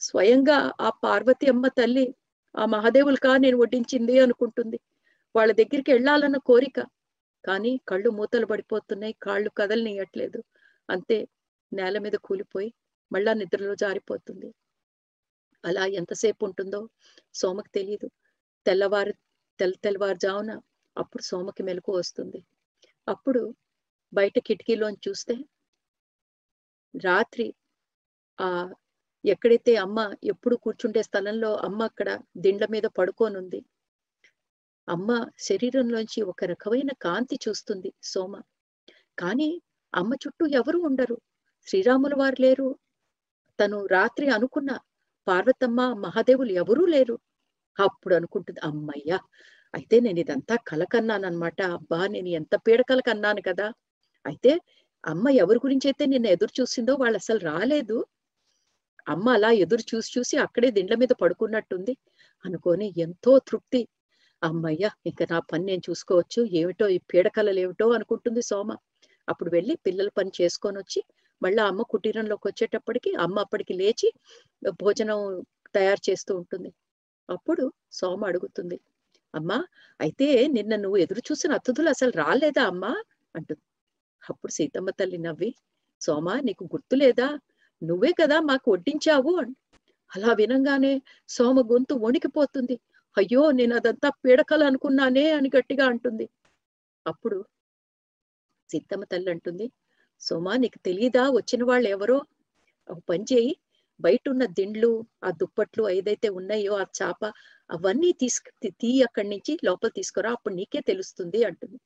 స్వయంగా 0.00 0.58
ఆ 0.80 0.90
పార్వతి 1.04 1.46
అమ్మ 1.46 1.66
తల్లి 1.68 2.06
ఆ 2.54 2.64
మహాదేవులకా 2.66 3.32
నేను 3.36 3.56
వడ్డించింది 3.56 4.14
అనుకుంటుంది. 4.18 4.78
వాళ్ళ 5.34 5.50
దగ్గరికి 5.52 5.90
వెళ్ళాలన్న 5.92 6.38
కోరిక. 6.46 6.78
కానీ 7.44 7.72
కళ్ళు 7.88 8.10
మూతలు 8.10 8.46
పడిపోతున్నాయి 8.46 9.14
కాళ్ళు 9.22 9.50
కదలనియట్లేదు. 9.58 10.38
అంతే 10.88 11.18
నేల 11.72 11.96
మీద 11.98 12.16
కూలిపోయి 12.26 12.68
మళ్ళా 13.10 13.32
నిద్రలో 13.34 13.74
జారిపోతుంది. 13.76 14.48
అలా 15.64 15.84
ఎంతసేపు 16.00 16.42
ఉంటుందో 16.44 16.80
సోమకి 17.34 17.70
తెలియదు 17.72 18.08
తెల్లవారు 18.66 19.12
తెల్ల 19.58 19.74
తెల్లవారుజామున 19.84 20.52
అప్పుడు 20.96 21.22
సోమకి 21.22 21.62
మెలకు 21.62 21.90
వస్తుంది. 21.92 22.40
అప్పుడు 23.08 23.42
బయట 24.12 24.36
కిటికీలోంచి 24.48 25.02
చూస్తే 25.08 25.34
రాత్రి 26.94 27.46
ఆ 28.38 28.48
ఎక్కడైతే 29.24 29.72
అమ్మ 29.76 29.98
ఎప్పుడు 30.24 30.56
కూర్చుండే 30.56 31.02
స్థలంలో 31.02 31.50
అమ్మ 31.66 31.80
అక్కడ 31.82 32.08
దిండ్ల 32.36 32.66
మీద 32.70 32.86
పడుకోనుంది. 32.98 33.60
అమ్మ 34.88 35.10
శరీరంలోంచి 35.38 36.20
ఒక 36.32 36.44
రకమైన 36.44 36.90
కాంతి 37.04 37.36
చూస్తుంది 37.46 37.90
సోమ. 38.04 38.32
కానీ 39.18 39.50
అమ్మ 39.94 40.12
చుట్టూ 40.14 40.44
ఎవరు 40.60 40.78
ఉండరు. 40.78 41.16
శ్రీరాములు 41.68 42.16
వారు 42.16 42.42
లేరు. 42.42 42.68
తను 43.58 43.86
రాత్రి 43.86 44.26
అనుకున్న 44.28 44.70
పార్వతమ్మ 45.26 45.80
మహాదేవులు 46.06 46.52
ఎవరూ 46.52 46.84
లేరు. 46.86 47.16
అప్పుడు 47.78 48.14
అనుకుంటుంది 48.14 48.60
అమ్మయ్యా 48.60 49.18
అయితే 49.74 49.96
నేను 50.00 50.18
ఇదంతా 50.20 50.54
కలకన్నానమాట 50.66 51.60
అబ్బా 51.76 52.00
నేను 52.06 52.28
ఎంత 52.28 52.54
పీడకల 52.66 53.00
కన్నాను 53.00 53.42
కదా. 53.42 53.66
అయితే 54.24 54.52
అమ్మ 55.04 55.28
ఎవరి 55.42 55.58
గురించి 55.58 55.86
అయితే 55.88 56.04
నిన్న 56.06 56.26
ఎదురు 56.26 56.52
చూసిందో 56.60 56.94
వాళ్ళు 56.94 57.16
అసలు 57.16 57.40
రాలేదు. 57.50 57.98
అమ్మ 59.06 59.28
అలా 59.28 59.50
ఎదురు 59.64 59.84
చూసి 59.92 60.10
చూసి 60.18 60.36
అక్కడే 60.36 60.68
దిండ్ల 60.70 60.94
మీద 60.94 61.12
పడుకున్నట్టుంది. 61.22 61.94
అనుకొని 62.44 62.86
ఎంతో 62.98 63.38
తృప్తి. 63.48 63.82
అమ్మయ్య 64.42 64.84
ఇంకా 65.06 65.24
నా 65.30 65.38
పని 65.52 65.64
నేను 65.64 65.82
చూసుకోవచ్చు. 65.88 66.40
ఏమిటో 66.60 66.88
ఈ 66.88 66.98
పీడకలలు 67.10 67.60
ఏమిటో 67.60 67.86
అనుకుంటుంది 67.90 68.42
సోమ. 68.42 68.68
అప్పుడు 69.28 69.50
వెళ్ళి 69.50 69.74
పిల్లల 69.86 70.10
పని 70.18 70.30
చేసుకొని 70.40 70.78
వచ్చి 70.78 71.00
మళ్ళీ 71.42 71.60
అమ్మ 71.62 71.82
కుటీరంలోకి 71.90 72.46
వచ్చేటప్పటికి 72.48 73.10
అమ్మ 73.16 73.36
అప్పటికి 73.38 73.74
లేచి 73.74 74.08
భోజనం 74.82 75.20
తయారు 75.74 76.02
చేస్తూ 76.08 76.32
ఉంటుంది. 76.36 76.70
అప్పుడు 77.28 77.64
సోమ 77.92 78.20
అడుగుతుంది 78.24 78.78
అమ్మా 79.34 79.58
అయితే 80.00 80.26
నిన్న 80.48 80.74
నువ్వు 80.76 80.98
ఎదురు 80.98 81.22
చూసిన 81.28 81.50
అతిథులు 81.52 81.88
అసలు 81.88 82.12
రాలేదా 82.22 82.62
అమ్మా? 82.64 82.92
అంటుంది. 83.34 83.62
అప్పుడు 84.22 84.52
సీతమ్మ 84.52 84.90
తల్లి 84.90 85.18
నవ్వి 85.18 85.50
సోమ 86.02 86.28
నీకు 86.40 86.64
గుర్తులేదా 86.74 87.28
నువ్వే 87.82 88.12
కదా 88.20 88.36
మాకు 88.50 88.66
వడ్డించావు 88.74 89.32
అలా 90.10 90.30
వినంగానే 90.40 90.92
సోమ 91.28 91.60
గొంతు 91.70 91.94
వణికిపోతుంది. 92.04 92.76
అయ్యో 93.16 93.42
నేను 93.50 93.74
అదంతా 93.76 94.08
పీడకలు 94.22 94.64
అనుకున్నానే 94.64 95.24
అని 95.30 95.48
గట్టిగా 95.56 95.84
అంటుంది. 95.92 96.26
అప్పుడు 97.06 97.38
సీతమ్మ 98.70 99.04
తల్లి 99.04 99.30
అంటుంది. 99.30 99.66
సోమా 100.20 100.54
నీకు 100.56 100.78
తెలియదా 100.84 101.24
వచ్చిన 101.30 101.62
వాళ్ళు 101.64 101.88
ఎవరో 101.88 102.18
ఒక 102.88 103.00
పని 103.08 103.24
చేయి. 103.32 103.52
బయట 104.00 104.24
ఉన్న 104.28 104.44
దిండ్లు 104.58 104.90
ఆ 105.24 105.30
దుప్పట్లు 105.40 105.82
ఏదైతే 105.90 106.28
ఉన్నాయో 106.30 106.72
ఆ 106.74 106.84
చాప 106.98 107.22
అవన్నీ 107.70 108.10
తీసుకు 108.20 108.50
తీ 108.80 108.90
అక్కడి 109.02 109.28
నుంచి 109.28 109.52
లోపల 109.64 109.90
తీసుకురా. 109.90 110.30
అప్పుడు 110.32 110.54
నీకే 110.54 110.80
తెలుస్తుంది 110.82 111.40
అంటుంది. 111.44 111.78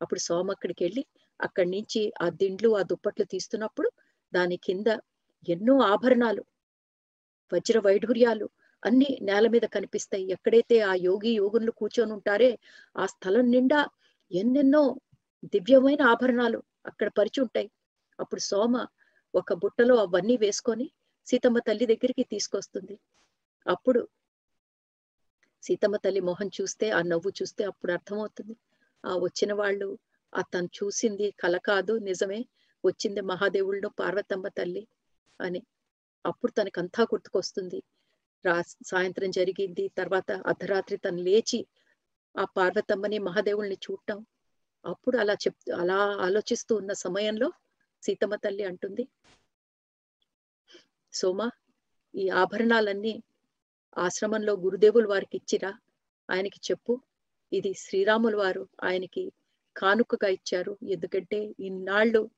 అప్పుడు 0.00 0.20
సోమ 0.20 0.50
అక్కడికి 0.50 0.82
వెళ్ళి 0.84 1.02
అక్కడి 1.40 1.70
నుంచి 1.70 2.00
ఆ 2.22 2.26
దిండ్లు 2.40 2.70
ఆ 2.76 2.82
దుప్పట్లు 2.82 3.24
తీస్తున్నప్పుడు 3.24 3.88
దాని 4.32 4.56
కింద 4.66 4.88
ఎన్నో 5.46 5.74
ఆభరణాలు 5.92 6.42
వజ్ర 7.52 7.78
వైఢూర్యాలు 7.78 8.46
అన్ని 8.82 9.08
నేల 9.22 9.46
మీద 9.48 9.64
కనిపిస్తాయి. 9.74 10.24
ఎక్కడైతే 10.30 10.76
ఆ 10.82 10.92
యోగి 11.00 11.32
యోగులు 11.32 11.72
కూర్చొని 11.72 12.12
ఉంటారే 12.12 12.50
ఆ 12.96 13.06
స్థలం 13.06 13.46
నిండా 13.50 13.80
ఎన్నెన్నో 14.30 14.82
దివ్యమైన 15.42 16.02
ఆభరణాలు 16.02 16.62
అక్కడ 16.86 17.08
పరిచి 17.18 17.40
ఉంటాయి. 17.40 17.68
అప్పుడు 18.18 18.40
సోమ 18.40 18.74
ఒక 19.34 19.52
బుట్టలో 19.52 19.94
అవన్నీ 19.96 20.36
వేసుకొని 20.36 20.86
సీతమ్మ 21.26 21.58
తల్లి 21.58 21.86
దగ్గరికి 21.86 22.22
తీసుకొస్తుంది. 22.24 22.94
అప్పుడు 23.66 24.00
సీతమ్మ 25.62 25.96
తల్లి 25.96 26.20
మొహం 26.20 26.50
చూస్తే 26.60 26.90
ఆ 26.90 27.02
నవ్వు 27.02 27.30
చూస్తే 27.30 27.64
అప్పుడు 27.64 27.92
అర్థమవుతుంది. 27.92 28.54
ఆ 29.04 29.16
వచ్చిన 29.16 29.52
వాళ్ళు 29.52 29.88
ఆ 30.32 30.42
తను 30.42 30.68
చూసింది 30.74 31.30
కల 31.30 31.56
కాదు 31.58 31.98
నిజమే 31.98 32.40
వచ్చింది 32.84 33.20
మహాదేవుళ్ళు 33.20 33.88
పార్వతమ్మ 33.88 34.48
తల్లి 34.48 34.86
అని. 35.40 35.60
అప్పుడు 36.24 36.52
తనకంతా 36.52 37.02
గుర్తుకొస్తుంది. 37.02 37.80
రా 38.44 38.62
సాయంత్రం 38.86 39.30
జరిగింది 39.30 39.88
తర్వాత 39.96 40.30
అర్ధరాత్రి 40.46 40.96
తను 40.96 41.22
లేచి 41.22 41.60
ఆ 42.34 42.44
పార్వతమ్మని 42.56 43.18
మహాదేవుల్ని 43.18 43.74
చూడటం. 43.76 44.18
అప్పుడు 44.84 45.18
అలా 45.18 45.32
చెప్ 45.34 45.70
అలా 45.76 45.96
ఆలోచిస్తూ 45.96 46.76
ఉన్న 46.76 46.92
సమయంలో 46.92 47.52
సీతమ్మ 48.02 48.34
తల్లి 48.34 48.64
అంటుంది 48.64 49.08
సోమ 51.12 51.50
ఈ 52.14 52.28
ఆభరణాలన్నీ 52.28 53.22
ఆశ్రమంలో 53.98 54.52
గురుదేవులు 54.52 55.08
వారికి 55.08 55.36
ఇచ్చిరా? 55.36 55.72
ఆయనకి 56.30 56.60
చెప్పు. 56.70 57.00
ఇది 57.52 57.74
శ్రీరాములు 57.74 58.36
వారు 58.36 58.68
ఆయనకి 58.84 59.32
కానుకగా 59.76 60.28
ఇచ్చారు. 60.28 60.78
ఎందుకంటే 60.88 61.54
ఇన్నాళ్ళు 61.60 62.30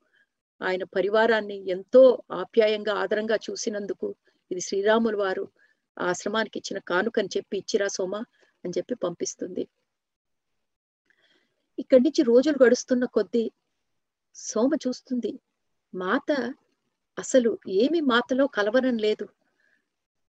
ఆయన 0.61 0.83
పరివారాన్ని 0.83 1.69
ఎంతో 1.69 2.23
ఆప్యాయంగా 2.31 2.93
ఆదరంగా 2.93 3.35
చూసినందుకు 3.35 4.15
ఇది 4.51 4.61
శ్రీరాములు 4.61 5.17
వారు 5.17 5.47
ఆశ్రమానికి 5.99 6.59
ఇచ్చిన 6.59 6.79
కానుకని 6.79 7.29
చెప్పి 7.37 7.57
ఇచ్చిరా 7.57 7.87
సోమ? 7.87 8.15
అని 8.63 8.73
చెప్పి 8.77 8.95
పంపిస్తుంది. 8.95 9.67
ఇక్కడి 11.77 12.03
నుంచి 12.03 12.21
రోజులు 12.23 12.57
గడుస్తున్న 12.63 13.05
కొద్దీ 13.15 13.43
సోమ 14.35 14.71
చూస్తుంది. 14.85 15.31
మాత 15.93 16.29
అసలు 17.17 17.51
ఏమి 17.81 17.99
మాతలో 18.11 18.45
కలవరం 18.47 18.97
లేదు. 18.97 19.25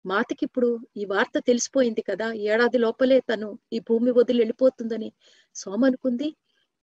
మాతకి 0.05 0.43
ఇప్పుడు 0.45 0.69
ఈ 0.97 1.05
వార్త 1.05 1.37
తెలిసిపోయింది 1.47 2.01
కదా. 2.01 2.27
ఏడాది 2.49 2.77
లోపలే 2.77 3.17
తను 3.29 3.47
ఈ 3.73 3.79
భూమి 3.79 4.11
వదిలి 4.11 4.39
వెళ్ళిపోతుందని 4.39 5.09
సోమ 5.55 5.81
అనుకుంది. 5.85 6.29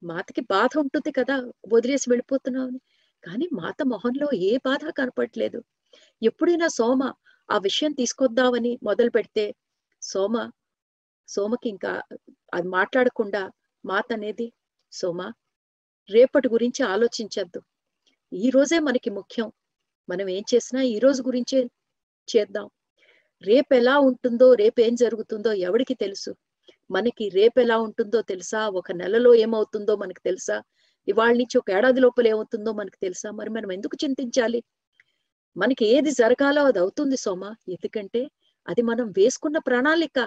మాతకి 0.02 0.42
బాధ 0.50 0.72
ఉంటుంది 0.78 1.10
కదా 1.12 1.36
వదిలేసి 1.72 2.06
వెళ్ళిపోతున్నావు 2.10 2.78
కానీ 3.24 3.46
మాత 3.52 3.78
మొహంలో 3.92 4.28
ఏ 4.48 4.52
బాధ 4.66 4.84
కనపడట్లేదు 4.98 5.58
ఎప్పుడైనా 6.22 6.68
సోమ 6.78 7.02
ఆ 7.48 7.58
విషయం 7.58 7.92
తీసుకొద్దామని 7.92 8.72
మొదలు 8.82 9.10
పెడితే 9.10 9.44
సోమ 10.02 10.34
సోమకి 11.28 11.68
ఇంకా 11.68 11.92
అది 12.52 12.68
మాట్లాడకుండా 12.68 13.42
మాత 13.84 14.04
అనేది 14.12 14.52
సోమ 14.92 15.32
రేపటి 16.10 16.48
గురించి 16.48 16.82
ఆలోచించద్దు. 16.84 17.60
ఈ 18.32 18.50
రోజే 18.50 18.78
మనకి 18.78 19.10
ముఖ్యం. 19.10 19.52
మనం 20.08 20.28
ఏం 20.28 20.44
చేసినా 20.54 20.82
ఈ 20.82 20.98
రోజు 20.98 21.22
గురించే 21.22 21.58
చేద్దాం. 22.28 22.70
రేపు 23.42 23.74
ఎలా 23.74 23.98
ఉంటుందో 23.98 24.54
రేపు 24.54 24.80
ఏం 24.80 24.94
జరుగుతుందో 24.94 25.52
ఎవడికి 25.52 25.94
తెలుసు? 25.94 26.32
మనకి 26.90 27.28
రేపు 27.28 27.60
ఎలా 27.60 27.78
ఉంటుందో 27.78 28.22
తెలుసా? 28.22 28.68
ఒక 28.68 28.92
నెలలో 28.92 29.34
ఏమవుతుందో 29.34 29.96
మనకు 29.96 30.20
తెలుసా? 30.24 30.62
ఇవాళ 31.08 31.32
నుంచి 31.32 31.58
ఒక 31.58 31.70
ఏడాది 31.70 32.00
లోపల 32.00 32.26
ఏమవుతుందో 32.26 32.72
మనకు 32.72 32.98
తెలుసా? 33.02 33.30
మరి 33.30 33.50
మనం 33.50 33.72
ఎందుకు 33.72 33.96
చింతించాలి? 34.04 34.64
మనకి 35.56 35.86
ఏది 35.86 36.10
జరగాలో 36.10 36.64
అది 36.64 36.78
అవుతుంది 36.78 37.16
సోమ. 37.16 37.54
ఎందుకంటే 37.68 38.22
అది 38.68 38.82
మనం 38.82 39.10
వేసుకున్న 39.10 39.58
ప్రణాళిక. 39.58 40.18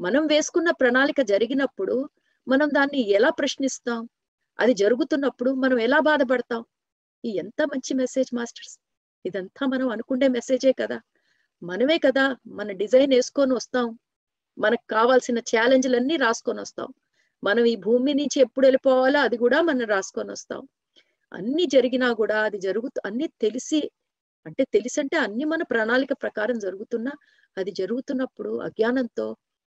మనం 0.00 0.26
వేసుకున్న 0.26 0.70
ప్రణాళిక 0.70 1.20
జరిగినప్పుడు 1.22 2.10
మనం 2.46 2.68
దాన్ని 2.72 3.00
ఎలా 3.10 3.30
ప్రశ్నిస్తాం? 3.30 4.00
అది 4.58 4.74
జరుగుతున్నప్పుడు 4.74 5.50
మనం 5.54 5.78
ఎలా 5.80 5.98
బాధపడతాం? 6.00 6.62
ఈ 7.24 7.30
ఎంత 7.36 7.62
మంచి 7.62 7.94
మెసేజ్ 7.94 8.30
మాస్టర్స్? 8.34 8.74
ఇదంతా 9.24 9.66
మనం 9.66 9.88
అనుకునే 9.88 10.28
మెసేజే 10.28 10.72
కదా. 10.72 10.98
మనమే 11.62 11.98
కదా 11.98 12.24
మన 12.46 12.70
డిజైన్ 12.72 13.12
వేసుకొని 13.14 13.54
వస్తాం. 13.54 13.86
మనకు 14.58 14.84
కావాల్సిన 14.90 15.38
ఛాలెంజ్లన్నీ 15.50 16.16
రాసుకొని 16.16 16.60
వస్తాం. 16.60 16.88
మనం 17.42 17.64
ఈ 17.66 17.76
భూమి 17.76 18.14
నుంచి 18.14 18.38
ఎప్పుడు 18.40 18.66
వెళ్ళిపోవాలో 18.66 19.20
అది 19.20 19.36
కూడా 19.36 19.62
మనం 19.62 19.86
రాసుకొని 19.86 20.30
వస్తాం. 20.30 20.62
అన్ని 21.32 21.66
జరిగినా 21.66 22.12
కూడా 22.12 22.38
అది 22.42 22.58
జరుగుతూ 22.58 23.00
అన్ని 23.04 23.28
తెలిసి 23.40 23.80
అంటే 24.46 24.64
తెలిసి 24.74 24.98
అంటే 25.00 25.16
అన్ని 25.16 25.44
మన 25.44 25.62
ప్రణాళిక 25.62 26.12
ప్రకారం 26.22 26.58
జరుగుతున్నా 26.58 27.12
అది 27.56 27.70
జరుగుతున్నప్పుడు 27.72 28.52
అజ్ఞానంతో 28.60 29.26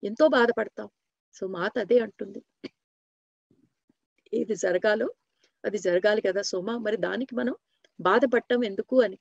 ఎంతో 0.03 0.27
బాధపడతాం. 0.27 0.87
సో 1.37 1.47
మాత 1.47 1.73
అదే 1.79 1.97
అంటుంది. 1.99 2.41
ఏది 4.33 4.55
జరగాలో 4.55 5.07
అది 5.63 5.77
జరగాలి 5.77 6.21
కదా 6.21 6.41
సోమ 6.41 6.77
మరి 6.77 6.97
దానికి 6.97 7.33
మనం 7.35 7.55
బాధపడటం 7.99 8.59
ఎందుకు 8.63 8.95
అని. 9.01 9.17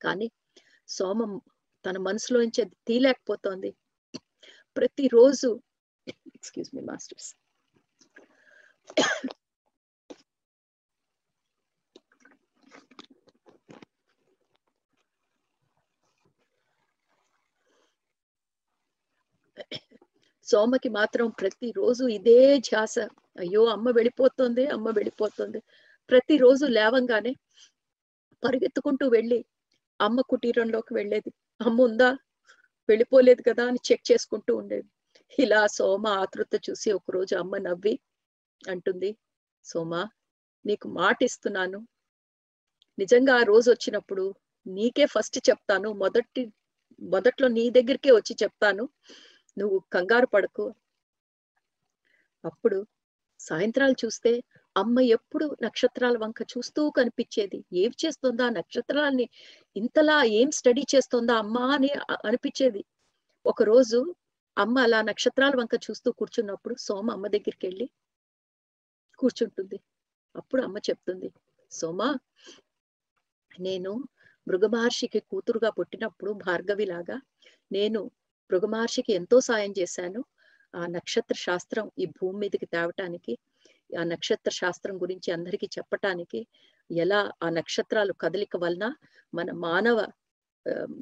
కానీ 0.00 0.26
సోమం 0.88 1.32
తన 1.84 1.96
మనసులోంచి 1.98 2.60
అది 2.62 2.76
తీలేకపోతోంది 2.88 3.70
ప్రతిరోజు 4.76 5.48
ఎక్స్క్యూజ్ 6.36 6.70
మీ 6.74 6.82
మాస్టర్స్ 6.82 7.30
సోమకి 20.52 20.88
మాత్రం 20.90 21.26
ప్రతిరోజు 21.40 22.04
ఇదే 22.08 22.38
ధ్యాస. 22.60 22.94
అయ్యో 23.38 23.62
అమ్మ 23.66 23.88
వెళ్ళిపోతుంది 23.90 24.64
అమ్మ 24.66 24.88
వెళ్ళిపోతుంది. 24.90 25.60
ప్రతిరోజు 26.10 26.64
లేవంగానే 26.76 27.32
పరిగెత్తుకుంటూ 28.42 29.06
వెళ్ళి 29.08 29.38
అమ్మ 30.00 30.20
కుటీరంలోకి 30.30 30.92
వెళ్ళేది. 30.94 31.30
అమ్మ 31.60 31.78
ఉందా? 31.82 32.10
వెళ్ళిపోలేదు 32.88 33.42
కదా 33.42 33.64
అని 33.66 33.80
చెక్ 33.88 34.04
చేసుకుంటూ 34.10 34.52
ఉండేది. 34.56 34.88
ఇలా 35.38 35.60
సోమ 35.76 36.06
ఆతృత 36.22 36.54
చూసి 36.66 36.88
ఒకరోజు 36.92 37.34
అమ్మ 37.36 37.58
నవ్వి 37.58 37.94
అంటుంది 38.68 39.10
సోమ 39.64 39.92
నీకు 40.64 40.86
మాట 40.98 41.18
ఇస్తున్నాను 41.22 41.78
నిజంగా 42.98 43.32
ఆ 43.34 43.42
రోజు 43.42 43.68
వచ్చినప్పుడు 43.70 44.24
నీకే 44.66 45.06
ఫస్ట్ 45.06 45.38
చెప్తాను. 45.48 45.88
మొదటి 46.02 46.42
మొదట్లో 47.02 47.46
నీ 47.48 47.64
దగ్గరికే 47.70 48.10
వచ్చి 48.10 48.34
చెప్తాను. 48.42 48.84
నువ్వు 49.56 49.78
కంగారు 49.92 50.26
పడకు. 50.26 50.64
అప్పుడు 52.44 52.78
సాయంత్రాలు 53.40 53.96
చూస్తే 54.04 54.32
అమ్మ 54.76 55.00
ఎప్పుడు 55.16 55.46
నక్షత్రాల 55.62 56.16
వంక 56.18 56.40
చూస్తూ 56.52 56.82
కనిపించేది. 56.90 57.58
ఏం 57.74 57.92
చేస్తుందా? 58.04 58.46
నక్షత్రాలని 58.50 59.26
ఇంతలా 59.76 60.16
ఏం 60.40 60.50
స్టడీ 60.50 60.84
చేస్తుందా 60.94 61.34
అమ్మ 61.34 61.58
అని 61.76 61.90
అనిపించేది. 62.28 62.82
ఒక 63.44 63.62
రోజు 63.62 64.00
అమ్మ 64.56 64.76
అలా 64.78 65.00
నక్షత్రాల 65.02 65.54
వంక 65.56 65.74
చూస్తూ 65.86 66.08
కూర్చున్నప్పుడు 66.12 66.74
సోమ 66.78 67.06
అమ్మ 67.10 67.26
దగ్గరికి 67.26 67.64
వెళ్ళి 67.66 67.86
కూర్చుంటుంది. 69.18 69.78
అప్పుడు 70.34 70.62
అమ్మ 70.62 70.78
చెప్తుంది 70.88 71.28
సోమ 71.72 72.00
నేను 73.52 73.92
మృగమహర్షికి 74.46 75.20
కూతురుగా 75.30 75.70
పుట్టినప్పుడు 75.70 76.32
భార్గవిలాగా 76.44 77.16
నేను 77.72 78.00
భృగు 78.50 78.66
మహర్షికి 78.66 79.12
ఎంతో 79.12 79.40
సాయం 79.40 79.72
చేశాను. 79.78 80.20
ఆ 80.74 80.86
నక్షత్ర 80.86 81.36
శాస్త్రం 81.36 81.90
ఈ 81.98 82.06
భూమి 82.06 82.38
మీదకి 82.38 82.66
తేవటానికి 82.66 83.32
ఆ 83.90 84.04
నక్షత్ర 84.04 84.50
శాస్త్రం 84.50 84.96
గురించి 85.02 85.32
అందరికీ 85.32 85.66
చెప్పటానికి 85.78 86.40
ఎలా 86.90 87.32
ఆ 87.42 87.48
నక్షత్రాలు 87.48 88.12
కదలిక 88.12 88.56
వలన 88.56 88.84
మన 89.34 89.50
మానవ 89.50 89.98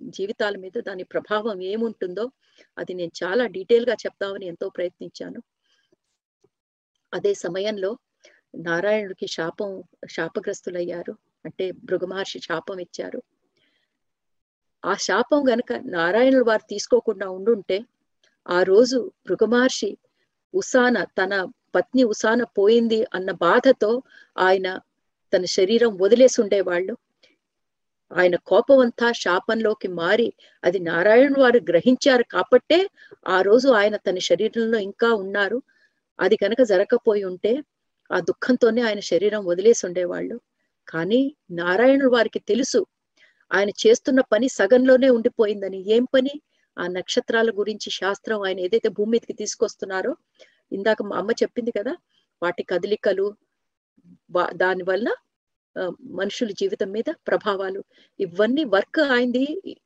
జీవితాల 0.09 0.57
మీద 0.57 0.77
దాని 0.81 1.05
ప్రభావం 1.05 1.63
ఏముంటుందో 1.63 2.25
అది 2.79 2.95
నేను 2.95 3.13
చాలా 3.23 3.47
డీటెయిల్గా 3.47 3.95
చెప్తామని 3.95 4.47
ఎంతో 4.47 4.69
ప్రయత్నించాను. 4.69 5.41
అదే 7.13 7.35
సమయంలో 7.35 7.91
నారాయణుడికి 8.55 9.27
శాపం 9.27 9.71
శాపగ్రస్తులయ్యారు. 10.11 11.15
అంటే 11.45 11.71
భృగు 11.85 12.07
మహర్షి 12.07 12.41
శాపం 12.41 12.79
ఇచ్చారు. 12.81 13.21
ఆ 14.85 14.95
శాపం 14.97 15.41
గనక 15.49 15.73
నారాయణుల 15.87 16.43
వారు 16.43 16.65
తీసుకోకుండా 16.69 17.27
ఉండుంటే 17.31 17.79
ఆ 18.47 18.63
రోజు 18.63 18.99
భృగమహర్షి 19.27 19.91
ఉసాన 20.55 21.05
తన 21.19 21.33
పత్ని 21.75 22.05
ఉసాన 22.05 22.43
పోయింది 22.59 23.01
అన్న 23.15 23.31
బాధతో 23.41 23.91
ఆయన 24.37 24.69
తన 25.33 25.45
శరీరం 25.49 25.93
వదిలేసి 25.99 26.41
ఉండేవాళ్ళు 26.41 26.95
ఆయన 28.11 28.37
కోపం 28.47 28.79
అంతా 28.79 29.13
శాపంలోకి 29.13 29.89
మారి 29.89 30.29
అది 30.65 30.79
నారాయణ 30.81 31.35
వారు 31.39 31.61
గ్రహించారు 31.69 32.25
కాబట్టే 32.33 32.79
ఆ 33.27 33.41
రోజు 33.41 33.69
ఆయన 33.73 33.97
తన 33.97 34.19
శరీరంలో 34.21 34.79
ఇంకా 34.79 35.11
ఉన్నారు. 35.15 35.59
అది 36.19 36.37
కనుక 36.37 36.63
జరగకపోయి 36.63 37.25
ఉంటే 37.25 37.53
ఆ 38.11 38.19
దుఃఖంతోనే 38.21 38.81
ఆయన 38.83 39.01
శరీరం 39.01 39.43
వదిలేసి 39.45 39.87
ఉండేవాళ్ళు 39.87 40.37
కానీ 40.89 41.21
నారాయణుడు 41.51 42.11
వారికి 42.11 42.41
తెలుసు 42.49 42.81
ఆయన 43.55 43.71
చేస్తున్న 43.83 44.21
పని 44.33 44.49
సగంలోనే 44.49 45.09
ఉండిపోయిందని. 45.11 45.81
ఏం 45.93 46.05
పని? 46.15 46.35
ఆ 46.79 46.85
నక్షత్రాల 46.87 47.51
గురించి 47.51 47.91
శాస్త్రం 47.91 48.41
ఆయన 48.47 48.59
ఏదైతే 48.61 48.89
భూమి 48.89 49.11
మీదకి 49.11 49.33
తీసుకొస్తున్నారో 49.33 50.13
ఇందాక 50.73 51.03
మా 51.03 51.17
అమ్మ 51.17 51.31
చెప్పింది 51.43 51.71
కదా 51.79 51.95
వాటి 52.43 52.63
కదలికలు 52.63 53.27
దాని 54.53 54.83
వల్ల 54.83 55.09
మనుషుల 56.01 56.51
జీవితం 56.51 56.91
మీద 56.91 57.09
ప్రభావాలు. 57.29 57.81
ఇవన్నీ 58.21 58.65
వర్క్ 58.65 59.01
అయింది 59.17 59.45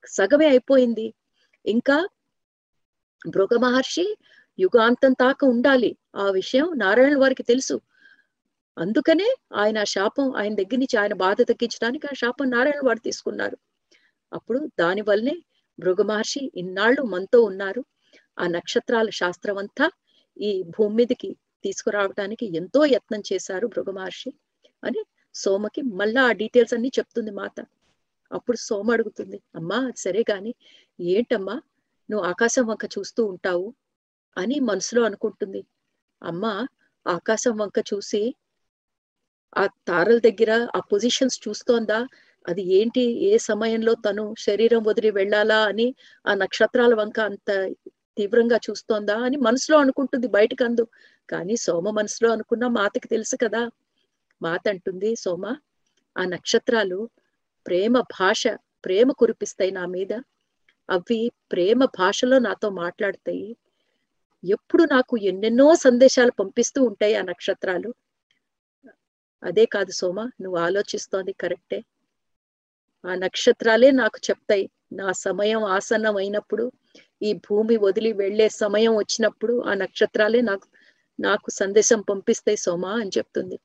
సగమే 0.08 0.46
అయిపోయింది. 0.48 1.06
ఇంకా 1.66 1.98
భృగ 3.28 3.52
మహర్షి 3.58 4.06
యుగాంతం 4.58 5.12
దాకా 5.12 5.44
ఉండాలి. 5.48 5.90
ఆ 6.16 6.24
విషయం 6.30 6.66
నారాయణ 6.76 7.18
వారికి 7.18 7.42
తెలుసు. 7.42 7.80
అందుకనే 8.76 9.28
ఆయన 9.54 9.78
శాపం 9.84 10.28
ఆయన 10.36 10.54
దగ్గర 10.54 10.78
నుంచి 10.78 10.96
ఆయన 10.98 11.14
బాధ 11.14 11.38
తగ్గించడానికి 11.42 12.06
ఆ 12.06 12.14
శాపం 12.14 12.50
నారాయణ 12.50 12.80
వారు 12.86 12.98
తీసుకున్నారు. 12.98 13.56
అప్పుడు 14.32 14.60
దాని 14.80 15.02
వల్లనే 15.02 15.34
భృగ 15.78 16.02
మహర్షి 16.02 16.42
ఇన్నాళ్ళు 16.56 17.02
మనతో 17.04 17.38
ఉన్నారు. 17.40 17.82
ఆ 18.38 18.46
నక్షత్రాల 18.46 19.08
శాస్త్రం 19.12 19.58
అంతా 19.58 19.86
ఈ 20.36 20.50
భూమి 20.76 20.94
మీదకి 20.94 21.30
తీసుకురావడానికి 21.64 22.44
ఎంతో 22.56 22.80
యత్నం 22.86 23.22
చేశారు 23.32 23.66
భృగ 23.66 23.90
మహర్షి 23.90 24.30
అని 24.82 25.00
సోమకి 25.34 25.82
మళ్ళా 26.00 26.22
ఆ 26.24 26.32
డీటెయిల్స్ 26.32 26.74
అన్ని 26.74 26.90
చెప్తుంది 26.98 27.30
మాత. 27.30 27.56
అప్పుడు 28.30 28.56
సోమ 28.56 28.88
అడుగుతుంది 28.90 29.38
అమ్మా 29.56 29.78
సరే 29.96 30.22
గాని 30.30 30.52
ఏంటమ్మా 30.98 31.56
నువ్వు 32.08 32.24
ఆకాశం 32.26 32.64
వంక 32.66 32.84
చూస్తూ 32.94 33.22
ఉంటావు 33.24 33.68
అని 34.36 34.56
మనసులో 34.60 35.02
అనుకుంటుంది. 35.02 35.60
అమ్మ 36.22 36.44
ఆకాశం 37.06 37.54
వంక 37.56 37.78
చూసి 37.92 38.22
ఆ 39.55 39.64
తారల 39.88 40.18
దగ్గర 40.18 40.52
ఆ 40.74 40.80
పొజిషన్స్ 40.92 41.38
చూస్తోందా? 41.44 41.98
అది 42.46 42.62
ఏంటి? 42.78 43.05
ఏ 43.28 43.38
సమయంలో 43.48 43.92
తను 44.07 44.24
శరీరం 44.38 44.82
వదిలి 44.84 45.11
వెళ్ళాలా 45.11 45.61
అని 45.64 45.86
ఆ 46.24 46.34
నక్షత్రాల 46.34 46.94
వంక 46.94 47.18
అంత 47.20 47.50
తీవ్రంగా 48.16 48.59
చూస్తోందా 48.66 49.16
అని 49.26 49.36
మనసులో 49.38 49.76
అనుకుంటుంది 49.78 50.28
బయటకు 50.28 50.64
అందు 50.64 50.84
కానీ 51.28 51.55
సోమ 51.57 51.90
మనసులో 51.90 52.28
అనుకున్న 52.32 52.64
మాతకి 52.76 53.09
తెలుసు 53.09 53.36
కదా. 53.36 53.62
మాత 54.40 54.64
అంటుంది 54.68 55.11
సోమ 55.16 55.44
ఆ 56.16 56.24
నక్షత్రాలు 56.24 56.98
ప్రేమ 57.66 58.00
భాష 58.18 58.42
ప్రేమ 58.84 59.12
కురిపిస్తాయి 59.12 59.72
నా 59.72 59.84
మీద. 59.86 60.12
అవి 60.88 61.20
ప్రేమ 61.52 61.84
భాషలో 61.98 62.38
నాతో 62.38 62.70
మాట్లాడతాయి. 62.76 63.48
ఎప్పుడు 64.44 64.82
నాకు 64.84 65.16
ఎన్నెన్నో 65.22 65.74
సందేశాలు 65.76 66.32
పంపిస్తూ 66.32 66.80
ఉంటాయి 66.84 67.14
ఆ 67.14 67.22
నక్షత్రాలు. 67.22 67.90
అదే 69.45 69.64
కాదు 69.66 69.92
సోమ 69.92 70.20
నువ్వు 70.42 70.59
ఆలోచిస్తోంది 70.59 71.32
కరెక్టే. 71.32 71.78
ఆ 73.05 73.14
నక్షత్రాలే 73.14 73.90
నాకు 73.92 74.18
చెప్తాయి. 74.30 74.64
నా 74.92 75.12
సమయం 75.12 75.64
ఆసన్నం 75.76 76.16
అయినప్పుడు 76.16 76.64
ఈ 77.22 77.32
భూమి 77.47 77.76
వదిలి 77.76 78.12
వెళ్ళే 78.12 78.49
సమయం 78.49 78.97
వచ్చినప్పుడు 78.97 79.62
ఆ 79.62 79.74
నక్షత్రాలే 79.74 80.40
నాకు 80.40 80.66
నాకు 81.18 81.51
సందేశం 81.51 82.01
పంపిస్తాయి 82.01 82.57
సోమ 82.57 82.84
అని 82.86 83.11
చెప్తుంది. 83.18 83.57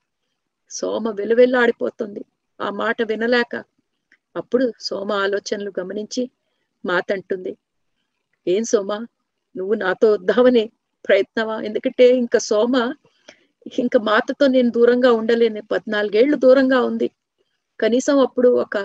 సోమ 0.70 1.10
వెలువెల్లాడిపోతుంది. 1.10 2.22
ఆ 2.60 2.70
మాట 2.72 3.02
వినలేక 3.02 3.54
అప్పుడు 4.36 4.72
సోమ 4.80 5.12
ఆలోచనలు 5.12 5.72
గమనించి 5.80 6.22
మాతంటుంది. 6.84 7.52
ఏం 8.46 8.64
సోమ? 8.64 8.90
నువ్వు 9.56 9.74
నాతో 9.74 10.12
వద్దామని 10.12 10.64
ప్రయత్నమా? 11.04 11.56
ఎందుకంటే 11.62 12.06
ఇంకా 12.16 12.38
సోమ 12.38 12.74
ఇంకా 13.66 13.98
మాతతో 14.00 14.46
నేను 14.46 14.70
దూరంగా 14.70 15.12
ఉండలేను. 15.12 15.62
పద్నాలుగేళ్ళు 15.72 16.36
దూరంగా 16.36 16.80
ఉంది. 16.80 17.08
కనీసం 17.80 18.18
అప్పుడు 18.18 18.48
ఒక 18.64 18.76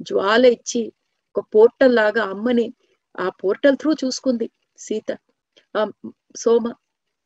జ్వాల 0.00 0.44
ఇచ్చి 0.46 0.82
ఒక 1.36 1.44
పోర్టల్ 1.54 1.94
లాగా 1.94 2.22
అమ్మని 2.24 2.66
ఆ 3.18 3.28
పోర్టల్ 3.42 3.76
త్రూ 3.76 3.92
చూసుకుంది 4.04 4.46
సీత. 4.78 5.08
ఆ 5.74 5.82
సోమ. 6.36 6.64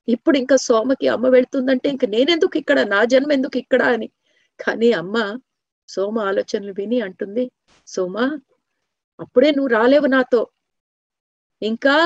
ఇప్పుడు 0.08 0.36
ఇంకా 0.38 0.56
సోమకి 0.58 1.08
అమ్మ 1.08 1.26
వెళ్తుందంటే 1.28 1.88
ఇంకా 1.88 2.06
నేనెందుకు 2.06 2.56
ఇక్కడ? 2.58 2.80
నా 2.88 3.04
జన్మ 3.04 3.32
ఎందుకు 3.32 3.58
ఇక్కడ 3.58 3.82
అని. 3.82 4.08
కానీ 4.60 4.92
అమ్మ 4.92 5.16
సోమ 5.88 6.18
ఆలోచనలు 6.20 6.72
విని 6.78 7.00
అంటుంది. 7.00 7.44
సోమ 7.88 8.16
అప్పుడే 9.20 9.50
నువ్వు 9.50 9.68
రాలేవు 9.68 10.06
నాతో. 10.06 10.40
ఇంకా 11.62 11.96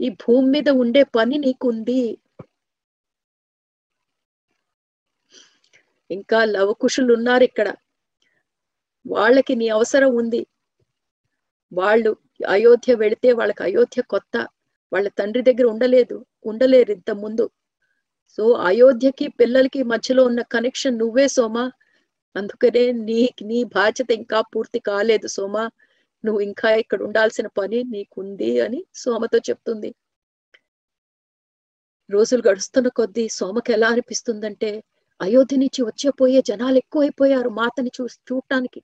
ఈ 0.00 0.08
భూమి 0.22 0.48
మీద 0.50 0.68
ఉండే 0.82 1.02
పని 1.16 1.38
నీకుంది. 1.38 2.02
ఇంకా 6.14 6.38
లవకుశులు 6.54 7.10
ఉన్నారు 7.14 7.44
ఇక్కడ. 7.44 7.68
వాళ్ళకి 9.06 9.54
నీ 9.54 9.66
అవసరం 9.68 10.10
ఉంది. 10.16 10.42
వాళ్ళు 11.72 12.10
అయోధ్య 12.48 12.94
వెళితే 12.94 13.28
వాళ్ళకి 13.32 13.62
అయోధ్య 13.62 14.02
కొత్త. 14.12 14.34
వాళ్ళ 14.92 15.08
తండ్రి 15.18 15.42
దగ్గర 15.42 15.66
ఉండలేదు 15.66 16.16
ఉండలేరు 16.44 16.92
ఇంత 16.92 17.10
ముందు. 17.22 17.46
సో 18.38 18.44
అయోధ్యకి 18.68 19.26
పిల్లలకి 19.40 19.80
మధ్యలో 19.84 20.22
ఉన్న 20.24 20.42
కనెక్షన్ 20.54 20.98
నువ్వే 20.98 21.26
సోమా. 21.28 21.64
అందుకనే 22.36 22.84
నీ 23.08 23.20
నీ 23.42 23.58
బాధ్యత 23.76 24.10
ఇంకా 24.12 24.38
పూర్తి 24.52 24.78
కాలేదు 24.80 25.28
సోమా. 25.28 25.64
నువ్వు 26.24 26.40
ఇంకా 26.40 26.68
ఇక్కడ 26.82 27.00
ఉండాల్సిన 27.02 27.46
పని 27.58 27.78
నీకుంది 27.94 28.50
అని 28.60 28.80
సోమతో 28.94 29.38
చెప్తుంది. 29.48 29.90
రోజులు 32.10 32.42
గడుస్తున్న 32.48 32.88
కొద్దీ 32.98 33.24
సోమకి 33.30 33.70
ఎలా 33.72 33.88
అనిపిస్తుందంటే 33.88 34.70
అయోధ్య 35.20 35.56
నుంచి 35.56 35.80
వచ్చేపోయే 35.82 36.40
జనాలు 36.42 36.76
ఎక్కువైపోయారు 36.76 37.50
మాతని 37.50 37.90
చూ 37.96 38.04
చూడటానికి. 38.28 38.80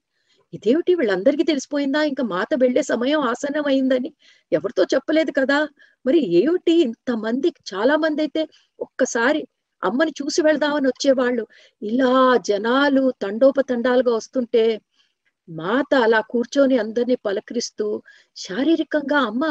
ఇదేమిటి 0.53 0.93
వీళ్ళందరికీ 0.95 1.45
తెలిసిపోయిందా? 1.45 2.01
ఇంకా 2.03 2.25
మాత 2.25 2.51
వెళ్ళే 2.55 2.83
సమయం 2.83 3.21
ఆసనం 3.33 3.65
అయిందని 3.67 4.11
ఎవరితో 4.53 4.83
చెప్పలేదు 4.95 5.33
కదా? 5.41 5.59
మరి 6.05 6.21
ఏమిటి 6.41 6.75
ఇంతమంది 6.87 7.49
చాలా 7.73 7.97
మంది 7.97 8.21
అయితే 8.23 8.43
ఒక్కసారి 8.81 9.43
అమ్మని 9.83 10.13
చూసి 10.21 10.41
వెళ్దామని 10.43 10.87
వచ్చేవాళ్ళు. 10.87 11.45
ఇలా 11.83 12.13
జనాలు 12.49 13.05
తండోపతండాలుగా 13.23 14.13
వస్తుంటే 14.15 14.65
మాత 15.49 15.93
అలా 16.07 16.21
కూర్చొని 16.33 16.77
అందరినీ 16.79 17.17
పలకరిస్తూ 17.27 17.87
శారీరకంగా 18.37 19.19
అమ్మ 19.21 19.45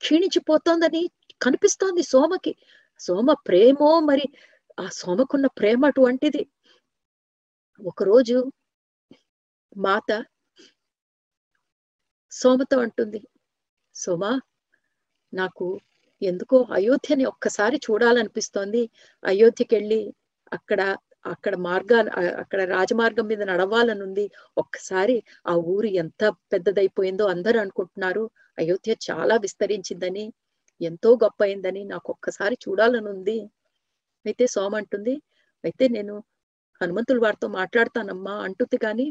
క్షీణించిపోతోందని 0.00 1.02
కనిపిస్తోంది 1.40 2.02
సోమకి. 2.02 2.52
సోమ 3.00 3.32
ప్రేమో 3.48 3.90
మరి 4.00 4.24
ఆ 4.78 4.86
సోమకున్న 4.92 5.46
ప్రేమ 5.58 5.80
అటువంటిది. 5.86 6.42
ఒకరోజు 7.80 8.36
మాత 9.76 10.10
సోమతో 12.32 12.76
అంటుంది 12.78 13.20
సోమా 13.94 14.32
నాకు 15.32 15.66
ఎందుకో 16.22 16.58
అయోధ్యని 16.78 17.24
ఒక్కసారి 17.24 17.76
చూడాలనిపిస్తోంది. 17.86 18.82
అయోధ్యకి 19.22 19.72
వెళ్ళి 19.76 20.00
అక్కడ 20.52 20.80
అక్కడ 21.24 21.54
మార్గా 21.66 21.98
అక్కడ 22.42 22.60
రాజమార్గం 22.70 23.26
మీద 23.26 23.42
నడవాలని 23.42 24.02
ఉంది 24.02 24.24
ఒక్కసారి 24.56 25.16
ఆ 25.46 25.54
ఊరు 25.72 25.88
ఎంత 26.02 26.22
పెద్దదైపోయిందో 26.52 27.24
అందరూ 27.34 27.58
అనుకుంటున్నారు. 27.60 28.24
అయోధ్య 28.58 28.94
చాలా 29.08 29.34
విస్తరించిందని 29.44 30.24
ఎంతో 30.80 31.10
గొప్ప 31.24 31.40
అయిందని 31.44 31.82
నాకు 31.84 32.08
ఒక్కసారి 32.12 32.56
చూడాలని 32.64 33.08
ఉంది 33.14 33.38
అయితే 34.26 34.44
సోమ 34.54 34.72
అంటుంది 34.82 35.14
అయితే 35.64 35.84
నేను 35.96 36.14
హనుమంతుల 36.80 37.18
వారితో 37.24 37.48
మాట్లాడతానమ్మా 37.60 38.34
అంటుంది. 38.46 38.76
కానీ 38.86 39.06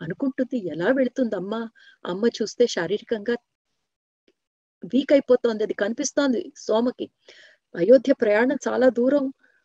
అనుకుంటుంది 0.00 0.58
ఎలా 0.74 0.88
వెళుతుంది 0.98 1.36
అమ్మ 1.40 1.54
అమ్మ 2.04 2.24
చూస్తే 2.38 2.64
శారీరకంగా 2.76 3.34
వీక్ 4.92 5.12
అయిపోతోంది 5.12 5.62
అది 5.66 5.74
కనిపిస్తోంది 5.74 6.40
సోమకి. 6.66 7.06
అయోధ్య 7.74 8.12
ప్రయాణం 8.22 8.58
చాలా 8.68 8.88
దూరం 8.98 9.24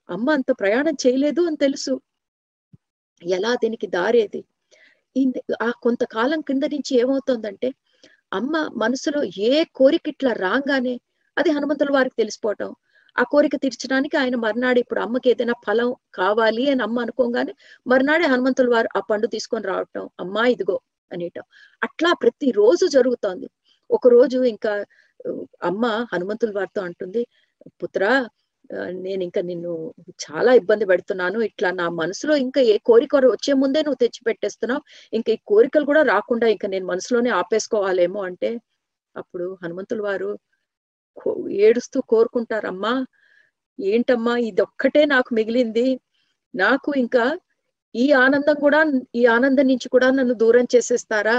అమ్మ 0.10 0.28
అంత 0.38 0.52
ప్రయాణం 0.62 0.96
చేయలేదు 1.04 1.42
అని 1.50 1.58
తెలుసు. 1.58 1.94
ఎలా 3.22 3.52
దీనికి 3.64 3.88
దారేది 3.98 4.42
ఆ 5.68 5.70
కొంతకాలం 5.86 6.40
కింద 6.42 6.64
నుంచి 6.74 6.94
ఏమవుతోందంటే 7.02 7.70
అమ్మ 8.32 8.54
మనసులో 8.84 9.20
ఏ 9.50 9.54
కోరిక 9.80 10.06
ఇట్లా 10.14 10.32
రాగానే 10.46 10.96
అది 11.38 11.50
హనుమంతుల 11.52 11.92
వారికి 11.98 12.16
తెలిసిపోవటం. 12.22 12.70
ఆ 13.16 13.24
కోరిక 13.24 13.56
తీర్చడానికి 13.56 14.16
ఆయన 14.18 14.36
మర్నాడు 14.36 14.80
ఇప్పుడు 14.80 15.02
అమ్మకి 15.02 15.28
ఏదైనా 15.30 15.56
ఫలం 15.66 15.90
కావాలి 16.14 16.64
అని 16.70 16.82
అమ్మ 16.82 16.98
అనుకోగానే 17.00 17.54
మర్నాడే 17.86 18.28
హనుమంతుల 18.28 18.70
వారు 18.76 18.90
ఆ 18.98 19.02
పండు 19.10 19.28
తీసుకొని 19.28 19.68
రావటం 19.68 20.06
అమ్మా 20.20 20.44
ఇదిగో 20.54 20.78
అనేటం 21.12 21.46
అట్లా 21.82 22.10
ప్రతి 22.24 22.48
రోజు 22.52 22.86
జరుగుతోంది. 22.98 23.48
ఒక 23.90 24.08
రోజు 24.08 24.38
ఇంకా 24.54 24.72
అమ్మ 25.62 25.86
హనుమంతుల 26.14 26.52
వారితో 26.58 26.82
అంటుంది 26.88 27.22
పుత్ర 27.82 28.04
నేను 29.06 29.22
ఇంకా 29.28 29.42
నిన్ను 29.42 29.72
చాలా 30.26 30.52
ఇబ్బంది 30.62 30.86
పెడుతున్నాను. 30.92 31.40
ఇట్లా 31.50 31.70
నా 31.72 31.88
మనసులో 32.02 32.34
ఇంకా 32.46 32.62
ఏ 32.74 32.76
కోరిక 32.86 33.16
వచ్చే 33.28 33.54
ముందే 33.64 33.82
నువ్వు 33.82 34.00
తెచ్చి 34.00 34.22
పెట్టేస్తున్నావు 34.30 34.82
ఇంకా 35.14 35.30
ఈ 35.34 35.40
కోరికలు 35.52 35.86
కూడా 35.92 36.04
రాకుండా 36.14 36.48
ఇంకా 36.56 36.68
నేను 36.68 36.86
మనసులోనే 36.86 37.32
ఆపేసుకోవాలేమో 37.42 38.22
అంటే 38.30 38.52
అప్పుడు 39.16 39.46
హనుమంతుల 39.64 40.02
వారు 40.02 40.30
ఏడుస్తూ 41.66 42.02
కోరుకుంటారమ్మా. 42.02 42.94
ఏంటమ్మా 43.80 44.38
ఇదొక్కటే 44.50 45.06
నాకు 45.06 45.30
మిగిలింది. 45.34 45.88
నాకు 46.54 46.90
ఇంకా 46.96 47.26
ఈ 47.96 48.06
ఆనందం 48.24 48.56
కూడా 48.56 48.80
ఈ 49.16 49.24
ఆనందం 49.28 49.68
నుంచి 49.68 49.88
కూడా 49.90 50.08
నన్ను 50.12 50.34
దూరం 50.34 50.66
చేసేస్తారా? 50.76 51.38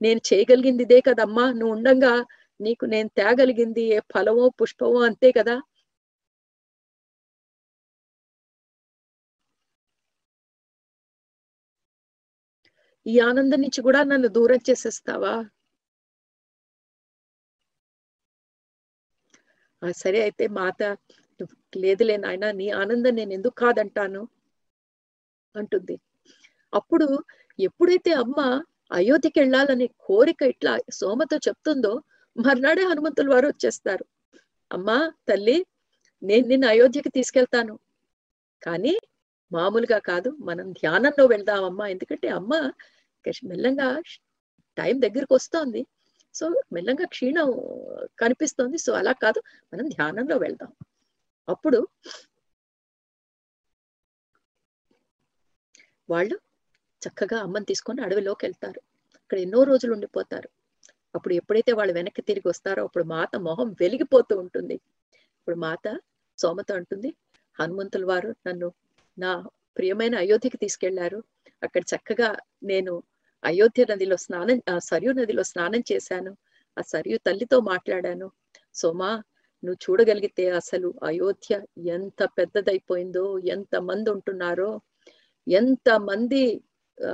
నేను 0.00 0.20
చేయగలిగింది 0.30 0.82
ఇదే 0.82 1.00
కదమ్మా. 1.00 1.46
నువ్వు 1.52 1.74
ఉండంగా 1.76 2.14
నీకు 2.60 2.84
నేను 2.86 3.10
తేగలిగింది 3.16 3.84
ఏ 3.96 4.00
ఫలమో 4.14 4.46
పుష్పమో 4.60 5.00
అంతే 5.02 5.30
కదా. 5.32 5.56
ఈ 13.06 13.14
ఆనందం 13.20 13.60
నుంచి 13.60 13.80
కూడా 13.80 14.00
నన్ను 14.04 14.28
దూరం 14.28 14.60
చేసేస్తావా? 14.68 15.34
సరే 19.82 20.22
అయితే 20.22 20.44
మాత 20.48 20.80
లేదులే 21.76 22.16
నాయన 22.16 22.50
నీ 22.50 22.66
ఆనందం 22.72 23.14
నేను 23.14 23.32
ఎందుకు 23.32 23.54
కాదంటాను? 23.54 24.22
అంటుంది. 25.54 25.96
అప్పుడు 26.72 27.06
ఎప్పుడైతే 27.58 28.12
అమ్మ 28.12 28.40
అయోధ్యకి 28.90 29.40
వెళ్ళాలనే 29.40 29.86
కోరిక 30.06 30.42
ఇట్లా 30.44 30.72
సోమతో 30.90 31.36
చెప్తుందో 31.36 31.92
మర్నాడే 32.36 32.82
హనుమంతుల 32.82 33.28
వారు 33.28 33.46
వచ్చేస్తారు. 33.46 34.04
అమ్మా 34.70 34.98
తల్లి 35.28 35.56
నేను 36.22 36.46
నిన్ను 36.46 36.66
అయోధ్యకి 36.68 37.08
తీసుకెళ్తాను. 37.08 37.74
కానీ 38.62 38.94
మామూలుగా 39.52 39.98
కాదు 39.98 40.30
మనం 40.40 40.72
ధ్యానంలో 40.72 41.26
వెళ్దామమ్మా. 41.26 41.86
ఎందుకంటే 41.88 42.28
అమ్మ 42.28 42.52
మెల్లంగా 43.44 43.88
టైం 44.78 45.00
దగ్గరకు 45.00 45.34
వస్తోంది. 45.34 45.80
సో 46.34 46.62
మెల్లంగా 46.72 47.06
క్షీణం 47.06 47.48
కనిపిస్తోంది. 48.18 48.78
సో 48.78 48.92
అలా 48.92 49.12
కాదు 49.12 49.42
మనం 49.74 49.88
ధ్యానంలో 49.88 50.36
వెళ్దాం. 50.36 50.72
అప్పుడు 51.48 51.88
వాళ్ళు 56.10 56.36
చక్కగా 57.02 57.40
అమ్మని 57.40 57.64
తీసుకొని 57.64 58.02
అడవిలోకి 58.02 58.46
వెళ్తారు. 58.46 58.80
అక్కడ 59.14 59.38
ఎన్నో 59.38 59.62
రోజులు 59.62 59.92
ఉండిపోతారు. 59.92 60.48
అప్పుడు 61.14 61.34
ఎప్పుడైతే 61.34 61.72
వాళ్ళు 61.72 61.92
వెనక్కి 61.92 62.22
తిరిగి 62.22 62.48
వస్తారో 62.48 62.82
అప్పుడు 62.84 63.04
మాత 63.04 63.36
మొహం 63.36 63.76
వెలిగిపోతూ 63.80 64.38
ఉంటుంది. 64.38 64.74
ఇప్పుడు 65.38 65.56
మాత 65.56 66.00
సోమత 66.38 66.72
అంటుంది 66.72 67.14
హనుమంతుల 67.60 68.04
వారు 68.04 68.34
నన్ను 68.46 68.72
నా 69.18 69.46
ప్రియమైన 69.78 70.14
అయోధ్యకి 70.14 70.56
తీసుకెళ్ళారు. 70.56 71.24
అక్కడ 71.62 71.82
చక్కగా 71.82 72.36
నేను 72.62 73.02
అయోధ్య 73.42 73.82
నదిలో 73.90 74.16
స్నానం 74.16 74.58
ఆ 74.70 74.74
సరియు 74.90 75.12
నదిలో 75.12 75.42
స్నానం 75.42 75.82
చేశాను. 75.92 76.32
ఆ 76.76 76.82
సరియు 76.86 77.18
తల్లితో 77.26 77.58
మాట్లాడాను. 77.70 78.26
సోమా 78.74 79.10
నువ్వు 79.62 79.78
చూడగలిగితే 79.84 80.44
అసలు 80.60 80.88
అయోధ్య 81.04 81.52
ఎంత 81.96 82.22
పెద్దదైపోయిందో 82.38 83.24
ఎంత 83.54 83.74
మంది 83.88 84.08
ఉంటున్నారో 84.10 84.70
ఎంత 85.46 85.90
మంది 86.08 86.42
ఆ 86.98 87.12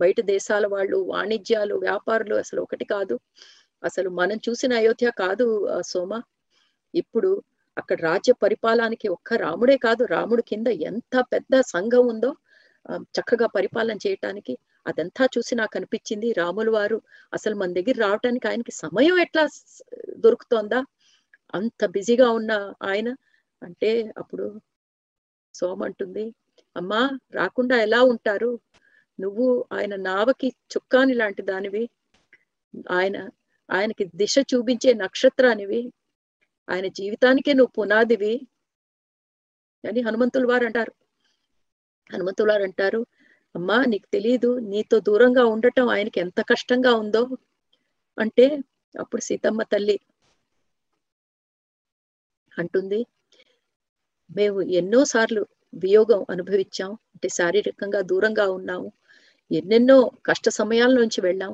బయట 0.00 0.18
దేశాల 0.32 0.64
వాళ్ళు 0.66 0.98
వాణిజ్యాలు 1.12 1.74
వ్యాపారులు 1.78 2.34
అసలు 2.34 2.60
ఒకటి 2.60 2.84
కాదు. 2.84 3.16
అసలు 3.82 4.08
మనం 4.20 4.38
చూసిన 4.46 4.72
అయోధ్య 4.74 5.08
కాదు 5.18 5.46
సోమ. 5.90 6.12
ఇప్పుడు 6.94 7.30
అక్కడ 7.76 7.98
రాజ్య 8.00 8.32
పరిపాలనకి 8.44 9.08
ఒక్క 9.08 9.34
రాముడే 9.44 9.76
కాదు. 9.78 10.02
రాముడు 10.14 10.42
కింద 10.42 10.68
ఎంత 10.90 11.14
పెద్ద 11.32 11.60
సంఘం 11.74 12.04
ఉందో 12.12 12.30
చక్కగా 13.16 13.46
పరిపాలన 13.56 13.96
చేయటానికి 14.06 14.54
అదంతా 14.86 15.28
చూసి 15.38 15.54
నాకు 15.54 15.72
అనిపించింది 15.76 16.32
రాముల 16.32 16.70
వారు 16.70 17.02
అసలు 17.34 17.54
మన 17.54 17.72
దగ్గర 17.72 18.00
రావటానికి 18.00 18.48
ఆయనకి 18.48 18.72
సమయం 18.72 19.18
ఎట్లా 19.20 19.48
దొరుకుతోందా? 20.16 20.84
అంత 21.54 21.86
బిజీగా 21.86 22.30
ఉన్న 22.30 22.74
ఆయన 22.82 23.16
అంటే 23.62 24.12
అప్పుడు 24.18 24.60
సోమ 25.54 25.84
అంటుంది 25.84 26.34
అమ్మా 26.76 27.18
రాకుండా 27.32 27.82
ఎలా 27.82 28.02
ఉంటారు? 28.02 28.60
నువ్వు 29.20 29.64
ఆయన 29.72 29.96
నావకి 29.96 30.48
చుక్కాని 30.48 31.14
లాంటి 31.14 31.42
దానివి. 31.42 31.88
ఆయన 32.90 33.28
ఆయనకి 33.72 34.04
దిశ 34.04 34.34
చూపించే 34.54 34.92
నక్షత్రానివి. 34.94 35.92
ఆయన 36.70 36.86
జీవితానికే 36.86 37.52
నువ్వు 37.52 37.82
పునాదివి. 37.82 38.40
అని 39.88 40.00
హనుమంతుల 40.00 40.46
వారు 40.46 40.64
అంటారు 40.64 40.92
హనుమంతుల 42.14 42.50
వారు 42.50 42.62
అంటారు 42.62 43.06
అమ్మా 43.56 43.76
నీకు 43.84 44.06
తెలియదు 44.12 44.50
నీతో 44.72 44.96
దూరంగా 45.00 45.44
ఉండటం 45.44 45.86
ఆయనకి 45.88 46.18
ఎంత 46.20 46.40
కష్టంగా 46.50 46.92
ఉందో. 46.94 47.22
అంటే 48.18 48.46
అప్పుడు 48.94 49.22
సీతమ్మ 49.22 49.62
తల్లి 49.62 49.96
అంటుంది 52.58 53.00
మేము 54.30 54.60
ఎన్నో 54.80 55.00
సార్లు 55.04 55.42
వియోగం 55.74 56.20
అనుభవించాం 56.30 56.90
అంటే 57.14 57.28
శారీరకంగా 57.28 58.00
దూరంగా 58.00 58.46
ఉన్నాము. 58.50 58.88
ఎన్నెన్నో 59.50 59.98
కష్ట 60.26 60.48
సమయాల 60.48 60.92
నుంచి 61.00 61.20
వెళ్ళాం 61.20 61.52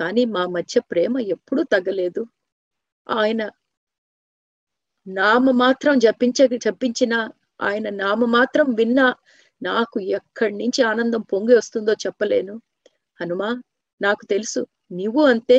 కానీ 0.00 0.24
మా 0.24 0.42
మధ్య 0.46 0.80
ప్రేమ 0.80 1.18
ఎప్పుడూ 1.34 1.62
తగ్గలేదు. 1.64 2.22
ఆయన 3.06 3.42
నామ 5.06 5.50
మాత్రం 5.50 5.94
జపించ 5.98 6.38
జపించిన 6.56 7.14
ఆయన 7.60 7.88
నామ 8.02 8.24
మాత్రం 8.36 8.66
విన్నా 8.74 9.06
నాకు 9.62 10.00
ఎక్కడి 10.00 10.54
నుంచి 10.58 10.82
ఆనందం 10.82 11.20
పొంగి 11.20 11.54
వస్తుందో 11.54 11.92
చెప్పలేను. 11.92 12.54
హనుమా 13.20 13.62
నాకు 14.02 14.26
తెలుసు 14.26 14.60
నీవు 14.92 15.22
అంతే. 15.24 15.58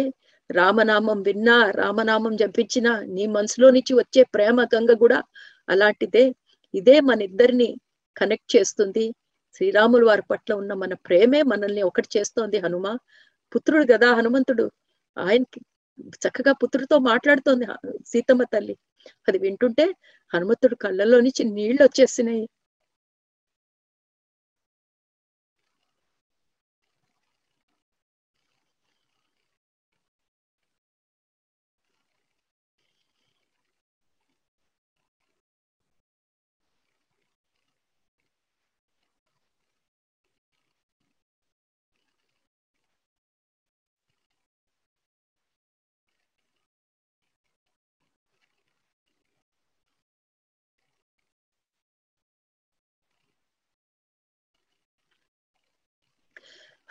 రామనామం 0.51 1.21
విన్నా 1.21 1.71
రామనామం 1.71 2.35
జపించినా 2.35 2.99
నీ 3.07 3.27
మనసులో 3.27 3.69
నుంచి 3.69 3.93
వచ్చే 3.93 4.23
ప్రేమ 4.23 4.63
గంగ 4.75 4.93
కూడా 4.93 5.23
అలాంటిదే. 5.69 6.35
ఇదే 6.73 6.99
మన 6.99 7.21
ఇద్దరిని 7.21 7.69
కనెక్ట్ 8.17 8.55
చేస్తుంది. 8.55 9.05
శ్రీరాములు 9.55 10.05
వారి 10.05 10.21
పట్ల 10.31 10.53
ఉన్న 10.53 10.73
మన 10.73 10.93
ప్రేమే 10.93 11.41
మనల్ని 11.43 11.81
ఒకటి 11.81 12.09
చేస్తోంది 12.17 12.57
హనుమ. 12.59 12.97
పుత్రుడు 13.55 13.85
కదా 13.93 14.13
హనుమంతుడు. 14.13 14.65
ఆయనకి 15.17 15.59
చక్కగా 16.15 16.51
పుత్రుడితో 16.51 16.99
మాట్లాడుతోంది 16.99 17.65
సీతమ్మ 18.07 18.43
తల్లి. 18.43 18.75
అది 19.27 19.37
వింటుంటే 19.37 19.85
హనుమంతుడు 20.33 20.75
కళ్ళలో 20.75 21.19
నుంచి 21.21 21.43
నీళ్ళు 21.43 21.83
వచ్చేసినాయి. 21.83 22.45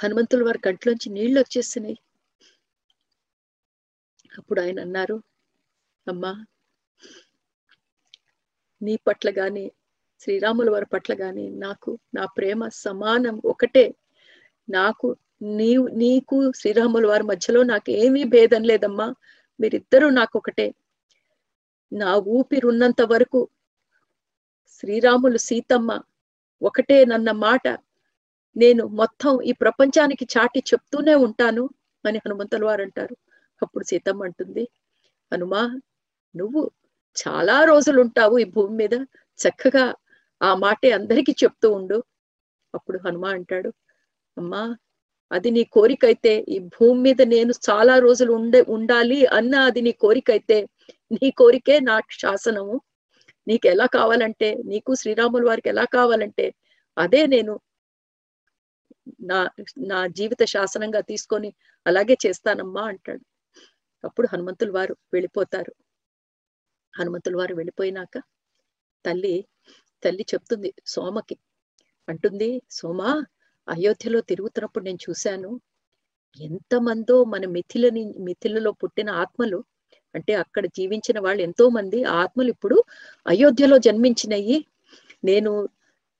హనుమంతుల 0.02 0.44
వారి 0.44 0.58
కంట్లోంచి 0.58 1.10
నీళ్ళు 1.10 1.40
వచ్చేస్తున్నాయి. 1.40 1.98
అప్పుడు 4.38 4.60
ఆయన 4.60 4.80
అన్నారు 4.80 5.22
అమ్మా 6.08 6.46
నీ 8.82 8.98
పట్ల 9.06 9.30
గాని 9.30 9.72
శ్రీరాముల 10.20 10.70
వారి 10.70 10.86
పట్ల 10.86 11.14
గాని 11.20 11.50
నాకు 11.50 11.98
నా 12.14 12.26
ప్రేమ 12.26 12.68
సమానం 12.68 13.42
ఒకటే. 13.44 13.94
నాకు 14.70 15.16
నీవు 15.42 15.86
నీకు 15.86 16.52
శ్రీరాముల 16.52 17.06
వారి 17.06 17.22
మధ్యలో 17.22 17.62
నాకు 17.62 17.90
ఏమీ 17.90 18.24
భేదం 18.24 18.62
లేదమ్మా. 18.62 19.14
మీరిద్దరూ 19.60 20.10
నాకు 20.10 20.38
ఒకటే. 20.38 20.74
నా 21.92 22.14
ఊపిరున్నంత 22.14 23.02
వరకు 23.02 23.48
శ్రీరాములు 24.68 25.38
సీతమ్మ 25.38 26.02
ఒకటే 26.62 27.04
నన్న 27.04 27.30
మాట. 27.30 27.68
నేను 28.56 28.82
మొత్తం 29.00 29.32
ఈ 29.42 29.52
ప్రపంచానికి 29.62 30.24
చాటి 30.34 30.60
చెప్తూనే 30.70 31.14
ఉంటాను 31.26 31.64
అని 32.04 32.18
హనుమంతుల 32.18 32.62
వారు 32.64 32.82
అంటారు. 32.82 33.14
అప్పుడు 33.62 33.84
సీతమ్మ 33.84 34.22
అంటుంది 34.24 34.64
హనుమా 35.32 35.62
నువ్వు 36.34 36.60
చాలా 37.16 37.56
రోజులు 37.64 37.98
ఉంటావు 38.04 38.36
ఈ 38.38 38.46
భూమి 38.56 38.74
మీద 38.82 38.94
చక్కగా 39.38 39.84
ఆ 40.40 40.50
మాటే 40.54 40.90
అందరికీ 40.90 41.32
చెప్తూ 41.42 41.68
ఉండు. 41.78 41.98
అప్పుడు 42.74 42.98
హనుమ 43.06 43.24
అంటాడు 43.36 43.70
అమ్మా 44.36 44.62
అది 45.30 45.48
నీ 45.56 45.62
కోరిక 45.74 46.02
అయితే 46.04 46.32
ఈ 46.48 46.58
భూమి 46.76 47.00
మీద 47.06 47.22
నేను 47.34 47.52
చాలా 47.68 47.94
రోజులు 47.98 48.32
ఉండే 48.38 48.60
ఉండాలి 48.76 49.18
అన్న 49.38 49.54
అది 49.68 49.80
నీ 49.86 49.92
కోరిక 50.04 50.28
అయితే 50.30 50.58
నీ 51.10 51.28
కోరికే 51.40 51.76
నా 51.88 51.96
శాసనము. 52.22 52.76
నీకు 53.46 53.66
ఎలా 53.68 53.86
కావాలంటే 53.96 54.48
నీకు 54.72 54.90
శ్రీరాముల 55.00 55.44
వారికి 55.48 55.68
ఎలా 55.74 55.84
కావాలంటే 55.96 56.46
అదే 56.96 57.22
నేను 57.26 57.52
నా 59.30 59.38
నా 59.90 60.06
జీవిత 60.06 60.42
శాసనంగా 60.44 61.00
తీసుకొని 61.00 61.50
అలాగే 61.86 62.16
చేస్తానమ్మా 62.26 62.82
అంటాడు. 62.82 63.24
అప్పుడు 64.04 64.26
హనుమంతుల 64.32 64.70
వారు 64.70 64.94
వెళ్ళిపోతారు. 65.12 65.72
హనుమంతుల 66.94 67.36
వారు 67.36 67.54
వెళ్ళిపోయినాక 67.54 68.14
తల్లి 69.04 69.34
తల్లి 70.02 70.24
చెప్తుంది 70.32 70.70
సోమకి. 70.86 71.36
అంటుంది 72.08 72.50
సోమా 72.70 73.10
అయోధ్యలో 73.68 74.20
తిరుగుతున్నప్పుడు 74.22 74.84
నేను 74.84 75.00
చూశాను. 75.08 75.50
ఎంతమందో 76.40 77.16
మన 77.24 77.44
మిథిలని 77.46 78.02
మిథిలలో 78.26 78.72
పుట్టిన 78.72 79.10
ఆత్మలు 79.22 79.58
అంటే 80.14 80.32
అక్కడ 80.34 80.64
జీవించిన 80.78 81.18
వాళ్ళు 81.20 81.42
ఎంతో 81.42 81.64
మంది 81.68 81.98
ఆత్మలు 82.22 82.50
ఇప్పుడు 82.50 82.76
అయోధ్యలో 83.26 83.76
జన్మించినయి. 83.78 84.58
నేను 85.24 85.52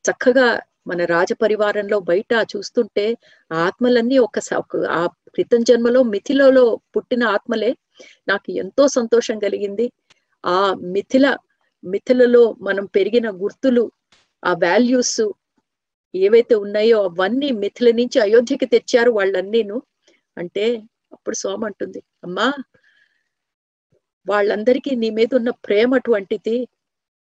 చక్కగా 0.04 0.46
మన 0.86 1.04
రాజపరివారంలో 1.04 1.98
బయట 2.10 2.32
చూస్తుంటే 2.52 3.06
ఆత్మలన్నీ 3.50 4.18
ఒక 4.18 4.38
ఆ 4.90 5.02
క్రితం 5.34 5.62
జన్మలో 5.62 6.00
మిథిలలో 6.14 6.64
పుట్టిన 6.96 7.22
ఆత్మలే 7.34 7.70
నాకు 8.28 8.48
ఎంతో 8.62 8.84
సంతోషం 8.88 9.36
కలిగింది. 9.38 9.86
ఆ 10.44 10.58
మిథిల 10.94 11.26
మిథిలలో 11.84 12.42
మనం 12.60 12.84
పెరిగిన 12.96 13.28
గుర్తులు 13.42 13.84
ఆ 14.42 14.52
వాల్యూస్ 14.64 15.20
ఏవైతే 16.14 16.54
ఉన్నాయో 16.64 16.98
అవన్నీ 17.08 17.48
మిథిల 17.62 17.88
నుంచి 17.90 18.18
అయోధ్యకి 18.20 18.66
తెచ్చారు 18.66 19.10
వాళ్ళన్నీను. 19.10 19.76
అంటే 20.36 20.64
అప్పుడు 21.12 21.36
సోమ 21.36 21.62
అంటుంది 21.64 22.00
అమ్మా 22.24 22.46
వాళ్ళందరికీ 24.26 24.90
నీ 25.02 25.08
మీద 25.10 25.30
ఉన్న 25.34 25.50
ప్రేమ 25.66 25.90
అటువంటిది. 25.94 26.56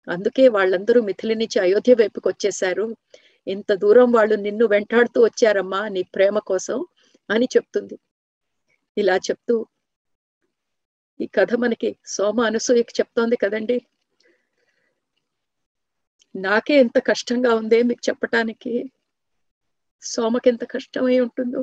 అందుకే 0.07 0.43
వాళ్ళందరూ 0.47 0.99
మిథిలి 1.01 1.35
నుంచి 1.35 1.57
అయోధ్య 1.65 1.93
వైపుకి 1.93 2.27
వచ్చేసారు 2.27 2.85
ఇంత 3.47 3.73
దూరం 3.73 4.11
వాళ్ళు 4.11 4.35
నిన్ను 4.35 4.65
వెంటాడుతూ 4.65 5.21
వచ్చారమ్మా 5.23 5.81
నీ 5.87 6.03
ప్రేమ 6.15 6.39
కోసం 6.39 6.79
అని 7.29 7.45
చెప్తుంది. 7.45 7.95
ఇలా 8.97 9.15
చెప్తూ 9.17 9.55
ఈ 11.19 11.25
కథ 11.27 11.53
మనకి 11.55 11.89
సోమ 12.05 12.41
అనసూయకి 12.41 12.93
చెప్తోంది 12.99 13.35
కదండి. 13.35 13.77
నాకే 16.35 16.75
ఎంత 16.79 16.97
కష్టంగా 16.99 17.51
ఉందే 17.55 17.83
మీకు 17.83 18.01
చెప్పటానికి. 18.09 18.73
సోమకి 20.03 20.49
ఎంత 20.49 20.63
కష్టమై 20.71 21.19
ఉంటుందో. 21.19 21.61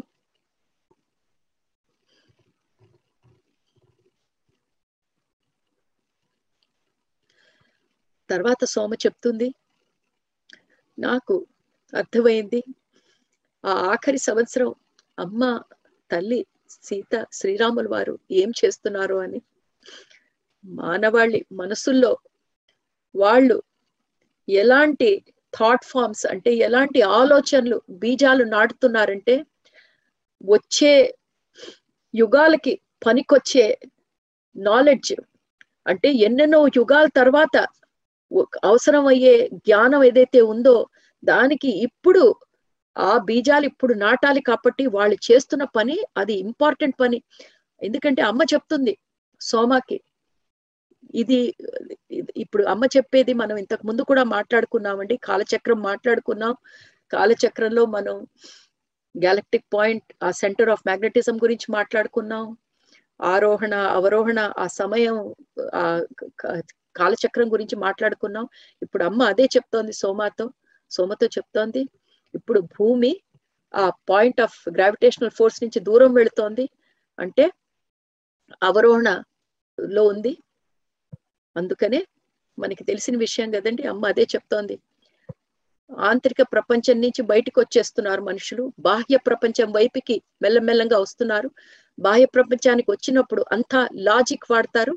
తర్వాత 8.31 8.65
సోమ 8.65 8.95
చెప్తుంది 8.95 9.49
నాకు 10.99 11.47
అర్థమైంది. 11.93 12.61
ఆ 13.65 13.73
ఆఖరి 13.91 14.19
సంవత్సరం 14.19 14.71
అమ్మ 15.19 15.43
తల్లి 16.11 16.41
సీత 16.85 17.15
శ్రీరాములు 17.33 17.89
వారు 17.89 18.15
ఏం 18.33 18.51
చేస్తున్నారు 18.61 19.17
అని 19.17 19.41
మానవాళి 20.65 21.41
మనసుల్లో 21.53 22.13
వాళ్ళు 23.15 23.57
ఎలాంటి 24.49 25.11
థాట్ 25.55 25.85
ఫామ్స్ 25.85 26.25
అంటే 26.27 26.51
ఎలాంటి 26.59 27.01
ఆలోచనలు 27.13 27.79
బీజాలు 27.99 28.45
నాటుతున్నారంటే 28.45 29.35
వచ్చే 30.45 30.95
యుగాలకి 32.15 32.73
పనికొచ్చే 33.07 33.67
నాలెడ్జ్ 34.57 35.15
అంటే 35.87 36.09
ఎన్నెన్నో 36.19 36.61
యుగాల 36.77 37.07
తర్వాత 37.15 37.57
అవసరమయ్యే 38.63 39.37
జ్ఞానం 39.59 40.03
ఏదైతే 40.05 40.41
ఉందో 40.43 40.77
దానికి 41.23 41.71
ఇప్పుడు 41.87 42.23
ఆ 42.97 43.19
బీజాలు 43.19 43.67
ఇప్పుడు 43.67 43.95
నాటాలి 43.95 44.41
కాబట్టి 44.41 44.87
వాళ్ళు 44.87 45.17
చేస్తున్న 45.29 45.65
పని 45.77 45.97
అది 46.17 46.35
ఇంపార్టెంట్ 46.47 46.97
పని. 47.01 47.19
ఎందుకంటే 47.83 48.23
అమ్మ 48.23 48.43
చెప్తుంది 48.55 48.95
సోమాకి 49.41 49.99
ఇది 51.15 51.39
ఇప్పుడు 52.37 52.63
అమ్మ 52.65 52.85
చెప్పేది 52.97 53.33
మనం 53.35 53.57
ఇంతకు 53.57 53.85
ముందు 53.87 54.03
కూడా 54.03 54.25
మాట్లాడుకున్నామండి 54.25 55.17
కాలచక్రం 55.17 55.81
మాట్లాడుకున్నాం. 55.83 56.55
కాలచక్రంలో 57.11 57.87
మనం 57.87 58.17
గ్యాలక్టిక్ 59.15 59.67
పాయింట్ 59.75 60.07
ఆ 60.23 60.31
సెంటర్ 60.33 60.71
ఆఫ్ 60.71 60.85
మ్యాగ్నెటిజం 60.87 61.37
గురించి 61.37 61.67
మాట్లాడుకున్నాం. 61.71 62.45
ఆరోహణ 63.21 63.75
అవరోహణ 63.99 64.41
ఆ 64.59 64.67
సమయం 64.81 65.17
ఆ 65.75 65.83
కాలచక్రం 66.97 67.49
గురించి 67.53 67.77
మాట్లాడుకున్నాం. 67.77 68.47
ఇప్పుడు 68.83 69.05
అమ్మ 69.05 69.23
అదే 69.23 69.45
చెప్తోంది 69.57 69.93
సోమాతో. 69.93 70.47
సోమతో 70.93 71.27
చెప్తోంది. 71.27 71.83
ఇప్పుడు 72.35 72.61
భూమి 72.77 73.13
ఆ 73.75 73.85
పాయింట్ 74.11 74.41
ఆఫ్ 74.41 74.57
గ్రావిటేషనల్ 74.69 75.37
ఫోర్స్ 75.39 75.61
నుంచి 75.63 75.81
దూరం 75.81 76.13
వెళుతోంది. 76.15 76.65
అంటే 77.19 77.45
అవరోహణ 78.63 79.09
లో 79.79 80.03
ఉంది. 80.05 80.33
అందుకనే 81.57 82.01
మనకి 82.59 82.85
తెలిసిన 82.85 83.17
విషయం 83.17 83.51
కదండి 83.51 83.83
అమ్మ 83.87 84.07
అదే 84.07 84.25
చెప్తోంది. 84.35 84.77
ఆంతరిక 85.91 86.43
ప్రపంచం 86.53 86.97
నుంచి 87.01 87.23
బయటకు 87.23 87.59
వచ్చేస్తున్నారు 87.61 88.23
మనుషులు. 88.23 88.73
బాహ్య 88.79 89.17
ప్రపంచం 89.27 89.69
వైపుకి 89.73 90.17
మెల్లమెల్లంగా 90.43 90.99
వస్తున్నారు. 90.99 91.49
బాహ్య 91.99 92.27
ప్రపంచానికి 92.27 92.91
వచ్చినప్పుడు 92.91 93.43
అంతా 93.53 93.81
లాజిక్ 94.01 94.47
వాడతారు. 94.51 94.95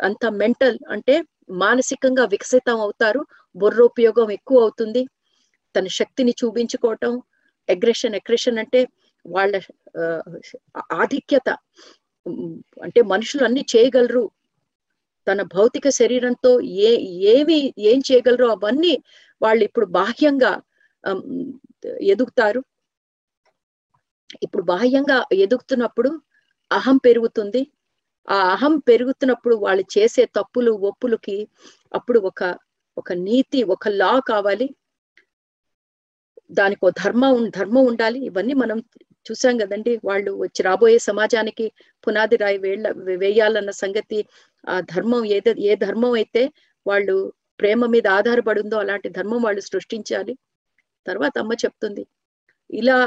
అంత 0.00 0.24
మెంటల్ 0.32 0.78
అంటే 0.88 1.14
మానసికంగా 1.62 2.24
వికసితం 2.24 2.78
అవుతారు. 2.80 3.20
బుర్రోపయోగం 3.56 4.30
ఎక్కువ 4.30 4.62
అవుతుంది. 4.62 5.02
తన 5.74 5.86
శక్తిని 5.98 6.32
చూపించుకోవటం 6.42 7.12
అగ్రెషన్ 7.68 8.16
అగ్రెషన్ 8.20 8.58
అంటే 8.58 8.80
వాళ్ళ 9.24 9.52
ఆధిక్యత. 11.02 11.48
అంటే 12.82 13.00
మనుషులు 13.12 13.44
అన్ని 13.44 13.62
చేయగలరు. 13.74 14.24
తన 15.26 15.42
భౌతిక 15.56 15.86
శరీరంతో 16.00 16.50
ఏ 16.86 16.90
ఏమి 17.34 17.58
ఏం 17.90 17.98
చేయగలరో 18.08 18.46
అవన్నీ 18.56 18.94
వాళ్ళు 19.40 19.62
ఇప్పుడు 19.68 19.86
బాహ్యంగా 19.98 20.52
ఎదుగుతారు. 22.12 22.60
ఇప్పుడు 24.44 24.62
బాహ్యంగా 24.62 25.18
ఎదుగుతున్నప్పుడు 25.44 26.10
అహం 26.70 26.96
పెరుగుతుంది. 26.98 27.62
ఆ 28.28 28.36
అహం 28.52 28.74
పెరుగుతున్నప్పుడు 28.88 29.54
వాళ్ళు 29.56 29.84
చేసే 29.96 30.24
తప్పులు 30.38 30.72
ఒప్పులకి 30.90 31.36
అప్పుడు 31.92 32.18
ఒక 32.30 32.40
ఒక 32.96 33.12
నీతి 33.26 33.60
ఒక 33.74 33.88
లా 34.00 34.12
కావాలి. 34.30 34.66
దానికో 36.50 36.86
ధర్మం 37.02 37.36
ధర్మం 37.50 37.84
ఉండాలి. 37.90 38.18
ఇవన్నీ 38.28 38.54
మనం 38.54 38.78
చూసాం 39.26 39.54
కదండి. 39.62 39.92
వాళ్ళు 40.04 40.30
వచ్చి 40.42 40.60
రాబోయే 40.68 40.98
సమాజానికి 41.08 41.66
పునాది 42.06 42.36
రాయి 42.36 42.58
వేళ్ళ 42.64 42.86
వేయాలన్న 43.22 43.72
సంగతి 43.82 44.18
ఆ 44.64 44.74
ధర్మం 44.92 45.22
ఏదో 45.36 45.52
ఏ 45.68 45.72
ధర్మం 45.86 46.12
అయితే 46.20 46.42
వాళ్ళు 46.86 47.16
ప్రేమ 47.60 47.86
మీద 47.94 48.06
ఆధారపడిందో 48.18 48.76
అలాంటి 48.84 49.08
ధర్మం 49.18 49.40
వాళ్ళు 49.46 49.62
సృష్టించాలి. 49.70 50.34
తర్వాత 51.06 51.34
అమ్మ 51.38 51.52
చెప్తుంది 51.64 52.04
ఇలా 52.70 52.98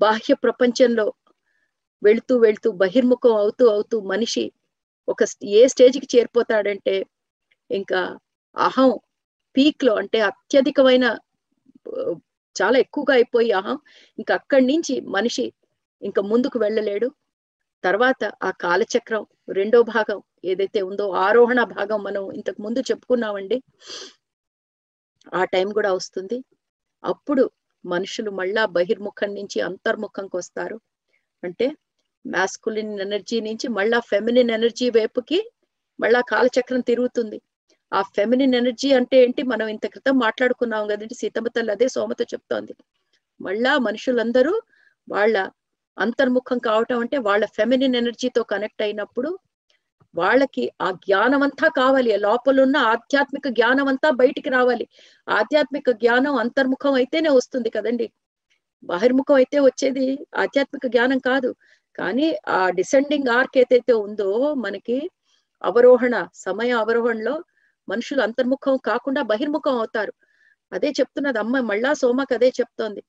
బాహ్య 0.00 0.34
ప్రపంచంలో 0.44 1.06
వెళుతూ 2.02 2.34
వెళుతూ 2.38 2.68
బహిర్ముఖం 2.82 3.34
అవుతూ 3.42 3.64
అవుతూ 3.74 3.96
మనిషి 4.12 4.44
ఒక 5.08 5.22
ఏ 5.52 5.62
స్టేజ్కి 5.72 6.08
చేరిపోతాడంటే 6.14 6.94
ఇంకా 7.70 8.00
అహం 8.56 8.90
పీక్లో 9.54 9.92
అంటే 10.02 10.18
అత్యధికమైన 10.30 11.04
చాలా 12.62 12.78
ఎక్కువగా 12.78 13.14
అయిపోయి 13.14 13.50
ఆహా 13.52 13.74
ఇంకా 14.18 14.34
అక్కడి 14.34 14.66
నుంచి 14.66 14.94
మనిషి 15.08 15.46
ఇంకా 16.02 16.22
ముందుకు 16.22 16.58
వెళ్ళలేడు. 16.58 17.08
తర్వాత 17.84 18.22
ఆ 18.42 18.50
కాలచక్రం 18.60 19.24
రెండో 19.48 19.82
భాగం 19.92 20.18
ఏదైతే 20.44 20.80
ఉందో 20.82 21.04
ఆరోహణ 21.26 21.60
భాగం 21.76 22.00
మనం 22.02 22.24
ఇంతకు 22.32 22.62
ముందు 22.62 22.80
చెప్పుకున్నామండి. 22.80 23.58
ఆ 25.32 25.42
టైం 25.44 25.68
కూడా 25.72 25.92
వస్తుంది. 25.92 26.38
అప్పుడు 27.04 27.44
మనుషులు 27.84 28.30
మళ్ళా 28.30 28.66
బహిర్ముఖం 28.76 29.34
నుంచి 29.34 29.60
అంతర్ముఖంకి 29.60 30.36
వస్తారు. 30.36 30.76
అంటే 31.42 31.66
మాస్కులిన్ 32.24 33.00
ఎనర్జీ 33.00 33.40
నుంచి 33.40 33.68
మళ్ళా 33.68 34.00
ఫెమినిన్ 34.10 34.50
ఎనర్జీ 34.50 34.90
వైపుకి 34.90 35.38
మళ్ళా 35.98 36.20
కాలచక్రం 36.30 36.80
తిరుగుతుంది. 36.80 37.38
ఆ 37.92 38.00
ఫెమినిన్ 38.16 38.54
ఎనర్జీ 38.54 38.88
అంటే 38.92 39.16
ఏంటి? 39.22 39.42
మనం 39.42 39.66
ఇంత 39.68 39.86
క్రితం 39.86 40.14
మాట్లాడుకున్నాం 40.18 40.84
కదండి 40.88 41.14
సీతమ్మ 41.14 41.48
తల్లి 41.48 41.72
అదే 41.72 41.86
సోమతో 41.88 42.24
చెప్తోంది. 42.24 42.72
మళ్ళా 43.40 43.72
మనుషులందరూ 43.78 44.54
వాళ్ళ 45.08 45.36
అంతర్ముఖం 45.96 46.58
కావటం 46.60 46.98
అంటే 47.00 47.16
వాళ్ళ 47.18 47.44
ఫెమినిన్ 47.56 47.96
ఎనర్జీతో 47.96 48.42
కనెక్ట్ 48.44 48.82
అయినప్పుడు 48.82 49.30
వాళ్ళకి 50.14 50.64
ఆ 50.80 50.88
జ్ఞానం 51.04 51.42
అంతా 51.42 51.68
కావాలి. 51.80 52.16
లోపల 52.18 52.60
ఉన్న 52.60 52.76
ఆధ్యాత్మిక 52.92 53.48
జ్ఞానం 53.48 53.86
అంతా 53.88 54.10
బయటికి 54.12 54.50
రావాలి. 54.50 54.86
ఆధ్యాత్మిక 55.28 55.90
జ్ఞానం 56.00 56.36
అంతర్ముఖం 56.36 56.94
అయితేనే 56.94 57.28
వస్తుంది 57.30 57.70
కదండి. 57.70 58.06
బహిర్ముఖం 58.82 59.34
అయితే 59.34 59.58
వచ్చేది 59.60 60.06
ఆధ్యాత్మిక 60.36 60.86
జ్ఞానం 60.86 61.18
కాదు. 61.20 61.50
కానీ 61.98 62.26
ఆ 62.48 62.60
డిసెండింగ్ 62.70 63.28
ఆర్క్ 63.30 63.58
ఏదైతే 63.58 63.92
ఉందో 64.06 64.30
మనకి 64.56 64.98
అవరోహణ 65.64 66.14
సమయ 66.38 66.70
అవరోహణలో 66.74 67.34
మనుషులు 67.88 68.22
అంతర్ముఖం 68.22 68.76
కాకుండా 68.84 69.22
బహిర్ముఖం 69.22 69.74
అవుతారు. 69.78 70.12
అదే 70.72 70.88
చెప్తున్నది 70.90 71.38
అమ్మ 71.38 71.60
మళ్ళా 71.60 71.92
సోమకు 71.94 72.34
అదే 72.34 72.48
చెప్తోంది. 72.60 73.02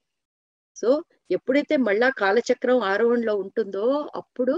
సో 0.76 0.90
ఎప్పుడైతే 1.32 1.76
మళ్ళా 1.78 2.10
కాలచక్రం 2.22 2.80
ఆరోహణలో 2.84 3.34
ఉంటుందో 3.36 3.86
అప్పుడు 4.16 4.56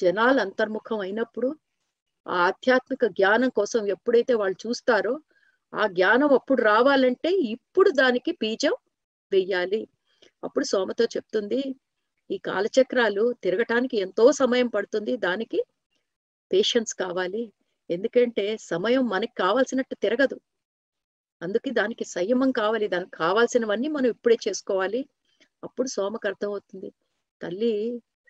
జనాలు 0.00 0.40
అంతర్ముఖం 0.40 0.98
అయినప్పుడు 0.98 1.48
ఆ 2.26 2.36
ఆధ్యాత్మిక 2.46 3.04
జ్ఞానం 3.16 3.50
కోసం 3.50 3.82
ఎప్పుడైతే 3.86 4.34
వాళ్ళు 4.34 4.56
చూస్తారో 4.66 5.14
ఆ 5.72 5.84
జ్ఞానం 5.88 6.30
అప్పుడు 6.32 6.60
రావాలంటే 6.62 7.30
ఇప్పుడు 7.46 7.90
దానికి 7.92 8.32
బీజం 8.32 8.74
వెయ్యాలి. 9.32 9.80
అప్పుడు 10.42 10.64
సోమతో 10.64 11.04
చెప్తుంది 11.16 11.60
ఈ 12.30 12.36
కాలచక్రాలు 12.38 13.24
తిరగటానికి 13.42 13.96
ఎంతో 13.96 14.24
సమయం 14.32 14.68
పడుతుంది 14.68 15.14
దానికి 15.18 15.58
పేషెన్స్ 16.50 16.94
కావాలి. 16.94 17.42
ఎందుకంటే 17.90 18.56
సమయం 18.64 19.08
మనకి 19.08 19.34
కావాల్సినట్టు 19.34 19.94
తిరగదు. 19.94 20.36
అందుకే 21.42 21.70
దానికి 21.70 22.04
సంయమం 22.06 22.50
కావాలి. 22.52 22.88
దానికి 22.88 23.10
కావాల్సినవన్నీ 23.16 23.88
మనం 23.88 24.06
ఇప్పుడే 24.06 24.36
చేసుకోవాలి. 24.48 25.00
అప్పుడు 25.62 25.88
సోమకు 25.88 26.26
అర్థమవుతుంది. 26.28 26.90
తల్లి 27.40 27.74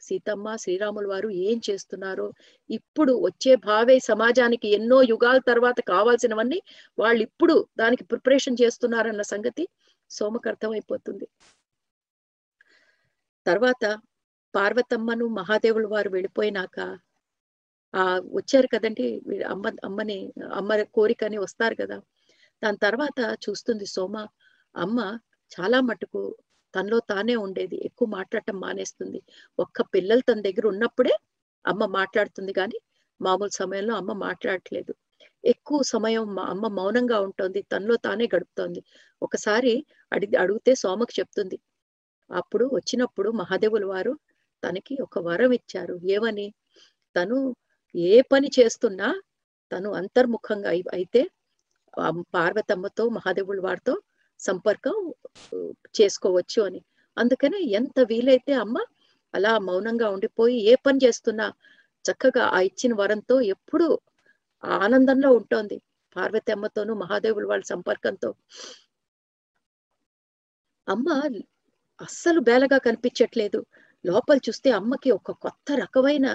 సీతమ్మ 0.02 0.56
శ్రీరాముల 0.56 1.06
వారు 1.06 1.28
ఏం 1.46 1.60
చేస్తున్నారో 1.70 2.26
ఇప్పుడు 2.70 3.12
వచ్చే 3.20 3.56
భావే 3.66 3.98
సమాజానికి 4.00 4.68
ఎన్నో 4.68 5.02
యుగాల 5.02 5.38
తర్వాత 5.46 5.80
కావాల్సినవన్నీ 5.88 6.58
వాళ్ళు 6.98 7.22
ఇప్పుడు 7.22 7.68
దానికి 7.78 8.04
ప్రిపరేషన్ 8.04 8.60
చేస్తున్నారన్న 8.62 9.22
సంగతి 9.22 9.64
సోమకు 10.10 10.48
అర్థమైపోతుంది. 10.48 11.26
తర్వాత 13.46 13.84
పార్వతమ్మను 14.54 15.26
మహాదేవుల 15.38 15.86
వారు 15.86 16.10
వెళ్ళిపోయినాక 16.10 16.76
ఆ 17.94 18.02
వచ్చారు 18.32 18.68
కదండి. 18.68 19.06
అమ్మ 19.52 19.64
అమ్మని 19.84 20.18
అమ్మ 20.52 20.70
కోరికని 20.96 21.38
వస్తారు 21.38 21.76
కదా. 21.82 21.96
దాని 22.62 22.78
తర్వాత 22.78 23.18
చూస్తుంది 23.44 23.86
సోమ 23.88 24.14
అమ్మ 24.74 24.98
చాలా 25.52 25.78
మటుకు 25.80 26.22
తనలో 26.74 26.98
తానే 27.10 27.34
ఉండేది. 27.36 27.76
ఎక్కువ 27.88 28.06
మాట్లాడటం 28.08 28.56
మానేస్తుంది. 28.60 29.20
ఒక్క 29.58 29.78
పిల్లలు 29.94 30.22
తన 30.22 30.40
దగ్గర 30.40 30.66
ఉన్నప్పుడే 30.66 31.14
అమ్మ 31.64 31.84
మాట్లాడుతుంది 31.98 32.52
కానీ 32.52 32.78
మామూలు 33.20 33.52
సమయంలో 33.60 33.94
అమ్మ 33.96 34.12
మాట్లాడట్లేదు. 34.24 34.92
ఎక్కువ 35.44 35.78
సమయం 35.86 36.24
మా 36.36 36.44
అమ్మ 36.44 36.66
మౌనంగా 36.78 37.18
ఉంటుంది. 37.20 37.60
తనలో 37.72 37.96
తానే 38.06 38.26
గడుపుతోంది. 38.34 38.80
ఒకసారి 39.22 39.72
అడిగి 40.12 40.36
అడిగితే 40.36 40.72
సోమకు 40.76 41.14
చెప్తుంది. 41.20 41.58
అప్పుడు 42.30 42.64
వచ్చినప్పుడు 42.74 43.30
మహాదేవుల 43.40 43.84
వారు 43.86 44.12
తనకి 44.62 44.94
ఒక 45.02 45.18
వరం 45.26 45.52
ఇచ్చారు. 45.52 45.96
ఏమని? 46.08 46.46
తను 47.14 47.38
ఏ 47.94 48.14
పని 48.32 48.48
చేస్తున్నా 48.58 49.08
తను 49.72 49.90
అంతర్ముఖంగా 49.92 50.70
అయితే 50.94 51.22
పార్వతమ్మతో 52.34 53.04
మహాదేవుల 53.08 53.60
వారితో 53.60 53.94
సంపర్కం 54.40 54.96
చేసుకోవచ్చు 55.98 56.60
అని. 56.68 56.80
అందుకనే 57.16 57.58
ఎంత 57.78 57.98
వీలైతే 58.10 58.52
అమ్మ 58.54 58.76
అలా 59.34 59.52
మౌనంగా 59.58 60.08
ఉండిపోయి 60.10 60.56
ఏ 60.70 60.74
పని 60.86 60.98
చేస్తున్నా 61.04 61.46
చక్కగా 62.04 62.44
ఆ 62.56 62.58
ఇచ్చిన 62.60 62.92
వరంతో 62.94 63.36
ఎప్పుడు 63.54 63.86
ఆనందంలో 64.64 65.30
ఉంటోంది. 65.32 65.76
పార్వతి 66.16 66.52
అమ్మతోనూ 66.52 66.92
మహాదేవుల 66.94 67.46
వాళ్ళ 67.46 67.64
సంపర్కంతో. 67.64 68.30
అమ్మ 70.88 71.08
అస్సలు 72.00 72.40
బేలగా 72.40 72.78
కనిపించట్లేదు. 72.78 73.60
లోపల 74.04 74.38
చూస్తే 74.48 74.70
అమ్మకి 74.70 75.10
ఒక 75.10 75.32
కొత్త 75.44 75.68
రకమైన 75.82 76.26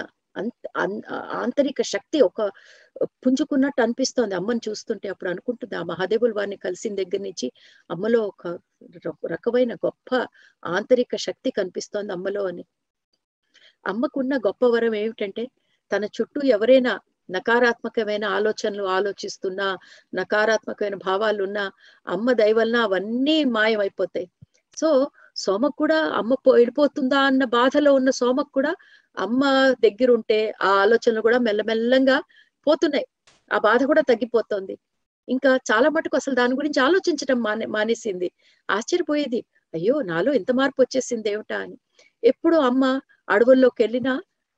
ఆంతరిక 1.40 1.82
శక్తి 1.92 2.18
ఒక 2.20 2.40
పుంజుకున్నట్టు 3.24 3.80
అనిపిస్తోంది 3.82 4.34
అమ్మని 4.34 4.62
చూస్తుంటే. 4.68 5.08
అప్పుడు 5.08 5.30
అనుకుంటుంది 5.30 5.74
ఆ 5.76 5.82
మహాదేవులు 5.82 6.34
వారిని 6.34 6.56
కలిసిన 6.56 6.94
దగ్గర 6.94 7.20
నుంచి 7.20 7.48
అమ్మలో 7.90 8.20
ఒక 8.26 8.44
రకమైన 9.26 9.74
గొప్ప 9.86 10.10
ఆంతరిక 10.64 11.16
శక్తి 11.18 11.50
కనిపిస్తోంది 11.50 12.12
అమ్మలో 12.12 12.44
అని. 12.46 12.64
అమ్మకున్న 13.84 14.34
గొప్ప 14.38 14.64
వరం 14.66 14.94
ఏమిటంటే 14.94 15.44
తన 15.92 16.04
చుట్టూ 16.16 16.40
ఎవరైనా 16.48 16.92
నకారాత్మకమైన 17.28 18.24
ఆలోచనలు 18.36 18.84
ఆలోచిస్తున్నా 18.96 19.66
నకారాత్మకమైన 20.14 20.96
భావాలు 21.06 21.40
ఉన్నా 21.44 21.64
అమ్మ 22.06 22.32
దయవలన 22.32 22.78
అవన్నీ 22.88 23.44
మాయమైపోతాయి. 23.56 24.28
సో 24.76 24.88
సోమకు 25.44 25.76
కూడా 25.76 25.98
అమ్మ 26.10 26.32
వెళ్ళిపోతుందా 26.54 27.20
అన్న 27.20 27.44
బాధలో 27.44 27.90
ఉన్న 27.94 28.10
సోమకు 28.10 28.52
కూడా 28.54 28.72
అమ్మ 29.16 29.42
దగ్గర 29.84 30.10
ఉంటే 30.10 30.38
ఆ 30.62 30.70
ఆలోచనలు 30.82 31.20
కూడా 31.20 31.38
మెల్లమెల్లంగా 31.38 32.18
పోతున్నాయి. 32.66 33.06
ఆ 33.50 33.58
బాధ 33.58 33.80
కూడా 33.84 34.02
తగ్గిపోతుంది. 34.02 34.74
ఇంకా 35.28 35.50
చాలా 35.70 35.88
మటుకు 35.88 36.16
అసలు 36.16 36.34
దాని 36.34 36.54
గురించి 36.54 36.80
ఆలోచించడం 36.82 37.38
మానే 37.42 37.66
మానేసింది. 37.66 38.28
ఆశ్చర్యపోయేది. 38.68 39.40
అయ్యో 39.74 39.94
నాలో 40.02 40.30
ఇంత 40.32 40.50
మార్పు 40.52 40.80
వచ్చేసింది 40.82 41.28
ఏమిటా 41.30 41.58
అని. 41.58 41.76
ఎప్పుడు 42.22 42.56
అమ్మ 42.56 42.84
అడవుల్లోకి 43.28 43.80
వెళ్ళినా 43.82 44.14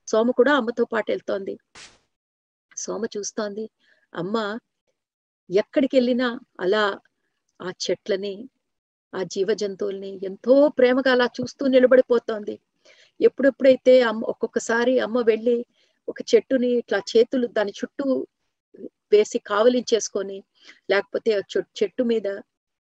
సోమ 0.08 0.30
కూడా 0.30 0.52
అమ్మతో 0.54 0.84
పాటు 0.84 1.08
వెళ్తోంది. 1.10 1.54
సోమ 2.76 3.02
చూస్తోంది. 3.16 3.64
అమ్మ 4.14 4.36
ఎక్కడికి 5.50 5.94
వెళ్ళినా 5.96 6.28
అలా 6.60 6.84
ఆ 7.60 7.70
చెట్లని 7.84 8.34
ఆ 9.12 9.20
జీవ 9.32 9.52
జంతువుల్ని 9.52 10.10
ఎంతో 10.24 10.54
ప్రేమగా 10.78 11.10
అలా 11.12 11.26
చూస్తూ 11.38 11.62
నిలబడిపోతోంది. 11.66 12.54
ఎప్పుడెప్పుడైతే 13.20 13.94
అమ్మ 14.02 14.22
ఒక్కొక్కసారి 14.24 14.94
అమ్మ 14.98 15.18
వెళ్ళి 15.22 15.56
ఒక 16.08 16.20
చెట్టుని 16.32 16.70
ఇట్లా 16.72 16.98
చేతులు 17.12 17.46
దాని 17.58 17.72
చుట్టూ 17.72 18.06
వేసి 19.12 19.38
కావలించేసుకొని 19.46 20.38
లేకపోతే 20.90 21.30
చెట్టు 21.78 22.02
మీద 22.02 22.28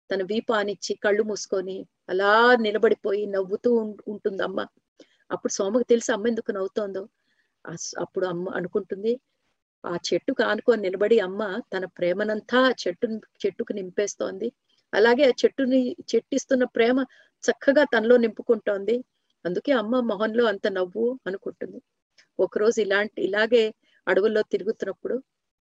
తన 0.09 0.21
వీపానిచ్చి 0.23 0.93
కళ్ళు 0.95 1.23
మూసుకొని 1.23 1.77
అలా 2.09 2.31
నిలబడిపోయి 2.57 3.23
నవ్వుతూ 3.27 3.71
ఉంటుంది 4.07 4.43
అమ్మ. 4.43 4.59
అప్పుడు 5.31 5.51
సోమకు 5.53 5.83
తెలిసి 5.83 6.09
అమ్మ 6.11 6.27
ఎందుకు 6.27 6.51
నవ్వుతోందో. 6.51 7.03
అప్పుడు 8.03 8.25
అమ్మ 8.25 8.45
అనుకుంటుంది 8.49 9.13
ఆ 9.83 9.93
చెట్టుకు 10.07 10.41
ఆనుకొని 10.43 10.81
నిలబడి 10.81 11.17
అమ్మ 11.19 11.41
తన 11.73 11.85
ప్రేమనంతా 11.97 12.61
చెట్టు 12.83 13.07
చెట్టుకు 13.43 13.73
నింపేస్తోంది. 13.73 14.47
అలాగే 14.93 15.23
ఆ 15.25 15.33
చెట్టుని 15.43 15.81
చెట్టిస్తున్న 16.09 16.63
ప్రేమ 16.75 16.97
చక్కగా 17.43 17.83
తనలో 17.83 18.17
నింపుకుంటోంది. 18.17 18.95
అందుకే 19.45 19.71
అమ్మ 19.71 19.99
మొహంలో 20.01 20.45
అంత 20.45 20.67
నవ్వు 20.67 21.19
అనుకుంటుంది. 21.27 21.79
ఒకరోజు 22.39 22.81
ఇలాంటి 22.81 23.19
ఇలాగే 23.21 23.63
అడవుల్లో 24.07 24.41
తిరుగుతున్నప్పుడు 24.51 25.15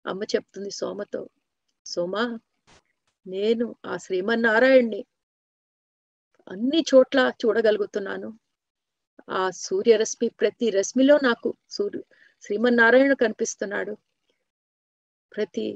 అమ్మ 0.04 0.22
చెప్తుంది 0.34 0.70
సోమతో 0.70 1.22
సోమా 1.86 2.24
నేను 3.26 3.76
ఆ 3.86 3.94
శ్రీమన్నారాయణ్ణి 3.96 5.00
అన్ని 6.46 6.80
చోట్ల 6.80 7.32
చూడగలుగుతున్నాను. 7.42 8.28
ఆ 9.30 9.42
సూర్యరశ్మి 9.56 10.28
ప్రతి 10.40 10.70
రశ్మిలో 10.70 11.18
నాకు 11.22 11.50
సూర్యు 11.70 12.02
శ్రీమన్నారాయణ 12.42 13.12
కనిపిస్తున్నాడు. 13.14 13.94
ప్రతి 15.32 15.66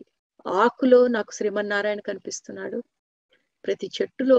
ఆకులో 0.47 1.07
నాకు 1.07 1.33
శ్రీమన్నారాయణ 1.33 2.01
కనిపిస్తున్నాడు. 2.01 2.79
ప్రతి 3.65 3.91
చెట్టులో 3.97 4.39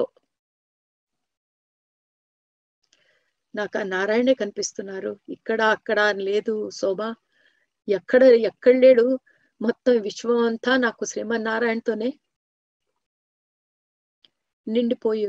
నాకు 3.56 3.78
ఆ 3.78 3.84
నారాయణే 3.84 4.34
కనిపిస్తున్నారు. 4.34 5.20
ఇక్కడ 5.30 5.62
అక్కడ 5.76 6.00
లేదు 6.20 6.70
శోభ. 6.70 7.02
ఎక్కడ 7.88 8.24
ఎక్కడ 8.24 8.76
లేడు. 8.76 9.06
మొత్తం 9.62 9.94
విశ్వం 10.00 10.46
అంతా 10.46 10.78
నాకు 10.78 11.06
శ్రీమన్నారాయణతోనే 11.06 12.10
నిండిపోయి 14.68 15.26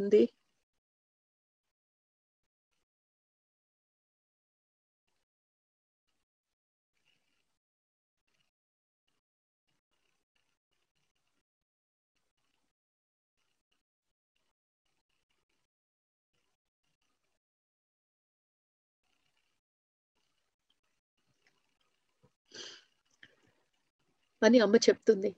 అని 24.42 24.58
అమ్మ 24.58 24.76
చెప్తుంది. 24.76 25.30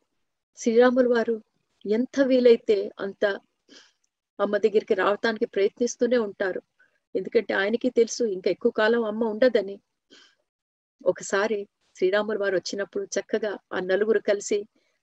శ్రీరాములు 0.59 1.09
వారు 1.09 1.35
ఎంత 1.85 2.21
వీలైతే 2.21 2.91
అంత 3.01 3.25
అమ్మ 4.39 4.57
దగ్గరికి 4.57 4.95
రావటానికి 4.95 5.47
ప్రయత్నిస్తూనే 5.47 6.19
ఉంటారు. 6.19 6.61
ఎందుకంటే 7.15 7.53
ఆయనకి 7.55 7.91
తెలుసు 7.91 8.25
ఇంకా 8.25 8.51
ఎక్కువ 8.51 8.73
కాలం 8.73 9.05
అమ్మ 9.05 9.25
ఉండదని. 9.25 9.77
ఒకసారి 11.07 11.59
శ్రీరాములు 11.97 12.39
వారు 12.39 12.57
వచ్చినప్పుడు 12.57 13.05
చక్కగా 13.05 13.59
ఆ 13.73 13.81
నలుగురు 13.81 14.19
కలిసి 14.19 14.59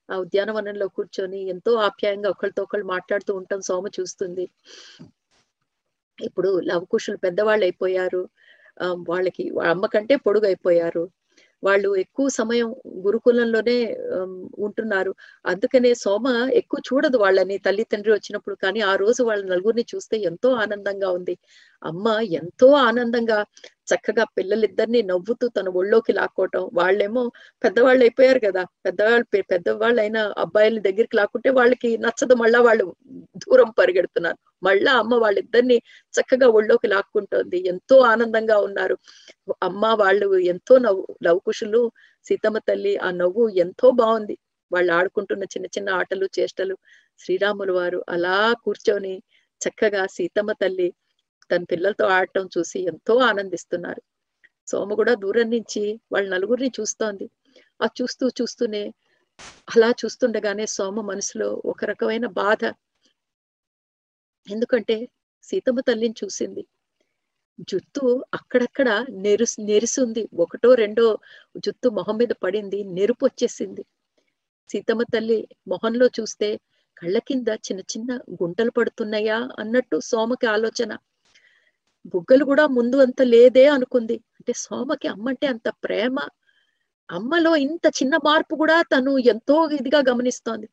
ఆ 0.09 0.17
ఉద్యానవనంలో 0.17 0.88
కూర్చొని 0.88 1.39
ఎంతో 1.49 1.71
ఆప్యాయంగా 1.88 2.30
ఒకరితో 2.30 2.63
ఒకళ్ళు 2.63 2.88
మాట్లాడుతూ 2.88 3.31
ఉంటాం 3.35 3.61
సోమ 3.61 3.88
చూస్తుంది. 3.99 4.45
ఇప్పుడు 6.21 6.59
లవకుశులు 6.59 7.17
పెద్దవాళ్ళు 7.17 7.65
అయిపోయారు. 7.65 8.30
వాళ్ళకి 9.09 9.43
అమ్మ 9.69 9.85
కంటే 9.85 10.15
పొడుగు 10.15 10.45
అయిపోయారు. 10.45 11.03
వాళ్ళు 11.64 11.90
ఎక్కువ 11.98 12.27
సమయం 12.31 12.69
గురుకులంలోనే 13.06 13.77
ఉంటున్నారు. 14.60 15.11
అందుకనే 15.45 15.91
సోమ 15.95 16.26
ఎక్కువ 16.61 16.80
చూడదు 16.90 17.18
వాళ్ళని. 17.18 17.57
తల్లి 17.60 17.86
తండ్రి 17.86 18.11
వచ్చినప్పుడు 18.14 18.56
కానీ 18.64 18.81
ఆ 18.81 18.94
రోజు 18.95 19.23
వాళ్ళ 19.23 19.41
నలుగురిని 19.45 19.86
చూస్తే 19.94 20.18
ఎంతో 20.30 20.52
ఆనందంగా 20.64 21.10
ఉంది. 21.11 21.36
అమ్మ 21.84 22.07
ఎంతో 22.40 22.69
ఆనందంగా 22.88 23.40
చక్కగా 23.90 24.24
పిల్లలిద్దరిని 24.38 25.03
నవ్వుతూ 25.03 25.48
తన 25.48 25.70
ఒళ్ళోకి 25.70 26.14
లాక్కోవటం. 26.14 26.70
వాళ్ళేమో 26.74 27.32
పెద్దవాళ్ళు 27.64 28.03
అయిపోయారు 28.03 28.40
కదా. 28.40 28.64
పెద్దవాళ్ళు 28.86 29.26
పెద్దవాళ్ళు 29.52 30.02
అయిన 30.02 30.18
అబ్బాయిల 30.38 30.80
దగ్గరికి 30.80 31.16
లాక్కుంటే 31.16 31.49
వాళ్ళకి 31.49 31.98
నచ్చదు. 31.98 32.36
మళ్ళా 32.36 32.61
వాళ్ళు 32.61 32.86
దూరం 33.38 33.70
పరిగెడుతున్నారు. 33.80 34.38
మళ్ళా 34.64 34.94
అమ్మ 34.94 35.16
వాళ్ళిద్దరిని 35.16 35.78
చక్కగా 36.14 36.48
ఒళ్ళోకి 36.49 36.88
లాక్కుంటోంది. 36.88 37.68
ఎంతో 37.68 37.99
ఆనందంగా 38.03 38.57
ఉన్నారు. 38.60 38.98
అమ్మ 39.64 39.86
వాళ్ళు 39.99 40.38
ఎంతో 40.53 40.78
నవ్వు 40.78 41.07
లవకుశులు 41.24 41.82
సీతమ్మ 42.26 42.57
తల్లి 42.57 42.98
ఆ 42.98 43.11
నవ్వు 43.11 43.49
ఎంతో 43.57 43.91
బాగుంది. 43.91 44.38
వాళ్ళు 44.72 44.94
ఆడుకుంటున్న 44.94 45.44
చిన్న 45.44 45.66
చిన్న 45.66 45.90
ఆటలు 45.90 46.28
చేష్టలు. 46.40 46.76
శ్రీరాములు 47.20 47.74
వారు 47.74 48.03
అలా 48.10 48.53
కూర్చొని 48.64 49.16
చక్కగా 49.61 50.07
సీతమ్మ 50.07 50.52
తల్లి 50.52 50.88
తన 51.51 51.63
పిల్లలతో 51.63 52.05
ఆడటం 52.07 52.49
చూసి 52.57 52.80
ఎంతో 52.84 53.13
ఆనందిస్తున్నారు. 53.17 54.01
సోమ 54.67 54.93
కూడా 54.93 55.13
దూరం 55.13 55.47
నుంచి 55.49 55.84
వాళ్ళ 56.11 56.26
నలుగురిని 56.30 56.71
చూస్తోంది. 56.80 57.26
ఆ 57.81 57.88
చూస్తూ 58.01 58.26
చూస్తూనే 58.41 58.84
అలా 59.67 59.89
చూస్తుండగానే 60.01 60.65
సోమ 60.65 61.01
మనసులో 61.01 61.61
ఒక 61.65 61.85
రకమైన 61.85 62.26
బాధ. 62.26 62.61
ఎందుకంటే 64.47 64.95
సీతమ్మ 65.43 65.80
తల్లిని 65.80 66.15
చూసింది. 66.23 66.63
జుత్తు 67.69 68.26
అక్కడక్కడ 68.34 68.89
నెరుసు 69.09 69.61
నెరిసింది. 69.61 70.30
ఒకటో 70.39 70.73
రెండో 70.73 71.05
జుత్తు 71.57 71.89
మొహం 71.89 72.17
మీద 72.17 72.34
పడింది. 72.43 72.84
నెరుపు 72.84 73.26
వచ్చేసింది. 73.26 73.84
సీతమ్మ 74.69 75.03
తల్లి 75.03 75.39
మొహంలో 75.67 76.07
చూస్తే 76.19 76.49
కళ్ళ 76.97 77.17
కింద 77.19 77.47
చిన్న 77.67 77.81
చిన్న 77.81 78.19
గుంటలు 78.43 78.71
పడుతున్నాయా 78.71 79.38
అన్నట్టు 79.59 79.99
సోమకి 80.01 80.47
ఆలోచన. 80.47 80.91
బుగ్గలు 82.14 82.45
కూడా 82.45 82.68
ముందు 82.68 82.98
అంత 82.98 83.22
లేదే 83.22 83.65
అనుకుంది. 83.68 84.14
అంటే 84.14 84.53
సోమకి 84.53 85.07
అమ్మంటే 85.07 85.48
అంత 85.48 85.69
ప్రేమ. 85.69 86.18
అమ్మలో 87.10 87.56
ఇంత 87.56 87.86
చిన్న 87.88 88.15
మార్పు 88.18 88.56
కూడా 88.56 88.81
తను 88.81 89.18
ఎంతో 89.18 89.69
ఇదిగా 89.69 89.99
గమనిస్తోంది. 90.10 90.68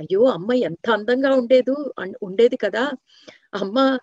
అయ్యో 0.00 0.22
అమ్మ 0.26 0.52
ఎంత 0.52 0.90
అందంగా 0.90 1.30
ఉండేదు 1.34 1.74
ఉండేది 2.22 2.56
కదా. 2.56 2.84
అమ్మ 3.54 3.98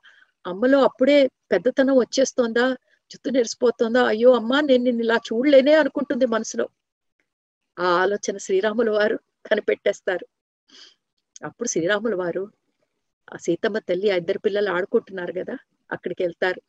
అమ్మలో 0.46 0.80
అప్పుడే 0.84 1.18
పెద్దతనం 1.52 1.96
వచ్చేస్తోందా? 1.98 2.66
జుత్తు 3.12 3.30
నెరిసిపోతుందా? 3.30 4.02
అయ్యో 4.04 4.30
అమ్మ 4.34 4.60
నేను 4.60 4.84
నిన్ను 4.84 5.04
ఇలా 5.04 5.16
చూడలేనే 5.16 5.74
అనుకుంటుంది 5.74 6.26
మనసులో. 6.26 6.66
ఆ 7.78 7.88
ఆలోచన 8.02 8.38
శ్రీరాముల 8.38 8.90
వారు 8.90 9.18
కనిపెట్టేస్తారు. 9.46 10.26
అప్పుడు 11.46 11.68
శ్రీరాముల 11.68 12.16
వారు 12.16 12.44
ఆ 13.34 13.38
సీతమ్మ 13.38 13.78
తల్లి 13.80 14.10
ఆ 14.12 14.16
ఇద్దరు 14.16 14.40
పిల్లలు 14.40 14.70
ఆడుకుంటున్నారు 14.70 15.34
కదా 15.34 15.56
అక్కడికి 15.92 16.24
వెళ్తారు 16.24 16.62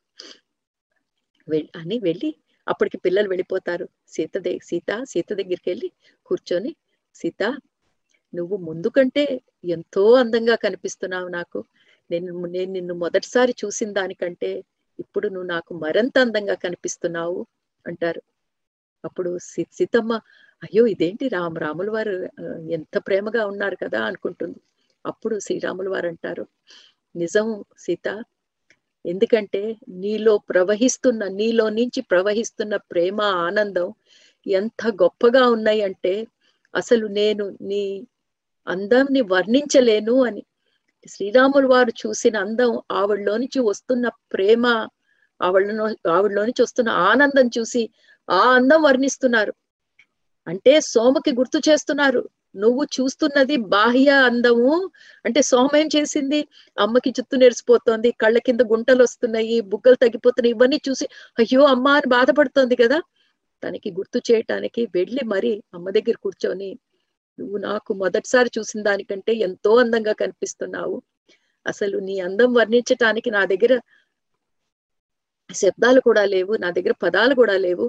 అని 1.77 1.99
వెళ్ళి 1.99 2.35
అప్పటికి 2.69 2.99
పిల్లలు 2.99 3.29
వెళ్ళిపోతారు. 3.29 3.89
సీత 4.09 4.39
దే 4.39 4.59
సీత 4.63 5.05
సీత 5.05 5.33
దగ్గరికి 5.33 5.71
వెళ్ళి 5.71 5.91
కూర్చొని 6.27 6.77
సీత 7.15 7.43
నువ్వు 8.35 8.57
ముందు 8.57 8.89
కంటే 8.89 9.41
ఎంతో 9.65 10.13
అందంగా 10.13 10.55
కనిపిస్తున్నావు 10.55 11.29
నాకు. 11.29 11.65
నేను 12.11 12.45
నేను 12.45 12.73
నిన్ను 12.73 12.95
మొదటిసారి 12.95 13.55
చూసిన 13.65 13.93
దానికంటే 13.93 14.65
ఇప్పుడు 14.99 15.29
నువ్వు 15.29 15.49
నాకు 15.49 15.75
మరింత 15.75 16.19
అందంగా 16.19 16.55
కనిపిస్తున్నావు 16.55 17.47
అంటారు. 17.87 18.23
అప్పుడు 19.05 19.39
సీ- 19.39 19.73
సీతమ్మ 19.73 20.13
అయ్యో 20.63 20.87
ఇదేంటి 20.87 21.29
రామ 21.29 21.59
రాముల 21.59 21.91
వారు 21.91 22.29
ఎంత 22.71 22.99
ప్రేమగా 22.99 23.47
ఉన్నారు 23.47 23.77
కదా 23.77 24.03
అనుకుంటుంది. 24.05 24.59
అప్పుడు 25.07 25.39
శ్రీరాములు 25.39 25.91
వారు 25.91 26.07
అంటారు 26.09 26.47
నిజం 27.17 27.65
సీత 27.79 28.25
ఎందుకంటే 29.05 29.77
నీలో 29.89 30.39
ప్రవహిస్తున్న 30.39 31.29
నీలో 31.29 31.69
నుంచి 31.71 32.01
ప్రవహిస్తున్న 32.03 32.77
ప్రేమ 32.77 33.21
ఆనందం 33.21 33.89
ఎంత 34.47 34.89
గొప్పగా 35.03 35.49
ఉన్నాయంటే 35.49 36.15
అసలు 36.75 37.07
నేను 37.07 37.57
నీ 37.61 38.07
అందాన్ని 38.67 39.21
వర్ణించలేను 39.21 40.25
అని. 40.25 40.43
శ్రీరాములు 41.09 41.69
వారు 41.69 41.91
చూసిన 41.91 42.37
అందం 42.37 42.81
ఆవిడలో 42.93 43.37
నుంచి 43.37 43.61
వస్తున్న 43.61 44.09
ప్రేమ 44.33 44.67
ఆవిడలో 45.41 46.11
ఆవిడలో 46.11 46.43
నుంచి 46.45 46.63
వస్తున్న 46.63 46.89
ఆనందం 46.91 47.51
చూసి 47.59 47.83
ఆ 48.29 48.41
అందం 48.55 48.83
వర్ణిస్తున్నారు. 48.83 49.53
అంటే 50.47 50.81
సోమకి 50.81 51.33
గుర్తు 51.33 51.59
చేస్తున్నారు. 51.69 52.23
నువ్వు 52.55 52.83
చూస్తున్నది 52.97 53.57
బాహ్య 53.57 54.11
అందము. 54.27 54.75
అంటే 55.25 55.41
సోమ 55.43 55.71
ఏం 55.77 55.89
చేసింది? 55.97 56.41
అమ్మకి 56.79 57.11
జుత్తు 57.11 57.37
నెరిసిపోతోంది 57.37 58.11
కళ్ళ 58.21 58.39
కింద 58.39 58.61
గుంటలు 58.73 59.03
వస్తున్నాయి 59.03 59.61
బుగ్గలు 59.73 59.95
తగ్గిపోతున్నాయి 59.95 60.55
ఇవన్నీ 60.55 60.81
చూసి 60.89 61.07
అయ్యో 61.39 61.63
అమ్మ 61.65 61.89
అని 61.89 62.09
బాధపడుతోంది 62.09 62.77
కదా. 62.77 62.99
తనకి 63.63 63.91
గుర్తు 63.91 64.19
చేయటానికి 64.31 64.83
వెళ్ళి 64.95 65.23
మరి 65.25 65.53
అమ్మ 65.75 65.87
దగ్గర 65.91 66.17
కూర్చొని 66.23 66.71
నువ్వు 67.39 67.57
నాకు 67.59 67.95
మొదటిసారి 67.95 68.51
చూసిన 68.59 68.81
దానికంటే 68.83 69.33
ఎంతో 69.47 69.71
అందంగా 69.77 70.13
కనిపిస్తున్నావు. 70.13 70.97
అసలు 71.67 71.97
నీ 71.99 72.21
అందం 72.21 72.51
వర్ణించటానికి 72.55 73.31
నా 73.31 73.45
దగ్గర 73.45 73.73
శబ్దాలు 75.51 76.01
కూడా 76.01 76.25
లేవు 76.25 76.53
నా 76.57 76.69
దగ్గర 76.71 76.95
పదాలు 77.03 77.35
కూడా 77.35 77.57
లేవు. 77.57 77.87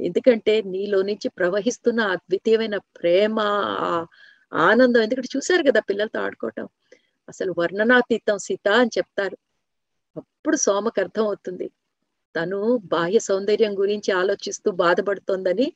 ఎందుకంటే 0.00 0.54
నీలో 0.72 0.98
నుంచి 1.02 1.28
ప్రవహిస్తున్న 1.38 2.00
అద్వితీయమైన 2.14 2.76
ప్రేమ 2.98 3.36
ఆనందం 4.52 5.00
ఎందుకంటే 5.02 5.30
చూశారు 5.34 5.62
కదా 5.68 5.80
పిల్లలతో 5.88 6.18
ఆడుకోవటం. 6.20 6.66
అసలు 7.28 7.50
వర్ణనాతీతం 7.58 8.38
సీత 8.46 8.68
అని 8.80 8.92
చెప్తారు. 8.96 9.36
అప్పుడు 10.16 10.56
సోమకు 10.64 10.98
అర్థం 11.04 11.24
అవుతుంది 11.24 11.66
తను 12.34 12.58
బాహ్య 12.92 13.18
సౌందర్యం 13.28 13.72
గురించి 13.78 14.10
ఆలోచిస్తూ 14.12 14.68
బాధపడుతోందని 14.82 15.66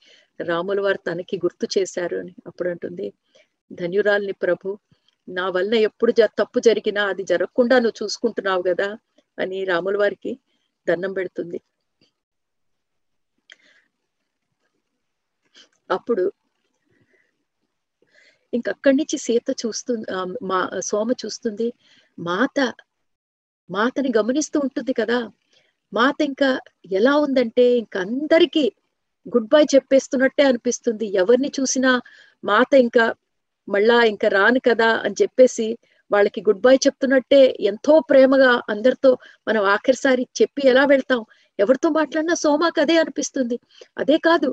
రాముల 0.41 0.81
వారు 0.81 1.01
తనకి 1.09 1.37
గుర్తు 1.45 1.67
చేశారు 1.77 2.17
అని 2.23 2.35
అప్పుడు 2.49 2.69
అంటుంది. 2.69 3.07
ధన్యురాల్ని 3.71 4.35
ప్రభు 4.45 4.69
నా 5.29 5.47
వల్ల 5.49 5.75
ఎప్పుడు 5.89 6.13
జ 6.13 6.23
తప్పు 6.41 6.59
జరిగినా 6.61 7.03
అది 7.13 7.25
జరగకుండా 7.31 7.77
నువ్వు 7.79 7.99
చూసుకుంటున్నావు 8.01 8.63
కదా 8.63 8.89
అని 9.39 9.59
రాముల 9.65 9.97
వారికి 9.97 10.33
దండం 10.87 11.13
పెడుతుంది. 11.13 11.59
అప్పుడు 15.91 16.25
ఇంకక్కడి 18.53 18.97
నుంచి 18.97 19.17
సీత 19.19 19.51
చూస్తుంది 19.63 20.07
మా 20.43 20.59
సోమ 20.81 21.11
చూస్తుంది 21.25 21.69
మాత 22.19 22.59
మాతని 23.71 24.11
గమనిస్తూ 24.17 24.59
ఉంటుంది 24.61 24.93
కదా 24.93 25.19
మాత 25.93 26.19
ఇంకా 26.21 26.51
ఎలా 26.93 27.15
ఉందంటే 27.17 27.65
ఇంక 27.77 27.95
అందరికీ 27.99 28.65
గుడ్ 29.27 29.49
బై 29.49 29.63
చెప్పేస్తున్నట్టే 29.75 30.43
అనిపిస్తుంది. 30.43 31.07
ఎవరిని 31.15 31.51
చూసినా 31.61 31.91
మాత 32.45 32.71
ఇంకా 32.75 33.05
మళ్ళా 33.69 33.99
ఇంకా 34.05 34.29
రాను 34.29 34.61
కదా 34.61 34.89
అని 35.05 35.17
చెప్పేసి 35.23 35.67
వాళ్ళకి 36.11 36.41
గుడ్ 36.41 36.61
బై 36.61 36.75
చెప్తున్నట్టే 36.77 37.43
ఎంతో 37.61 38.01
ప్రేమగా 38.01 38.51
అందరితో 38.69 39.11
మనం 39.49 39.63
ఆఖరిసారి 39.65 40.25
చెప్పి 40.41 40.63
ఎలా 40.69 40.85
వెళ్తాం? 40.85 41.21
ఎవరితో 41.59 41.89
మాట్లాడినా 41.91 42.35
సోమాకు 42.35 42.81
అదే 42.81 42.97
అనిపిస్తుంది. 42.97 43.57
అదే 43.99 44.19
కాదు 44.19 44.51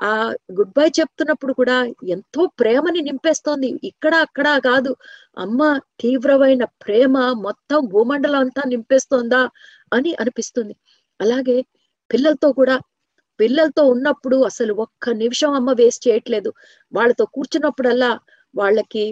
ఆ 0.00 0.10
గుడ్ 0.58 0.72
బై 0.76 0.86
చెప్తున్నప్పుడు 0.98 1.52
కూడా 1.52 1.76
ఎంతో 2.08 2.42
ప్రేమని 2.60 3.00
నింపేస్తోంది. 3.02 3.68
ఇక్కడ 3.90 4.14
అక్కడ 4.26 4.48
కాదు. 4.66 4.92
అమ్మ 5.36 5.60
తీవ్రమైన 6.00 6.64
ప్రేమ 6.84 7.14
మొత్తం 7.46 7.80
భూమండలం 7.86 8.40
అంతా 8.40 8.62
నింపేస్తోందా 8.68 9.42
అని 9.92 10.12
అనిపిస్తుంది. 10.22 10.74
అలాగే 11.20 11.56
పిల్లలతో 12.10 12.48
కూడా 12.52 12.76
పిల్లలతో 13.40 13.82
ఉన్నప్పుడు 13.86 14.36
అసలు 14.46 14.72
ఒక్క 14.84 15.10
నిమిషం 15.22 15.52
అమ్మ 15.54 15.70
వేస్ట్ 15.78 16.06
చేయట్లేదు. 16.08 16.50
వాళ్ళతో 16.92 17.24
కూర్చున్నప్పుడల్లా 17.36 18.12
వాళ్ళకి 18.54 19.04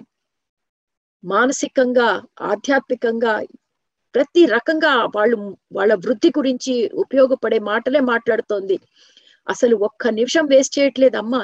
మానసికంగా 1.24 2.08
ఆధ్యాత్మికంగా 2.50 3.32
ప్రతి 4.14 4.42
రకంగా 4.54 4.92
వాళ్ళు 5.16 5.36
వాళ్ళ 5.72 5.92
వృద్ధి 6.04 6.30
గురించి 6.38 6.74
ఉపయోగపడే 7.04 7.58
మాటలే 7.70 8.00
మాట్లాడుతోంది. 8.12 8.76
అసలు 9.48 9.74
ఒక్క 9.80 10.08
నిమిషం 10.18 10.46
వేస్ట్ 10.46 10.76
చేయట్లేదు 10.78 11.16
అమ్మ. 11.16 11.34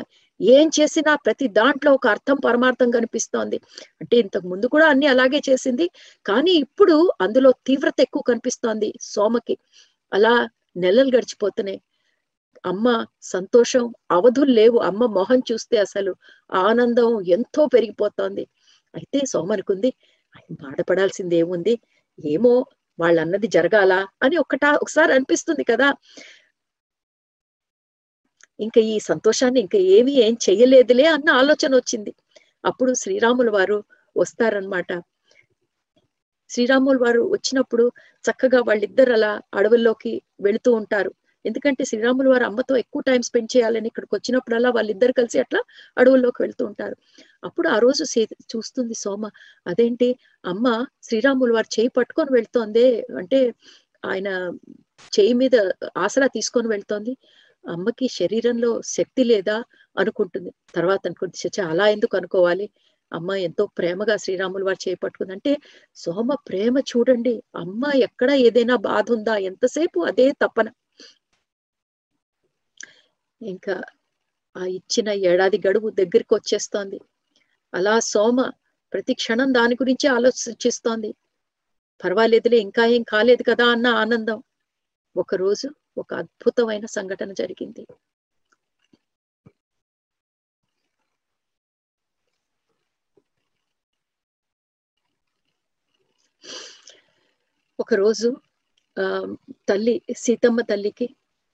ఏం 0.41 0.67
చేసినా 0.79 1.13
ప్రతి 1.25 1.47
దాంట్లో 1.59 1.91
ఒక 1.93 2.07
అర్థం 2.07 2.37
పరమార్థం 2.47 2.89
కనిపిస్తోంది. 2.91 3.59
అంటే 4.01 4.17
ఇంతకు 4.17 4.47
ముందు 4.49 4.67
కూడా 4.67 4.87
అన్ని 4.89 5.07
అలాగే 5.07 5.41
చేసింది 5.49 5.87
కానీ 6.27 6.53
ఇప్పుడు 6.65 6.97
అందులో 7.21 7.51
తీవ్రత 7.67 7.99
ఎక్కువ 8.01 8.23
కనిపిస్తోంది 8.23 8.89
సోమకి. 9.13 9.57
అలా 10.13 10.35
నెలలు 10.77 11.11
గడిచిపోతున్నాయి. 11.17 11.81
అమ్మ 12.65 12.87
సంతోషం 13.27 13.85
అవధులు 14.11 14.53
లేవు. 14.53 14.79
అమ్మ 14.81 15.07
మొహం 15.17 15.41
చూస్తే 15.51 15.77
అసలు 15.79 16.13
ఆనందం 16.63 17.09
ఎంతో 17.29 17.67
పెరిగిపోతోంది. 17.67 18.45
అయితే 18.95 19.21
సోమనుకుంది 19.27 19.91
ఆయన 20.35 20.55
బాధపడాల్సింది 20.63 21.37
ఏముంది 21.37 21.75
ఏమో 22.19 22.55
వాళ్ళన్నది 22.99 23.49
జరగాల 23.49 23.93
అని 24.23 24.37
ఒకటా 24.37 24.71
ఒకసారి 24.83 25.13
అనిపిస్తుంది 25.13 25.65
కదా. 25.65 25.89
ఇంకా 28.61 28.81
ఈ 28.93 28.97
సంతోషాన్ని 29.09 29.61
ఇంకా 29.61 29.79
ఏమీ 29.97 30.13
ఏం 30.27 30.35
చెయ్యలేదులే 30.47 31.07
అన్న 31.15 31.29
ఆలోచన 31.41 31.73
వచ్చింది. 31.77 32.13
అప్పుడు 32.65 32.93
శ్రీరాముల 33.03 33.51
వారు 33.51 33.79
వస్తారనమాట 34.17 34.91
శ్రీరాముల 36.51 36.97
వారు 37.03 37.23
వచ్చినప్పుడు 37.35 37.85
చక్కగా 38.25 38.61
వాళ్ళిద్దరు 38.69 39.13
అలా 39.13 39.31
అడవుల్లోకి 39.59 40.13
వెళుతూ 40.41 40.71
ఉంటారు. 40.81 41.11
ఎందుకంటే 41.45 41.83
శ్రీరాముల 41.85 42.27
వారు 42.29 42.45
అమ్మతో 42.45 42.75
ఎక్కువ 42.77 43.01
టైం 43.09 43.23
స్పెండ్ 43.23 43.51
చేయాలని 43.55 43.89
ఇక్కడికి 43.91 44.15
వచ్చినప్పుడల్లా 44.15 44.71
వాళ్ళిద్దరు 44.71 45.13
కలిసి 45.13 45.39
అట్లా 45.41 45.61
అడవుల్లోకి 45.97 46.41
వెళ్తూ 46.43 46.63
ఉంటారు. 46.71 46.95
అప్పుడు 47.43 47.69
ఆ 47.69 47.79
రోజు 47.79 48.05
చూస్తుంది 48.53 48.95
సోమ 49.03 49.23
అదేంటి? 49.67 50.09
అమ్మ 50.45 50.67
శ్రీరాముల 51.03 51.53
వారు 51.53 51.71
చేయి 51.77 51.91
పట్టుకొని 51.99 52.33
వెళ్తోంది 52.39 52.87
అంటే 53.21 53.41
ఆయన 54.03 54.29
చేయి 55.13 55.35
మీద 55.35 55.57
ఆసరా 55.97 56.27
తీసుకొని 56.37 56.69
వెళ్తోంది. 56.69 57.13
అమ్మకి 57.65 58.07
శరీరంలో 58.13 58.71
శక్తి 58.89 59.23
లేదా 59.25 59.57
అనుకుంటుంది. 59.97 60.51
తర్వాత 60.75 61.03
అనుకుంటుంది 61.07 61.43
చచ్చా 61.45 61.65
అలా 61.73 61.87
ఎందుకు 61.89 62.15
అనుకోవాలి? 62.17 62.67
అమ్మ 63.13 63.31
ఎంతో 63.47 63.65
ప్రేమగా 63.79 64.15
శ్రీరాములు 64.17 64.65
వారు 64.65 64.81
చేపట్టుకుంది 64.85 65.33
అంటే 65.33 65.53
సోమ 65.97 66.29
ప్రేమ 66.49 66.79
చూడండి 66.91 67.35
అమ్మ 67.57 67.83
ఎక్కడ 68.07 68.31
ఏదైనా 68.47 68.77
బాధ 68.89 69.07
ఉందా? 69.13 69.37
ఎంతసేపు 69.51 69.99
అదే 70.11 70.27
తప్పన 70.43 70.69
ఇంకా 73.41 73.75
ఆ 74.57 74.65
ఇచ్చిన 74.79 75.09
ఏడాది 75.31 75.59
గడువు 75.67 75.89
దగ్గరికి 75.93 76.33
వచ్చేస్తోంది. 76.35 76.99
అలా 77.73 77.95
సోమ 78.09 78.39
ప్రతి 78.93 79.15
క్షణం 79.15 79.49
దాని 79.55 79.75
గురించి 79.75 80.07
ఆలోచిస్తోంది. 80.09 81.11
పర్వాలేదులే 82.01 82.59
ఇంకా 82.59 82.85
ఏం 82.87 83.03
కాలేదు 83.09 83.43
కదా 83.43 83.67
అన్న 83.67 83.87
ఆనందం. 84.03 84.39
ఒకరోజు 85.17 85.69
ఒక 85.97 86.11
అద్భుతమైన 86.23 86.85
సంఘటన 86.97 87.31
జరిగింది. 87.41 87.85
ఒకరోజు 97.79 98.29
ఆ 98.97 99.05
తల్లి 99.69 99.95
సీతమ్మ 100.23 100.61
తల్లికి 100.69 101.07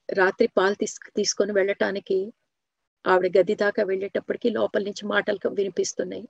రాత్రి 0.08 0.46
పాలు 0.56 0.76
తీసు 0.78 1.10
తీసుకొని 1.16 1.52
వెళ్ళటానికి 1.52 2.18
ఆవిడ 3.04 3.28
గది 3.36 3.54
దాకా 3.58 3.82
వెళ్ళేటప్పటికి 3.84 4.48
లోపల 4.56 4.82
నుంచి 4.88 5.04
మాటలు 5.06 5.50
వినిపిస్తున్నాయి. 5.58 6.24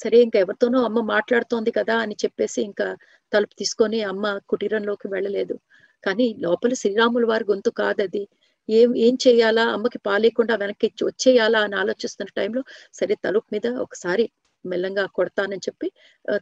సరే 0.00 0.18
ఇంకా 0.26 0.38
ఎవరితోనో 0.40 0.78
అమ్మ 0.84 1.00
మాట్లాడుతోంది 1.12 1.70
కదా 1.78 1.96
అని 2.04 2.16
చెప్పేసి 2.22 2.60
ఇంకా 2.68 2.86
తలుపు 3.32 3.54
తీసుకొని 3.60 3.98
అమ్మ 4.10 4.24
కుటీరంలోకి 4.50 5.06
వెళ్ళలేదు. 5.08 5.54
కానీ 6.04 6.26
లోపల 6.40 6.72
శ్రీరాముల 6.74 7.24
వారి 7.26 7.44
గొంతు 7.44 7.70
కాదది. 7.80 8.22
ఏం 8.68 8.90
ఏం 8.98 9.14
చేయాలా? 9.24 9.64
అమ్మకి 9.74 9.98
పాలేకుండా 10.06 10.54
వెనక్కి 10.56 10.88
వచ్చేయాలా 11.04 11.60
అని 11.60 11.76
ఆలోచిస్తున్న 11.76 12.30
టైంలో 12.38 12.62
సరే 12.94 13.14
తలుపు 13.24 13.48
మీద 13.54 13.66
ఒకసారి 13.84 14.24
మెల్లంగా 14.64 15.04
కొడతానని 15.16 15.64
చెప్పి 15.66 15.88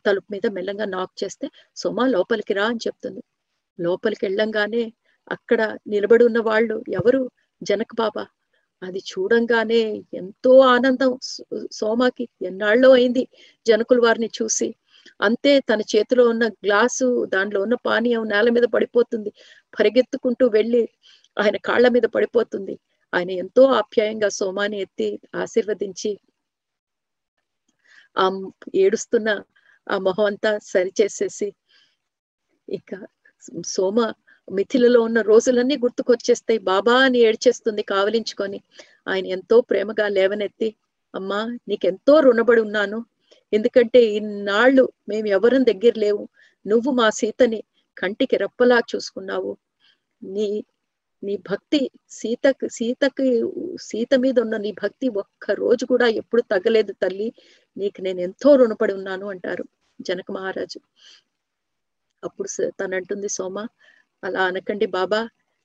తలుపు 0.06 0.28
మీద 0.34 0.46
మెల్లంగా 0.56 0.86
నాక్ 0.96 1.14
చేస్తే 1.22 1.46
సోమా 1.76 2.04
లోపలికి 2.08 2.54
రా 2.54 2.66
అని 2.66 2.82
చెప్తుంది. 2.86 3.22
లోపలికి 3.78 4.22
వెళ్ళంగానే 4.26 4.84
అక్కడ 5.30 5.60
నిలబడి 5.88 6.24
ఉన్న 6.28 6.40
వాళ్ళు 6.48 6.76
ఎవరు? 6.98 7.22
జనక 7.62 7.92
బాబా. 7.96 8.24
అది 8.82 9.00
చూడంగానే 9.10 9.80
ఎంతో 10.14 10.52
ఆనందం. 10.74 11.12
సోమాకి 11.72 12.24
ఎన్నాళ్ళో 12.42 12.90
అయింది 12.92 13.24
జనకుల 13.66 14.00
వారిని 14.06 14.30
చూసి. 14.38 14.68
అంతే 15.20 15.52
తన 15.60 15.80
చేతిలో 15.92 16.24
ఉన్న 16.28 16.44
గ్లాసు 16.64 17.26
దాంట్లో 17.26 17.60
ఉన్న 17.62 17.74
పానీయం 17.86 18.24
నేల 18.28 18.48
మీద 18.50 18.66
పడిపోతుంది. 18.74 19.30
పరిగెత్తుకుంటూ 19.78 20.46
వెళ్ళి 20.48 20.82
ఆయన 21.36 21.56
కాళ్ళ 21.68 21.86
మీద 21.88 22.06
పడిపోతుంది. 22.14 22.74
ఆయన 23.12 23.30
ఎంతో 23.42 23.62
ఆప్యాయంగా 23.72 24.28
సోమాని 24.30 24.78
ఎత్తి 24.80 25.08
ఆశీర్వదించి 25.34 26.12
ఆ 28.16 28.26
ఏడుస్తున్న 28.74 29.28
ఆ 29.86 29.96
మొహం 29.98 30.24
అంతా 30.24 30.50
సరిచేసేసి 30.72 31.48
ఇంకా 32.68 32.98
సోమ 33.66 33.98
మిథిలలో 34.48 35.00
ఉన్న 35.02 35.20
రోజులన్నీ 35.22 35.76
గుర్తుకొచ్చేస్తాయి. 35.76 36.58
బాబా 36.58 36.94
అని 37.06 37.18
ఏడ్చేస్తుంది 37.18 37.82
కావలించుకొని. 37.82 38.58
ఆయన 39.08 39.26
ఎంతో 39.26 39.60
ప్రేమగా 39.60 40.06
లేవనెత్తి 40.08 40.68
అమ్మా 41.14 41.40
నీకెంతో 41.68 42.14
రుణబడి 42.20 42.60
ఉన్నాను. 42.60 42.98
ఎందుకంటే 43.52 44.00
ఇన్నాళ్ళు 44.18 44.84
మేము 45.08 45.28
ఎవరం 45.28 45.62
దగ్గర 45.70 45.94
లేవు. 45.98 46.24
నువ్వు 46.66 46.90
మా 46.92 47.06
సీతని 47.20 47.60
కంటికి 47.96 48.36
రెప్పలా 48.36 48.78
చూసుకున్నావు. 48.92 49.52
నీ 50.22 50.48
నీ 51.22 51.34
భక్తి 51.50 51.80
సీతకి 52.10 52.66
సీతకి 52.68 53.26
సీత 53.88 54.12
మీద 54.14 54.36
ఉన్న 54.40 54.56
నీ 54.56 54.70
భక్తి 54.82 55.06
ఒక్క 55.22 55.52
రోజు 55.62 55.84
కూడా 55.86 56.06
ఎప్పుడు 56.20 56.42
తగ్గలేదు 56.52 56.92
తల్లి. 57.02 57.28
నీకు 57.76 58.00
నేను 58.02 58.20
ఎంతో 58.20 58.50
రుణపడి 58.56 58.94
ఉన్నాను 59.00 59.26
అంటారు 59.28 59.64
జనక 60.00 60.28
మహారాజు. 60.32 60.78
అప్పుడు 62.22 62.48
తను 62.80 62.94
అంటుంది 62.96 63.28
సోమ 63.36 63.56
అలా 64.22 64.42
అనకండి 64.50 64.86
బాబా. 64.98 65.20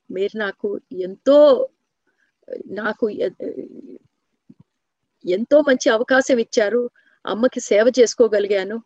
మీరు 0.09 0.35
నాకు 0.37 0.69
ఎంతో 1.07 1.37
నాకు 2.81 3.05
ఎంతో 5.25 5.57
మంచి 5.61 5.87
అవకాశం 5.89 6.37
ఇచ్చారు. 6.45 6.81
అమ్మకి 7.25 7.59
సేవ 7.69 7.85
చేసుకోగలిగాను. 7.99 8.77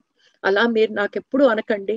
అలా 0.44 0.64
మీరు 0.76 0.92
నాకు 0.92 1.16
ఎప్పుడు 1.22 1.44
అనకండి 1.54 1.96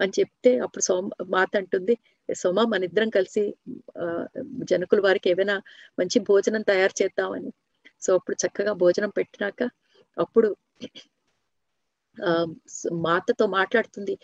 అని 0.00 0.12
చెప్తే 0.18 0.50
అప్పుడు 0.64 0.82
సోమ 0.88 1.04
మాత 1.34 1.52
అంటుంది 1.60 1.94
సోమ 2.28 2.60
మన 2.72 2.88
ఇద్దరం 2.88 3.10
కలిసి 3.18 3.42
జనకుల 4.70 5.00
వారికి 5.06 5.28
ఏమైనా 5.32 5.56
మంచి 5.98 6.18
భోజనం 6.28 6.62
తయారు 6.70 6.94
చేద్దామని. 7.02 7.50
సో 8.02 8.10
అప్పుడు 8.18 8.36
చక్కగా 8.44 8.72
భోజనం 8.82 9.10
పెట్టినాక 9.18 9.60
అప్పుడు 10.16 10.48
ఆ 12.16 12.32
మాతతో 13.06 13.44
మాట్లాడుతుంది. 13.58 14.14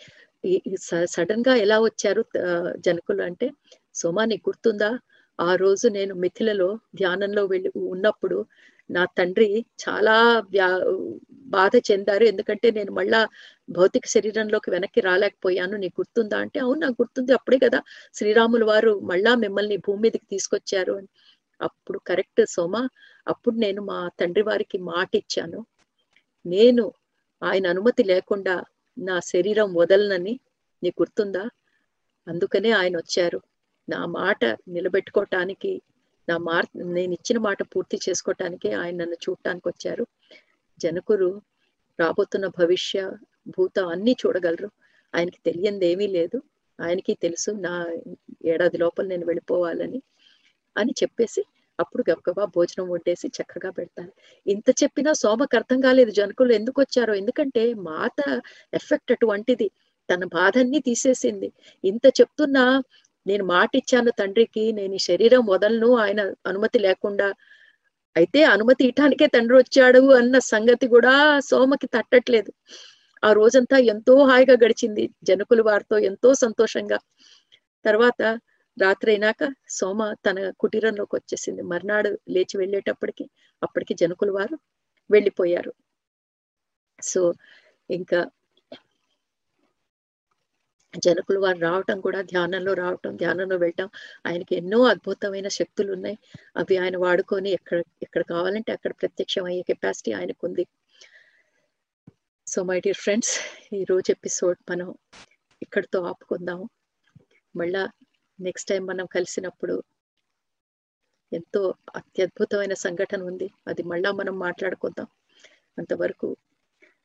సడన్గా 1.15 1.53
ఎలా 1.65 1.77
వచ్చారు 1.79 2.21
జనకులు 2.85 3.21
అంటే 3.29 3.47
సోమా 3.95 4.23
నీకు 4.25 4.43
గుర్తుందా? 4.49 4.91
ఆ 5.39 5.51
రోజు 5.55 5.87
నేను 5.97 6.13
మిథిలలో 6.23 6.69
ధ్యానంలో 6.95 7.43
వెళ్ళి 7.45 7.69
ఉన్నప్పుడు 7.93 8.37
నా 8.89 9.05
తండ్రి 9.05 9.65
చాలా 9.83 10.39
వ్యా 10.39 10.67
బాధ 11.31 11.71
చెందారు. 11.91 12.23
ఎందుకంటే 12.23 12.71
నేను 12.71 12.91
మళ్ళా 12.91 13.27
భౌతిక 13.69 14.05
శరీరంలోకి 14.05 14.69
వెనక్కి 14.71 15.01
రాలేకపోయాను. 15.01 15.77
నీకు 15.77 16.01
గుర్తుందా 16.01 16.37
అంటే 16.37 16.59
అవును 16.59 16.79
నాకు 16.79 16.93
గుర్తుంది. 17.01 17.33
అప్పుడే 17.33 17.57
కదా 17.57 17.81
శ్రీరాములు 18.13 18.65
వారు 18.65 18.99
మళ్ళా 18.99 19.35
మిమ్మల్ని 19.35 19.77
భూమి 19.77 20.01
మీదకి 20.01 20.25
తీసుకొచ్చారు 20.31 20.93
అని. 20.93 21.07
అప్పుడు 21.61 21.99
కరెక్ట్ 22.07 22.41
సోమ 22.49 22.75
అప్పుడు 23.27 23.55
నేను 23.55 23.81
మా 23.81 24.09
తండ్రి 24.19 24.43
వారికి 24.43 24.77
మాట 24.77 25.09
ఇచ్చాను. 25.15 25.65
నేను 26.45 26.91
ఆయన 27.43 27.67
అనుమతి 27.67 28.03
లేకుండా 28.03 28.63
నా 28.97 29.19
శరీరం 29.19 29.73
వదలనని. 29.73 30.39
నీకు 30.83 31.01
గుర్తుందా? 31.01 31.49
అందుకనే 32.27 32.71
ఆయన 32.71 32.97
వచ్చారు. 32.97 33.39
నా 33.89 34.05
మాట 34.05 34.45
నిలబెట్టుకోవటానికి 34.45 35.81
నా 36.27 36.35
మార్ 36.37 36.67
నేను 36.95 37.13
ఇచ్చిన 37.13 37.37
మాట 37.39 37.61
పూర్తి 37.73 37.97
చేసుకోవటానికి 38.09 38.69
ఆయన 38.73 38.95
నన్ను 38.95 39.17
చూడటానికి 39.25 39.67
వచ్చారు. 39.69 40.03
జనకులు 40.79 41.29
రాబోతున్న 41.99 42.47
భవిష్య 42.59 42.99
భూతం 43.47 43.87
అన్ని 43.87 44.13
చూడగలరు. 44.21 44.69
ఆయనకి 45.13 45.39
తెలియంది 45.45 45.85
ఏమీ 45.85 46.07
లేదు. 46.07 46.37
ఆయనకి 46.79 47.13
తెలుసు 47.15 47.51
నా 47.65 47.73
ఏడాది 48.45 48.77
లోపల 48.77 49.05
నేను 49.05 49.25
వెళ్ళిపోవాలని 49.25 49.99
అని 50.75 50.93
చెప్పేసి 51.03 51.41
అప్పుడు 51.79 52.03
గబగబా 52.09 52.45
భోజనం 52.55 52.87
వండేసి 52.89 53.27
చక్కగా 53.37 53.69
పెడతాను 53.71 54.11
ఇంత 54.45 54.69
చెప్పినా 54.83 55.11
సోమకు 55.13 55.55
అర్థం 55.55 55.79
కాలేదు 55.81 56.11
జనకులు 56.11 56.51
ఎందుకు 56.53 56.77
వచ్చారో. 56.81 57.13
ఎందుకంటే 57.13 57.63
మాత 57.89 58.19
ఎఫెక్ట్ 58.73 59.11
అటువంటిది. 59.11 59.67
తన 60.09 60.25
బాధన్ని 60.33 60.79
తీసేసింది. 60.79 61.49
ఇంత 61.83 62.05
చెప్తున్నా 62.19 62.63
నేను 63.25 63.43
మాట 63.45 63.71
ఇచ్చాను 63.75 64.11
తండ్రికి 64.11 64.63
నేను 64.71 64.93
ఈ 64.93 65.01
శరీరం 65.09 65.41
వదలను 65.45 65.89
ఆయన 65.97 66.21
అనుమతి 66.47 66.79
లేకుండా. 66.79 67.27
అయితే 68.15 68.39
అనుమతి 68.53 68.81
ఇవ్వటానికే 68.85 69.27
తండ్రి 69.27 69.55
వచ్చాడు 69.57 70.01
అన్న 70.19 70.37
సంగతి 70.53 70.87
కూడా 70.87 71.13
సోమకి 71.49 71.87
తట్టట్లేదు. 71.87 72.51
ఆ 73.23 73.29
రోజంతా 73.33 73.77
ఎంతో 73.93 74.13
హాయిగా 74.29 74.55
గడిచింది 74.63 75.03
జనకులు 75.23 75.63
వారితో 75.63 75.97
ఎంతో 76.09 76.29
సంతోషంగా. 76.43 76.99
తర్వాత 77.85 78.21
రాత్రి 78.77 79.11
అయినాక 79.11 79.43
సోమ 79.69 80.01
తన 80.27 80.37
కుటీరంలోకి 80.59 81.13
వచ్చేసింది. 81.15 81.61
మర్నాడు 81.71 82.11
లేచి 82.29 82.55
వెళ్ళేటప్పటికి 82.57 83.25
అప్పటికి 83.61 83.93
జనకులు 83.93 84.33
వారు 84.39 84.57
వెళ్ళిపోయారు. 85.09 85.71
సో 86.99 87.21
ఇంకా 87.89 88.19
జనకులు 90.93 91.39
వారు 91.39 91.59
రావటం 91.59 92.01
కూడా 92.01 92.21
ధ్యానంలో 92.21 92.73
రావటం 92.73 93.17
ధ్యానంలో 93.17 93.55
వెళ్ళటం 93.55 93.89
ఆయనకి 94.25 94.55
ఎన్నో 94.55 94.79
అద్భుతమైన 94.83 95.47
శక్తులు 95.47 95.91
ఉన్నాయి 95.91 96.17
అవి 96.57 96.77
ఆయన 96.77 96.97
వాడుకొని 96.97 97.49
ఎక్కడ 97.49 97.83
ఎక్కడ 98.03 98.23
కావాలంటే 98.23 98.71
అక్కడ 98.71 98.91
ప్రత్యక్షం 98.91 99.45
అయ్యే 99.45 99.61
కెపాసిటీ 99.61 100.11
ఆయనకు 100.11 100.47
ఉంది 100.47 100.65
సో 102.47 102.63
మై 102.63 102.79
డియర్ 102.79 102.97
ఫ్రెండ్స్ 102.97 103.33
ఈ 103.73 103.83
రోజు 103.83 104.11
ఎపిసోడ్ 104.11 104.57
మనం 104.71 104.95
ఇక్కడితో 105.61 106.03
ఆపుకుందాము. 106.03 106.69
మళ్ళా 107.55 107.89
నెక్స్ట్ 108.39 108.69
టైం 108.69 108.85
మనం 108.85 109.05
కలిసినప్పుడు 109.05 109.83
ఎంతో 111.31 111.61
అత్యద్భుతమైన 111.95 112.73
సంఘటన 112.73 113.23
ఉంది. 113.23 113.47
అది 113.67 113.83
మళ్ళా 113.83 114.11
మనం 114.11 114.39
మాట్లాడుకుందాం. 114.39 115.07
అంతవరకు 115.77 116.35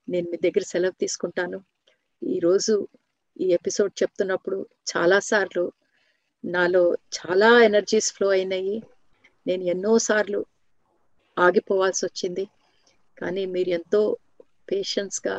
నేను 0.08 0.30
మీ 0.30 0.36
దగ్గర 0.36 0.64
సెలవు 0.64 0.94
తీసుకుంటాను. 1.00 1.64
ఈరోజు 2.22 2.88
ఈ 3.36 3.46
ఎపిసోడ్ 3.58 3.92
చెప్తున్నప్పుడు 4.00 4.58
చాలాసార్లు 4.92 5.64
నాలో 6.44 6.82
చాలా 7.18 7.50
ఎనర్జీస్ 7.68 8.08
ఫ్లో 8.16 8.28
అయినాయి. 8.28 8.76
నేను 9.46 9.64
ఎన్నోసార్లు 9.74 10.40
ఆగిపోవాల్సి 11.36 12.02
వచ్చింది. 12.06 12.44
కానీ 13.18 13.42
మీరు 13.54 13.70
ఎంతో 13.78 14.00
పేషెన్స్గా 14.70 15.36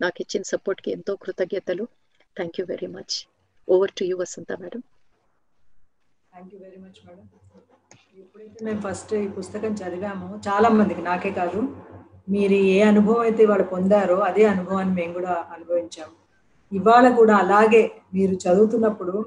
నాకు 0.00 0.18
ఇచ్చిన 0.24 0.42
సపోర్ట్కి 0.52 0.90
ఎంతో 0.96 1.12
కృతజ్ఞతలు. 1.16 1.84
Thank 2.36 2.58
you 2.60 2.64
very 2.66 2.88
much 2.96 3.16
over 3.68 3.92
to 3.98 4.04
you 4.10 4.14
Vasantha 4.20 4.52
madam 4.62 4.82
thank 6.32 6.52
you 6.54 6.60
very 6.66 6.78
much 6.84 7.00
madam 7.06 7.26
ఎప్పుడైతే 8.22 8.58
మేము 8.64 8.80
ఫస్ట్ 8.86 9.12
ఈ 9.14 9.28
పుస్తకం 9.38 9.72
చదివామో 9.80 10.28
చాలా 10.48 10.68
మందికి 10.78 11.02
నాకే 11.02 11.30
కాదు 11.40 11.60
మీరు 12.34 12.56
ఏ 12.74 12.78
అనుభవం 12.90 13.20
అయితే 13.20 13.42
వాళ్ళు 13.50 13.66
పొందారో 13.74 14.16
అదే 14.28 14.44
అనుభవాన్ని 14.44 14.94
మేము 15.00 15.12
కూడా 15.18 15.34
అనుభవించాము. 15.54 16.14
ఇవాళ 16.72 17.14
కూడా 17.14 17.36
అలాగే 17.36 17.92
మీరు 18.14 18.34
చదువుతున్నప్పుడు 18.34 19.24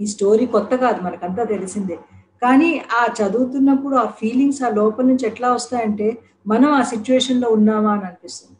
ఈ 0.00 0.06
స్టోరీ 0.06 0.46
కొత్త 0.46 0.76
కాదు 0.76 1.02
మనకంతా 1.02 1.44
తెలిసిందే. 1.44 1.98
కానీ 2.42 2.78
ఆ 2.78 3.06
చదువుతున్నప్పుడు 3.22 3.96
ఆ 3.96 4.06
ఫీలింగ్స్ 4.06 4.62
ఆ 4.62 4.68
లోపల 4.68 5.04
నుంచి 5.04 5.26
ఎట్లా 5.26 5.52
వస్తాయంటే 5.52 6.18
మనం 6.46 6.72
ఆ 6.72 6.82
సిచ్యువేషన్లో 6.82 7.48
ఉన్నామా 7.48 7.92
అని 7.92 8.04
అనిపిస్తుంది. 8.04 8.56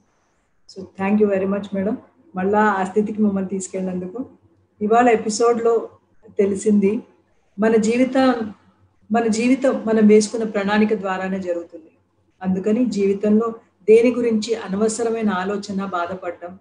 So 0.68 0.82
thank 0.96 1.22
you 1.22 1.28
very 1.28 1.46
much 1.46 1.74
madam. 1.74 1.96
మళ్ళా 2.36 2.64
ఆ 2.64 2.84
స్థితికి 2.84 3.22
మమ్మల్ని 3.22 3.48
తీసుకెళ్ళినందుకు. 3.48 4.26
ఇవాళ 4.80 5.08
ఎపిసోడ్లో 5.08 5.88
తెలిసింది 6.38 7.02
మన 7.58 7.76
జీవితం 7.76 8.54
మన 9.12 9.26
జీవితం 9.26 9.84
మనం 9.86 10.06
వేసుకున్న 10.06 10.44
ప్రణాళిక 10.44 10.94
ద్వారానే 10.94 11.40
జరుగుతుంది. 11.40 11.90
అందుకని 12.42 12.84
జీవితంలో 12.84 13.54
దేని 13.88 14.14
గురించి 14.14 14.54
అనవసరమైన 14.54 15.30
ఆలోచన 15.30 15.84
బాధపడడం 15.84 16.58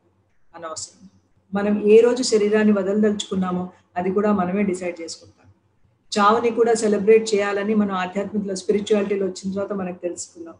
అనవసరం. 0.55 1.12
మనం 1.53 1.83
ఏ 1.87 1.99
రోజు 1.99 2.23
శరీరాన్ని 2.23 2.73
వదలదలుచుకున్నామో 2.73 3.69
అది 3.97 4.11
కూడా 4.11 4.31
మనమే 4.31 4.63
డిసైడ్ 4.63 5.01
చేసుకుంటాం. 5.01 5.39
చావుని 6.11 6.51
కూడా 6.51 6.73
సెలబ్రేట్ 6.73 7.35
చేయాలని 7.35 7.73
మనం 7.75 7.95
ఆధ్యాత్మికలో 7.95 8.55
స్పిరిచువాలిటీలో 8.55 9.25
వచ్చిన 9.25 9.53
తర్వాత 9.53 9.73
మనకు 9.73 9.99
తెలుసుకున్నాం. 10.01 10.55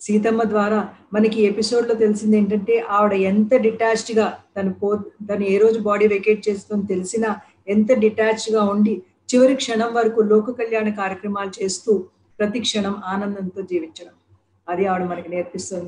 సీతమ్మ 0.00 0.42
ద్వారా 0.42 0.88
మనకి 1.12 1.42
ఎపిసోడ్లో 1.42 1.94
తెలిసింది 1.94 2.36
ఏంటంటే 2.38 2.78
ఆవిడ 2.78 3.12
ఎంత 3.12 3.54
డిటాచ్డ్గా 3.56 4.38
తను 4.56 4.72
పో 4.72 4.96
తను 5.30 5.44
ఏ 5.44 5.58
రోజు 5.58 5.78
బాడీ 5.78 6.08
వెకేట్ 6.08 6.48
చేస్తుందని 6.48 6.86
తెలిసినా 6.86 7.36
ఎంత 7.68 7.92
డిటాచ్డ్గా 7.92 8.62
ఉండి 8.64 9.02
చివరి 9.34 9.54
క్షణం 9.54 9.94
వరకు 9.94 10.20
లోక 10.20 10.50
కళ్యాణ 10.50 10.88
కార్యక్రమాలు 10.88 11.64
చేస్తూ 11.64 11.92
ప్రతి 12.38 12.60
క్షణం 12.60 12.94
ఆనందంతో 13.04 13.62
జీవించడం. 13.62 14.14
అది 14.68 14.86
ఆవిడ 14.86 15.04
మనకి 15.04 15.28
నేర్పిస్తుంది. 15.28 15.84